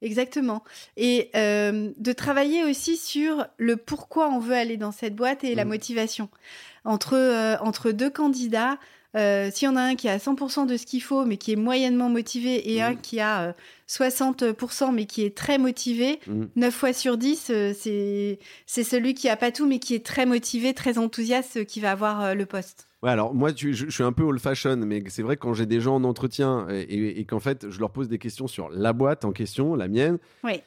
Exactement. 0.00 0.62
Et 0.96 1.30
euh, 1.34 1.90
de 1.96 2.12
travailler 2.12 2.62
aussi 2.64 2.96
sur 2.96 3.46
le 3.56 3.76
pourquoi 3.76 4.28
on 4.28 4.38
veut 4.38 4.54
aller 4.54 4.76
dans 4.76 4.92
cette 4.92 5.16
boîte 5.16 5.42
et 5.42 5.54
la 5.56 5.64
Mm. 5.64 5.68
motivation. 5.68 6.28
Entre, 6.84 7.14
euh, 7.16 7.56
entre 7.60 7.90
deux 7.90 8.08
candidats, 8.10 8.78
euh, 9.16 9.50
s'il 9.52 9.66
y 9.66 9.68
en 9.68 9.74
a 9.76 9.80
un 9.82 9.96
qui 9.96 10.08
a 10.08 10.18
100% 10.18 10.66
de 10.66 10.76
ce 10.76 10.86
qu'il 10.86 11.02
faut, 11.02 11.24
mais 11.24 11.36
qui 11.36 11.50
est 11.52 11.56
moyennement 11.56 12.08
motivé, 12.10 12.72
et 12.74 12.78
Mm. 12.80 12.84
un 12.84 12.94
qui 12.94 13.18
a 13.18 13.40
euh, 13.48 13.52
60%, 13.88 14.92
mais 14.92 15.06
qui 15.06 15.24
est 15.24 15.36
très 15.36 15.58
motivé, 15.58 16.20
Mm. 16.28 16.44
9 16.56 16.74
fois 16.74 16.92
sur 16.92 17.16
10, 17.18 17.48
euh, 17.50 17.72
c'est 17.76 18.38
c'est 18.66 18.84
celui 18.84 19.14
qui 19.14 19.28
a 19.28 19.36
pas 19.36 19.50
tout, 19.50 19.66
mais 19.66 19.80
qui 19.80 19.94
est 19.94 20.04
très 20.06 20.26
motivé, 20.26 20.74
très 20.74 20.98
enthousiaste, 20.98 21.64
qui 21.64 21.80
va 21.80 21.90
avoir 21.90 22.34
le 22.36 22.46
poste. 22.46 22.86
Ouais, 23.02 23.10
alors 23.10 23.32
moi, 23.34 23.52
tu- 23.52 23.74
je, 23.74 23.86
je 23.86 23.90
suis 23.90 24.02
un 24.02 24.12
peu 24.12 24.24
old 24.24 24.40
fashion, 24.40 24.76
mais 24.76 25.02
c'est 25.08 25.22
vrai 25.22 25.36
que 25.36 25.42
quand 25.42 25.54
j'ai 25.54 25.66
des 25.66 25.80
gens 25.80 25.94
en 25.96 26.04
entretien 26.04 26.66
et, 26.68 26.80
et- 26.80 27.20
et 27.20 27.24
qu'en 27.24 27.38
fait, 27.38 27.70
je 27.70 27.78
leur 27.78 27.90
pose 27.92 28.08
des 28.08 28.18
questions 28.18 28.48
sur 28.48 28.68
la 28.70 28.92
boîte 28.92 29.24
en 29.24 29.30
question, 29.32 29.76
la 29.76 29.86
mienne, 29.86 30.18
Oui. 30.42 30.60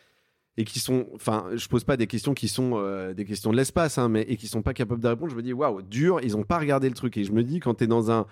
et 0.55 0.63
qui 0.63 0.79
sont, 0.79 1.07
enfin, 1.13 1.47
je 1.53 1.67
pose 1.67 1.83
pas 1.83 1.97
des 1.97 2.07
questions 2.07 2.33
qui 2.33 2.47
sont 2.47 2.71
euh, 2.75 3.13
des 3.13 3.25
questions 3.25 3.51
de 3.51 3.57
l'espace, 3.57 3.97
hein, 3.97 4.07
mais 4.07 4.21
et 4.21 4.37
qui 4.37 4.47
sont 4.47 4.61
pas 4.61 4.73
capables 4.73 5.01
de 5.01 5.07
répondre. 5.09 5.29
Je 5.31 5.35
me 5.35 5.41
dis, 5.43 5.51
waouh, 5.51 5.81
dur, 5.81 6.19
ils 6.23 6.37
ont 6.37 6.43
pas 6.43 6.57
regardé 6.59 6.87
le 6.87 6.95
truc. 6.95 7.17
Et 7.17 7.25
je 7.25 7.33
me 7.33 7.43
dis, 7.43 7.59
quand 7.59 7.73
tu 7.75 7.83
es 7.83 7.87
dans 7.87 8.11
un, 8.11 8.25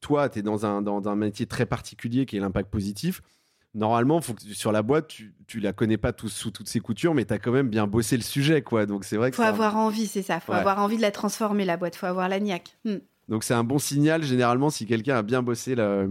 toi, 0.00 0.28
tu 0.28 0.40
es 0.40 0.42
dans 0.42 0.66
un, 0.66 0.82
dans, 0.82 1.06
un 1.08 1.14
métier 1.14 1.46
très 1.46 1.66
particulier 1.66 2.26
qui 2.26 2.36
est 2.36 2.40
l'impact 2.40 2.68
positif. 2.70 3.22
Normalement, 3.74 4.20
faut 4.22 4.32
que 4.34 4.40
tu- 4.40 4.54
sur 4.54 4.72
la 4.72 4.82
boîte, 4.82 5.06
tu, 5.06 5.34
tu 5.46 5.60
la 5.60 5.72
connais 5.72 5.98
pas 5.98 6.12
tous, 6.12 6.30
sous 6.30 6.50
toutes 6.50 6.68
ses 6.68 6.80
coutures, 6.80 7.14
mais 7.14 7.24
tu 7.26 7.32
as 7.34 7.38
quand 7.38 7.52
même 7.52 7.68
bien 7.68 7.86
bossé 7.86 8.16
le 8.16 8.22
sujet, 8.22 8.62
quoi. 8.62 8.86
Donc 8.86 9.04
c'est 9.04 9.16
vrai 9.18 9.30
que 9.30 9.36
Faut 9.36 9.42
ça- 9.42 9.48
avoir 9.50 9.76
envie, 9.76 10.06
c'est 10.08 10.22
ça. 10.22 10.40
Faut 10.40 10.52
Ouais. 10.52 10.58
avoir 10.58 10.78
envie 10.80 10.96
de 10.96 11.02
la 11.02 11.10
transformer, 11.12 11.64
la 11.64 11.76
boîte. 11.76 11.94
Faut 11.94 12.06
avoir 12.06 12.28
la 12.28 12.40
niaque. 12.40 12.76
Mm. 12.84 12.96
Donc 13.28 13.42
c'est 13.42 13.54
un 13.54 13.64
bon 13.64 13.78
signal 13.78 14.22
généralement 14.22 14.70
si 14.70 14.86
quelqu'un 14.86 15.16
a 15.16 15.22
bien 15.22 15.42
bossé 15.42 15.74
la, 15.74 16.06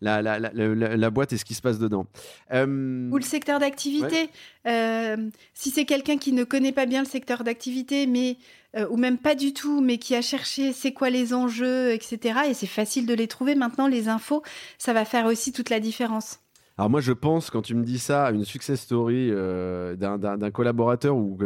la, 0.00 0.22
la, 0.22 0.50
la, 0.50 1.10
boîte 1.10 1.32
et 1.32 1.36
ce 1.36 1.44
qui 1.44 1.54
se 1.54 1.60
passe 1.60 1.78
dedans. 1.78 2.06
Euh, 2.52 3.10
Ou 3.10 3.16
le 3.16 3.22
secteur 3.22 3.58
d'activité. 3.58 4.30
Euh, 4.66 5.16
si 5.52 5.70
c'est 5.70 5.84
quelqu'un 5.84 6.16
qui 6.16 6.32
ne 6.32 6.44
connaît 6.44 6.72
pas 6.72 6.86
bien 6.86 7.02
le 7.02 7.08
secteur 7.08 7.44
d'activité, 7.44 8.06
mais 8.06 8.38
euh, 8.76 8.86
ou 8.88 8.96
même 8.96 9.18
pas 9.18 9.34
du 9.34 9.52
tout, 9.52 9.80
mais 9.80 9.98
qui 9.98 10.14
a 10.14 10.22
cherché 10.22 10.72
c'est 10.72 10.92
quoi 10.92 11.10
les 11.10 11.34
enjeux, 11.34 11.92
etc. 11.92 12.40
Et 12.48 12.54
c'est 12.54 12.66
facile 12.66 13.04
de 13.04 13.14
les 13.14 13.26
trouver 13.26 13.54
maintenant. 13.54 13.86
Les 13.86 14.08
infos, 14.08 14.42
ça 14.78 14.92
va 14.92 15.04
faire 15.04 15.26
aussi 15.26 15.52
toute 15.52 15.68
la 15.70 15.80
différence. 15.80 16.38
Alors 16.80 16.88
moi 16.88 17.02
je 17.02 17.12
pense 17.12 17.50
quand 17.50 17.60
tu 17.60 17.74
me 17.74 17.84
dis 17.84 17.98
ça 17.98 18.24
à 18.24 18.30
une 18.32 18.46
success 18.46 18.80
story 18.80 19.28
euh, 19.30 19.96
d'un- 19.96 20.50
collaborateur 20.50 21.14
ou 21.14 21.36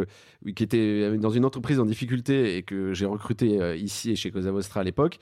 qui 0.55 0.63
était 0.63 1.17
dans 1.17 1.29
une 1.29 1.43
entreprise 1.43 1.77
en 1.77 1.85
difficulté 1.85 2.55
et 2.55 2.63
que 2.63 2.93
j'ai 2.93 3.05
recruté 3.05 3.61
euh, 3.61 3.75
ici 3.75 4.11
et 4.11 4.15
chez 4.15 4.31
Cosa 4.31 4.51
Vostra 4.51 4.79
à 4.79 4.83
l'époque. 4.85 5.17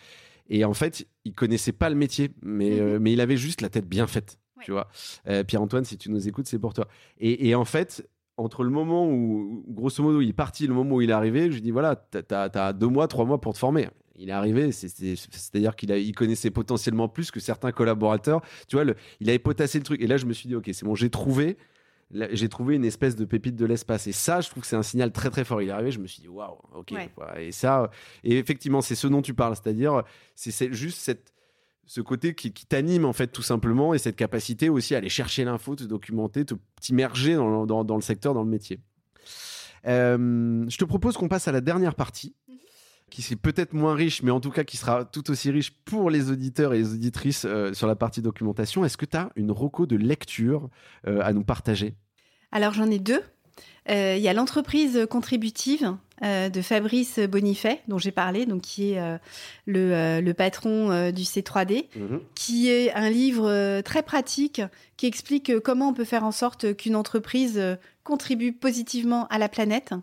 Et 0.52 0.66
en 0.66 0.76
fait, 0.76 1.08
il 1.26 1.34
connaissait 1.34 1.72
pas 1.72 1.90
le 1.90 1.96
métier, 1.96 2.30
mais, 2.44 2.80
euh, 2.80 3.00
mais 3.02 3.12
il 3.12 3.22
avait 3.22 3.38
juste 3.38 3.62
la 3.62 3.70
tête 3.70 3.90
bien 3.90 4.06
faite. 4.06 4.38
Ouais. 4.56 4.66
Tu 4.66 4.72
vois, 4.72 4.88
Euh, 5.28 5.44
Pierre-Antoine, 5.44 5.84
si 5.84 5.98
tu 5.98 6.12
nous 6.12 6.28
écoutes, 6.28 6.46
c'est 6.46 6.60
pour 6.60 6.76
toi. 6.76 6.88
Et, 7.18 7.50
et 7.50 7.56
en 7.56 7.66
fait, 7.66 8.08
entre 8.38 8.64
le 8.64 8.70
moment 8.70 9.10
où, 9.10 9.66
grosso 9.68 10.04
modo, 10.04 10.22
il 10.22 10.30
est 10.30 10.34
parti, 10.34 10.66
et 10.66 10.68
le 10.68 10.76
moment 10.76 10.98
où 10.98 11.02
il 11.02 11.10
est 11.10 11.14
arrivé, 11.14 11.50
je 11.50 11.56
lui 11.56 11.62
dis 11.64 11.72
voilà, 11.72 11.96
t'as 11.96 12.50
as, 12.54 12.74
deux 12.74 12.86
mois, 12.88 13.08
trois 13.08 13.26
mois 13.26 13.42
pour 13.42 13.54
te 13.54 13.58
former. 13.58 13.88
Il 14.16 14.30
est 14.30 14.34
arrivé, 14.34 14.72
c'est- 14.72 14.90
c'est- 14.90 15.16
c'est-à-dire 15.16 15.76
qu'il 15.76 15.90
il 15.92 16.14
connaissait 16.14 16.52
potentiellement 16.52 17.08
plus 17.08 17.32
que 17.32 17.40
certains 17.40 17.72
collaborateurs. 17.72 18.42
Tu 18.68 18.76
vois, 18.76 18.84
le, 18.86 18.96
il 19.20 19.30
avait 19.30 19.40
potassé 19.40 19.80
le 19.80 19.84
truc. 19.84 20.02
Et 20.02 20.08
là, 20.08 20.18
je 20.18 20.26
me 20.26 20.34
suis 20.34 20.48
dit, 20.48 20.56
ok, 20.56 20.70
c'est 20.72 20.86
bon, 20.86 20.94
j'ai 20.94 21.10
trouvé, 21.10 21.58
j'ai 22.32 22.48
trouvé 22.48 22.76
une 22.76 22.86
espèce 22.86 23.16
de 23.16 23.26
pépite 23.26 23.56
de 23.56 23.66
l'espace. 23.66 24.06
Et 24.06 24.12
ça, 24.12 24.40
je 24.42 24.50
trouve 24.52 24.62
que 24.62 24.68
c'est 24.68 24.76
un 24.76 24.84
signal 24.84 25.12
très 25.12 25.32
très 25.32 25.44
fort. 25.44 25.64
Il 25.64 25.70
est 25.70 25.72
arrivé, 25.72 25.90
je 25.92 26.00
me 26.00 26.06
suis 26.06 26.22
dit, 26.22 26.28
waouh, 26.28 26.58
ok. 26.76 26.92
Ouais. 26.92 27.48
Et 27.48 27.52
ça, 27.52 27.90
et 28.24 28.38
effectivement, 28.38 28.82
c'est 28.82 28.94
ce 28.96 29.08
dont 29.08 29.24
tu 29.24 29.34
parles, 29.34 29.56
c'est-à-dire, 29.56 30.04
c'est 30.36 30.72
juste 30.72 31.00
cette, 31.00 31.34
ce 31.86 32.00
côté 32.02 32.36
qui, 32.36 32.54
qui 32.54 32.66
t'anime 32.68 33.04
en 33.06 33.14
fait 33.14 33.28
tout 33.28 33.42
simplement 33.42 33.94
et 33.96 33.98
cette 33.98 34.16
capacité 34.16 34.70
aussi 34.70 34.94
à 34.94 35.00
aller 35.00 35.10
chercher 35.10 35.44
l'info, 35.44 35.76
te 35.76 35.84
documenter, 35.86 36.46
te 36.46 36.54
t'immerger 36.80 37.34
dans, 37.34 37.62
le- 37.62 37.68
dans, 37.68 37.84
dans 37.84 37.96
le 37.96 38.02
secteur, 38.04 38.34
dans 38.36 38.44
le 38.44 38.50
métier. 38.50 38.80
Euh, 39.86 40.64
je 40.70 40.78
te 40.78 40.86
propose 40.86 41.18
qu'on 41.18 41.28
passe 41.28 41.48
à 41.50 41.52
la 41.52 41.60
dernière 41.60 41.96
partie 41.96 42.34
qui 43.14 43.22
c'est 43.22 43.36
peut-être 43.36 43.74
moins 43.74 43.94
riche, 43.94 44.24
mais 44.24 44.32
en 44.32 44.40
tout 44.40 44.50
cas 44.50 44.64
qui 44.64 44.76
sera 44.76 45.06
tout 45.06 45.30
aussi 45.30 45.52
riche 45.52 45.72
pour 45.86 46.10
les 46.10 46.32
auditeurs 46.32 46.74
et 46.74 46.80
les 46.80 46.94
auditrices 46.94 47.46
euh, 47.46 47.72
sur 47.72 47.86
la 47.86 47.96
partie 47.96 48.24
documentation. 48.24 48.84
Est-ce 48.84 48.98
que 48.98 49.06
tu 49.06 49.16
as 49.16 49.30
une 49.36 49.52
reco 49.52 49.86
de 49.86 49.96
lecture 49.96 50.68
euh, 51.06 51.22
à 51.22 51.32
nous 51.32 51.44
partager? 51.44 51.94
Alors 52.52 52.74
j'en 52.74 52.90
ai 52.90 52.98
deux. 52.98 53.22
Euh, 53.92 54.16
Il 54.18 54.24
y 54.24 54.28
a 54.30 54.34
l'entreprise 54.34 55.06
contributive 55.10 55.96
de 56.22 56.62
Fabrice 56.62 57.20
Bonifay, 57.20 57.82
dont 57.90 57.98
j'ai 57.98 58.14
parlé, 58.14 58.46
donc 58.46 58.62
qui 58.62 58.94
est 58.94 59.20
le, 59.66 60.22
le 60.22 60.34
patron 60.34 61.12
du 61.12 61.24
C3D, 61.24 61.88
qui 62.34 62.70
est 62.70 62.94
un 62.94 63.10
livre 63.10 63.82
très 63.82 64.04
pratique 64.04 64.62
qui 64.96 65.06
explique 65.06 65.60
comment 65.60 65.90
on 65.90 65.94
peut 65.94 66.06
faire 66.06 66.24
en 66.24 66.32
sorte 66.32 66.78
qu'une 66.78 66.96
entreprise 66.96 67.62
contribue 68.06 68.54
positivement 68.54 69.28
à 69.28 69.38
la 69.38 69.50
planète. 69.50 69.94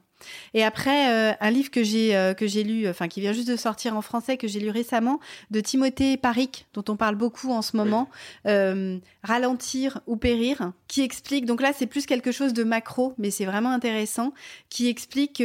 Et 0.55 0.65
après, 0.65 1.11
euh, 1.13 1.35
un 1.41 1.51
livre 1.51 1.71
que 1.71 1.83
j'ai 1.83 2.17
euh, 2.17 2.35
que 2.35 2.47
j'ai 2.47 2.65
lu, 2.65 2.89
enfin 2.89 3.09
qui 3.09 3.21
vient 3.21 3.33
juste 3.33 3.49
de 3.49 3.57
sortir 3.57 3.97
en 3.97 4.03
français, 4.03 4.37
que 4.37 4.49
j'ai 4.49 4.61
lu 4.61 4.71
récemment, 4.71 5.21
de 5.51 5.61
Timothée 5.61 6.17
Paric, 6.17 6.67
dont 6.75 6.85
on 6.89 6.97
parle 6.97 7.17
beaucoup 7.17 7.51
en 7.51 7.63
ce 7.63 7.77
moment, 7.77 8.09
euh, 8.47 8.99
Ralentir 9.23 10.01
ou 10.07 10.17
périr, 10.17 10.73
qui 10.89 11.03
explique. 11.03 11.47
Donc 11.47 11.61
là, 11.61 11.73
c'est 11.73 11.87
plus 11.87 12.07
quelque 12.07 12.33
chose 12.33 12.53
de 12.53 12.65
macro, 12.65 13.15
mais 13.19 13.31
c'est 13.31 13.45
vraiment 13.45 13.71
intéressant, 13.71 14.33
qui 14.69 14.89
explique. 14.89 15.43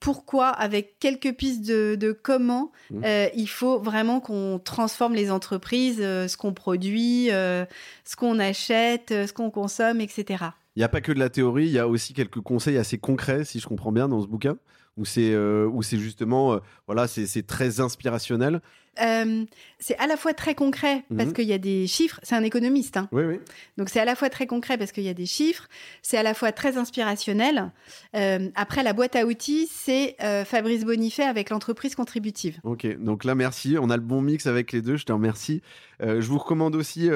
pourquoi, 0.00 0.48
avec 0.48 0.98
quelques 0.98 1.34
pistes 1.34 1.66
de, 1.66 1.94
de 1.94 2.12
comment, 2.12 2.72
euh, 3.04 3.28
il 3.34 3.48
faut 3.48 3.78
vraiment 3.80 4.20
qu'on 4.20 4.58
transforme 4.58 5.14
les 5.14 5.30
entreprises, 5.30 5.98
ce 5.98 6.36
qu'on 6.38 6.54
produit, 6.54 7.26
ce 7.28 8.16
qu'on 8.16 8.38
achète, 8.38 9.10
ce 9.10 9.32
qu'on 9.32 9.50
consomme, 9.50 10.00
etc. 10.00 10.44
Il 10.76 10.80
n'y 10.80 10.84
a 10.84 10.88
pas 10.88 11.00
que 11.00 11.12
de 11.12 11.18
la 11.18 11.30
théorie, 11.30 11.66
il 11.66 11.72
y 11.72 11.78
a 11.78 11.88
aussi 11.88 12.14
quelques 12.14 12.40
conseils 12.40 12.78
assez 12.78 12.98
concrets, 12.98 13.44
si 13.44 13.58
je 13.60 13.66
comprends 13.66 13.92
bien, 13.92 14.08
dans 14.08 14.20
ce 14.20 14.28
bouquin. 14.28 14.56
Ou 14.96 15.04
c'est 15.04 15.36
ou 15.36 15.82
c'est 15.82 15.98
justement, 15.98 16.60
voilà, 16.86 17.06
c'est 17.06 17.46
très 17.46 17.80
inspirationnel 17.80 18.60
euh, 19.00 19.44
c'est 19.78 19.96
à 19.98 20.06
la 20.06 20.16
fois 20.16 20.34
très 20.34 20.54
concret 20.54 21.04
parce 21.16 21.28
mhm. 21.28 21.34
qu'il 21.34 21.46
y 21.46 21.52
a 21.52 21.58
des 21.58 21.86
chiffres. 21.86 22.20
C'est 22.22 22.34
un 22.34 22.42
économiste. 22.42 22.96
Hein. 22.96 23.08
Oui, 23.12 23.22
oui. 23.24 23.40
Donc 23.78 23.88
c'est 23.88 24.00
à 24.00 24.04
la 24.04 24.14
fois 24.14 24.28
très 24.28 24.46
concret 24.46 24.76
parce 24.76 24.92
qu'il 24.92 25.04
y 25.04 25.08
a 25.08 25.14
des 25.14 25.26
chiffres. 25.26 25.68
C'est 26.02 26.18
à 26.18 26.22
la 26.22 26.34
fois 26.34 26.52
très 26.52 26.76
inspirationnel. 26.76 27.72
Euh, 28.14 28.48
après, 28.54 28.82
la 28.82 28.92
boîte 28.92 29.16
à 29.16 29.24
outils, 29.24 29.68
c'est 29.70 30.16
euh, 30.22 30.44
Fabrice 30.44 30.84
Bonifay 30.84 31.22
avec 31.22 31.50
l'entreprise 31.50 31.94
contributive. 31.94 32.58
Ok, 32.64 32.86
donc 32.98 33.24
là, 33.24 33.34
merci. 33.34 33.76
On 33.80 33.90
a 33.90 33.96
le 33.96 34.02
bon 34.02 34.20
mix 34.20 34.46
avec 34.46 34.72
les 34.72 34.82
deux. 34.82 34.96
Je 34.96 35.06
te 35.06 35.12
remercie. 35.12 35.62
je 36.00 36.26
vous 36.26 36.38
recommande 36.38 36.74
aussi 36.74 37.08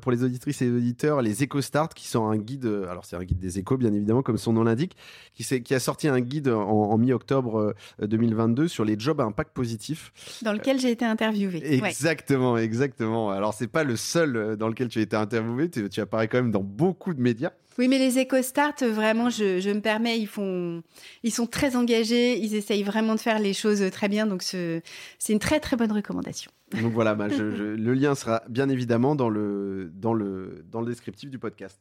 pour 0.00 0.12
les 0.12 0.24
auditrices 0.24 0.62
et 0.62 0.66
les 0.66 0.76
auditeurs 0.76 1.22
les 1.22 1.44
EcoStart 1.44 1.90
qui 1.90 2.06
sont 2.06 2.26
un 2.26 2.36
guide. 2.36 2.66
alors 2.88 3.04
c'est 3.04 3.16
un 3.16 3.24
guide 3.24 3.38
des 3.38 3.58
échos, 3.58 3.76
bien 3.76 3.92
évidemment, 3.92 4.22
comme 4.22 4.38
son 4.38 4.52
nom 4.52 4.64
l'indique, 4.64 4.96
qui, 5.34 5.62
qui 5.62 5.74
a 5.74 5.80
sorti 5.80 6.08
un 6.08 6.20
guide 6.20 6.48
en, 6.48 6.81
en 6.90 6.98
mi-octobre 6.98 7.74
2022 8.00 8.68
sur 8.68 8.84
les 8.84 8.98
jobs 8.98 9.20
à 9.20 9.24
impact 9.24 9.52
positif. 9.52 10.12
Dans 10.42 10.52
lequel 10.52 10.80
j'ai 10.80 10.90
été 10.90 11.04
interviewé. 11.04 11.74
Exactement, 11.74 12.56
exactement. 12.56 13.30
Alors, 13.30 13.54
c'est 13.54 13.66
pas 13.66 13.84
le 13.84 13.96
seul 13.96 14.36
euh, 14.36 14.56
dans 14.56 14.68
lequel 14.68 14.88
tu 14.88 14.98
as 14.98 15.02
été 15.02 15.16
interviewé. 15.16 15.70
Tu, 15.70 15.88
tu, 15.88 16.00
apparais 16.00 16.28
quand 16.28 16.38
même 16.38 16.50
dans 16.50 16.62
beaucoup 16.62 17.14
de 17.14 17.20
médias. 17.20 17.52
Oui, 17.78 17.88
mais 17.88 17.98
les 17.98 18.20
EcoStart, 18.20 18.74
vraiment, 18.82 19.30
je, 19.30 19.72
me 19.72 19.80
permets, 19.80 20.18
ils 20.18 20.26
font, 20.26 20.82
ils 21.22 21.30
sont 21.30 21.46
très 21.46 21.74
engagés, 21.74 22.38
ils 22.38 22.54
essayent 22.54 22.82
vraiment 22.82 23.14
de 23.14 23.20
faire 23.20 23.38
les 23.38 23.54
choses 23.54 23.82
très 23.90 24.08
bien. 24.08 24.26
Donc, 24.26 24.42
c'est 24.42 24.82
une 25.28 25.38
très, 25.38 25.58
très 25.58 25.76
bonne 25.76 25.92
recommandation. 25.92 26.50
Donc 26.80 26.92
voilà, 26.92 27.14
bah, 27.14 27.28
le 27.28 27.94
lien 27.94 28.14
sera 28.14 28.42
bien 28.48 28.68
évidemment 28.68 29.14
dans 29.14 29.30
le, 29.30 29.90
dans 29.94 30.12
le, 30.12 30.64
dans 30.70 30.80
le 30.80 30.86
descriptif 30.86 31.30
du 31.30 31.38
podcast. 31.38 31.80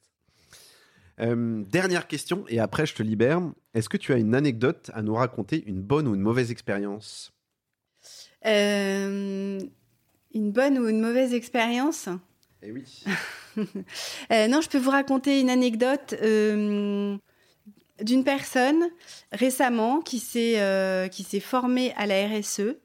Euh, 1.19 1.63
dernière 1.69 2.07
question, 2.07 2.45
et 2.47 2.59
après 2.59 2.85
je 2.85 2.93
te 2.95 3.03
libère. 3.03 3.41
Est-ce 3.73 3.89
que 3.89 3.97
tu 3.97 4.13
as 4.13 4.17
une 4.17 4.35
anecdote 4.35 4.91
à 4.93 5.01
nous 5.01 5.13
raconter, 5.13 5.63
une 5.65 5.81
bonne 5.81 6.07
ou 6.07 6.15
une 6.15 6.21
mauvaise 6.21 6.51
expérience? 6.51 7.31
Euh, 8.45 9.59
une 10.33 10.51
bonne 10.51 10.79
ou 10.79 10.87
une 10.87 11.01
mauvaise 11.01 11.33
expérience? 11.33 12.09
Eh 12.63 12.71
oui. 12.71 13.03
Euh, 14.31 14.47
non, 14.47 14.61
je 14.61 14.69
peux 14.69 14.77
vous 14.77 14.91
raconter 14.91 15.41
une 15.41 15.49
anecdote 15.49 16.15
d'une 16.21 17.19
personne 18.23 18.81
récemment 19.33 19.99
qui 19.99 20.19
s'est 20.19 21.09
qui 21.11 21.23
s'est 21.23 21.41
formée 21.41 21.93
à 21.97 22.05
la 22.05 22.29
RSE, 22.29 22.77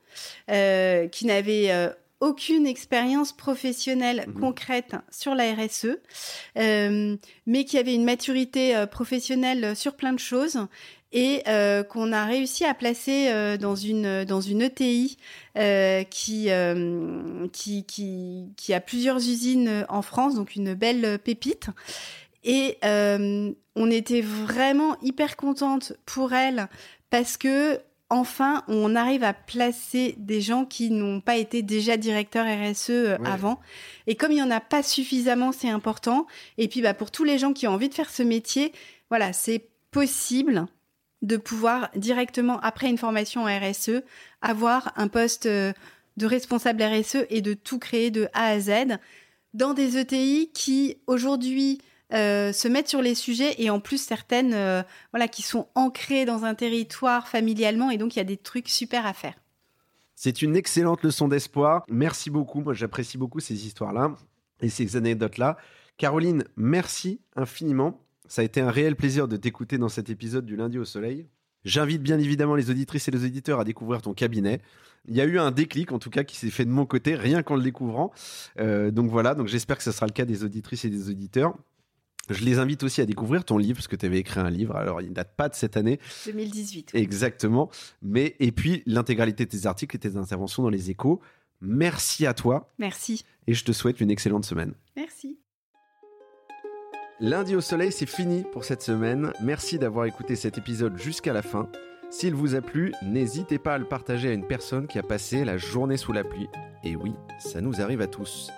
qui 1.12 1.26
n'avait 1.26 1.94
aucune 2.20 2.66
expérience 2.66 3.32
professionnelle 3.32 4.24
mhm. 4.26 4.40
concrète 4.40 4.96
sur 5.10 5.34
la 5.34 5.54
RSE, 5.54 5.98
mais 6.54 7.64
qui 7.64 7.78
avait 7.78 7.94
une 7.94 8.04
maturité 8.04 8.84
professionnelle 8.90 9.76
sur 9.76 9.94
plein 9.94 10.12
de 10.12 10.18
choses 10.18 10.66
et 11.12 11.42
euh, 11.48 11.82
qu'on 11.82 12.12
a 12.12 12.24
réussi 12.24 12.64
à 12.64 12.74
placer 12.74 13.28
euh, 13.28 13.56
dans 13.56 13.74
une 13.74 14.24
dans 14.24 14.40
une 14.40 14.62
ETI 14.62 15.16
euh, 15.56 16.02
qui, 16.04 16.48
qui, 17.52 17.84
qui 17.84 18.44
qui 18.56 18.74
a 18.74 18.80
plusieurs 18.80 19.16
usines 19.16 19.86
en 19.88 20.02
France, 20.02 20.34
donc 20.34 20.56
une 20.56 20.74
belle 20.74 21.18
pépite. 21.18 21.68
Et 22.44 22.78
on 22.82 23.90
était 23.90 24.20
vraiment 24.20 24.96
hyper 25.02 25.36
contente 25.36 25.94
pour 26.04 26.32
elle 26.32 26.68
parce 27.10 27.36
que 27.36 27.80
enfin, 28.08 28.62
on 28.68 28.94
arrive 28.94 29.24
à 29.24 29.32
placer 29.32 30.14
des 30.18 30.40
gens 30.40 30.64
qui 30.64 30.90
n'ont 30.90 31.20
pas 31.20 31.36
été 31.36 31.62
déjà 31.62 31.96
directeurs 31.96 32.46
RSE 32.46 33.18
avant. 33.24 33.60
Et 34.06 34.14
comme 34.14 34.32
il 34.32 34.36
n'y 34.36 34.42
en 34.42 34.50
a 34.50 34.60
pas 34.60 34.82
suffisamment, 34.82 35.52
c'est 35.52 35.68
important. 35.68 36.26
Et 36.58 36.68
puis, 36.68 36.82
bah, 36.82 36.94
pour 36.94 37.10
tous 37.10 37.24
les 37.24 37.38
gens 37.38 37.52
qui 37.52 37.66
ont 37.66 37.72
envie 37.72 37.88
de 37.88 37.94
faire 37.94 38.10
ce 38.10 38.22
métier, 38.22 38.72
voilà, 39.10 39.32
c'est 39.32 39.68
possible 39.90 40.66
de 41.22 41.36
pouvoir 41.36 41.90
directement, 41.96 42.60
après 42.60 42.88
une 42.88 42.98
formation 42.98 43.42
en 43.42 43.46
RSE, 43.46 44.02
avoir 44.42 44.92
un 44.96 45.08
poste 45.08 45.46
euh, 45.46 45.72
de 46.16 46.26
responsable 46.26 46.82
RSE 46.82 47.26
et 47.30 47.40
de 47.40 47.54
tout 47.54 47.78
créer 47.78 48.10
de 48.10 48.28
A 48.32 48.48
à 48.48 48.60
Z 48.60 48.98
dans 49.54 49.74
des 49.74 49.96
ETI 49.98 50.50
qui 50.52 50.98
aujourd'hui 51.06 51.80
euh, 52.12 52.52
se 52.52 52.68
mettent 52.68 52.88
sur 52.88 53.02
les 53.02 53.14
sujets 53.14 53.54
et 53.58 53.68
en 53.70 53.80
plus 53.80 53.98
certaines 53.98 54.54
euh, 54.54 54.82
voilà 55.12 55.26
qui 55.26 55.42
sont 55.42 55.68
ancrées 55.74 56.24
dans 56.24 56.44
un 56.44 56.54
territoire 56.54 57.26
familialement 57.26 57.90
et 57.90 57.98
donc 57.98 58.14
il 58.14 58.18
y 58.18 58.22
a 58.22 58.24
des 58.24 58.36
trucs 58.36 58.68
super 58.68 59.06
à 59.06 59.12
faire. 59.12 59.34
C'est 60.14 60.40
une 60.40 60.56
excellente 60.56 61.02
leçon 61.02 61.28
d'espoir. 61.28 61.84
Merci 61.88 62.30
beaucoup. 62.30 62.62
Moi, 62.62 62.72
j'apprécie 62.72 63.18
beaucoup 63.18 63.38
ces 63.38 63.66
histoires-là 63.66 64.14
et 64.62 64.70
ces 64.70 64.96
anecdotes-là. 64.96 65.58
Caroline, 65.98 66.44
merci 66.56 67.20
infiniment. 67.36 68.00
Ça 68.26 68.40
a 68.40 68.44
été 68.44 68.62
un 68.62 68.70
réel 68.70 68.96
plaisir 68.96 69.28
de 69.28 69.36
t'écouter 69.36 69.76
dans 69.76 69.90
cet 69.90 70.08
épisode 70.08 70.46
du 70.46 70.56
lundi 70.56 70.78
au 70.78 70.86
soleil. 70.86 71.26
J'invite 71.64 72.02
bien 72.02 72.18
évidemment 72.18 72.54
les 72.54 72.70
auditrices 72.70 73.08
et 73.08 73.10
les 73.10 73.24
auditeurs 73.24 73.60
à 73.60 73.64
découvrir 73.64 74.00
ton 74.00 74.14
cabinet. 74.14 74.60
Il 75.06 75.14
y 75.14 75.20
a 75.20 75.24
eu 75.24 75.38
un 75.38 75.50
déclic, 75.50 75.92
en 75.92 75.98
tout 75.98 76.10
cas, 76.10 76.24
qui 76.24 76.36
s'est 76.36 76.50
fait 76.50 76.64
de 76.64 76.70
mon 76.70 76.86
côté, 76.86 77.14
rien 77.14 77.42
qu'en 77.42 77.56
le 77.56 77.62
découvrant. 77.62 78.12
Euh, 78.58 78.90
donc 78.90 79.10
voilà, 79.10 79.34
donc 79.34 79.48
j'espère 79.48 79.76
que 79.76 79.82
ce 79.82 79.92
sera 79.92 80.06
le 80.06 80.12
cas 80.12 80.24
des 80.24 80.44
auditrices 80.44 80.84
et 80.84 80.90
des 80.90 81.10
auditeurs. 81.10 81.56
Je 82.28 82.44
les 82.44 82.58
invite 82.58 82.82
aussi 82.82 83.00
à 83.00 83.06
découvrir 83.06 83.44
ton 83.44 83.58
livre, 83.58 83.76
parce 83.76 83.88
que 83.88 83.96
tu 83.96 84.06
avais 84.06 84.18
écrit 84.18 84.40
un 84.40 84.50
livre. 84.50 84.76
Alors, 84.76 85.00
il 85.00 85.10
ne 85.10 85.14
date 85.14 85.34
pas 85.36 85.48
de 85.48 85.54
cette 85.54 85.76
année. 85.76 86.00
2018. 86.26 86.90
Exactement. 86.94 87.70
Mais, 88.02 88.36
et 88.40 88.52
puis, 88.52 88.82
l'intégralité 88.86 89.44
de 89.44 89.50
tes 89.50 89.66
articles 89.66 89.96
et 89.96 89.98
tes 89.98 90.16
interventions 90.16 90.62
dans 90.62 90.70
les 90.70 90.90
échos. 90.90 91.20
Merci 91.60 92.26
à 92.26 92.34
toi. 92.34 92.72
Merci. 92.78 93.24
Et 93.46 93.54
je 93.54 93.64
te 93.64 93.72
souhaite 93.72 94.00
une 94.00 94.10
excellente 94.10 94.44
semaine. 94.44 94.74
Merci. 94.96 95.38
Lundi 97.18 97.56
au 97.56 97.62
soleil, 97.62 97.92
c'est 97.92 98.08
fini 98.08 98.44
pour 98.52 98.64
cette 98.64 98.82
semaine. 98.82 99.32
Merci 99.42 99.78
d'avoir 99.78 100.04
écouté 100.04 100.36
cet 100.36 100.58
épisode 100.58 100.98
jusqu'à 100.98 101.32
la 101.32 101.42
fin. 101.42 101.70
S'il 102.10 102.34
vous 102.34 102.54
a 102.54 102.60
plu, 102.60 102.92
n'hésitez 103.02 103.58
pas 103.58 103.74
à 103.74 103.78
le 103.78 103.86
partager 103.86 104.28
à 104.28 104.32
une 104.32 104.46
personne 104.46 104.86
qui 104.86 104.98
a 104.98 105.02
passé 105.02 105.44
la 105.44 105.56
journée 105.56 105.96
sous 105.96 106.12
la 106.12 106.24
pluie. 106.24 106.48
Et 106.84 106.94
oui, 106.94 107.14
ça 107.38 107.60
nous 107.60 107.80
arrive 107.80 108.02
à 108.02 108.06
tous. 108.06 108.50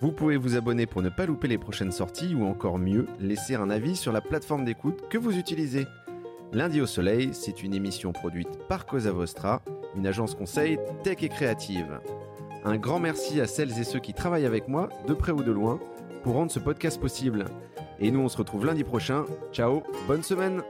Vous 0.00 0.12
pouvez 0.12 0.38
vous 0.38 0.56
abonner 0.56 0.86
pour 0.86 1.02
ne 1.02 1.10
pas 1.10 1.26
louper 1.26 1.46
les 1.46 1.58
prochaines 1.58 1.92
sorties 1.92 2.34
ou 2.34 2.44
encore 2.44 2.78
mieux, 2.78 3.06
laisser 3.18 3.54
un 3.54 3.68
avis 3.68 3.96
sur 3.96 4.12
la 4.12 4.22
plateforme 4.22 4.64
d'écoute 4.64 5.08
que 5.10 5.18
vous 5.18 5.36
utilisez. 5.36 5.86
Lundi 6.52 6.80
au 6.80 6.86
soleil, 6.86 7.30
c'est 7.32 7.62
une 7.62 7.74
émission 7.74 8.12
produite 8.12 8.58
par 8.66 8.86
Cosa 8.86 9.12
Vostra, 9.12 9.62
une 9.94 10.06
agence 10.06 10.34
conseil 10.34 10.78
tech 11.04 11.18
et 11.22 11.28
créative. 11.28 12.00
Un 12.64 12.78
grand 12.78 12.98
merci 12.98 13.42
à 13.42 13.46
celles 13.46 13.78
et 13.78 13.84
ceux 13.84 14.00
qui 14.00 14.14
travaillent 14.14 14.46
avec 14.46 14.68
moi, 14.68 14.88
de 15.06 15.12
près 15.12 15.32
ou 15.32 15.42
de 15.42 15.52
loin, 15.52 15.78
pour 16.22 16.34
rendre 16.34 16.50
ce 16.50 16.60
podcast 16.60 16.98
possible. 16.98 17.44
Et 17.98 18.10
nous, 18.10 18.20
on 18.20 18.28
se 18.28 18.38
retrouve 18.38 18.64
lundi 18.64 18.84
prochain. 18.84 19.26
Ciao, 19.52 19.82
bonne 20.08 20.22
semaine 20.22 20.62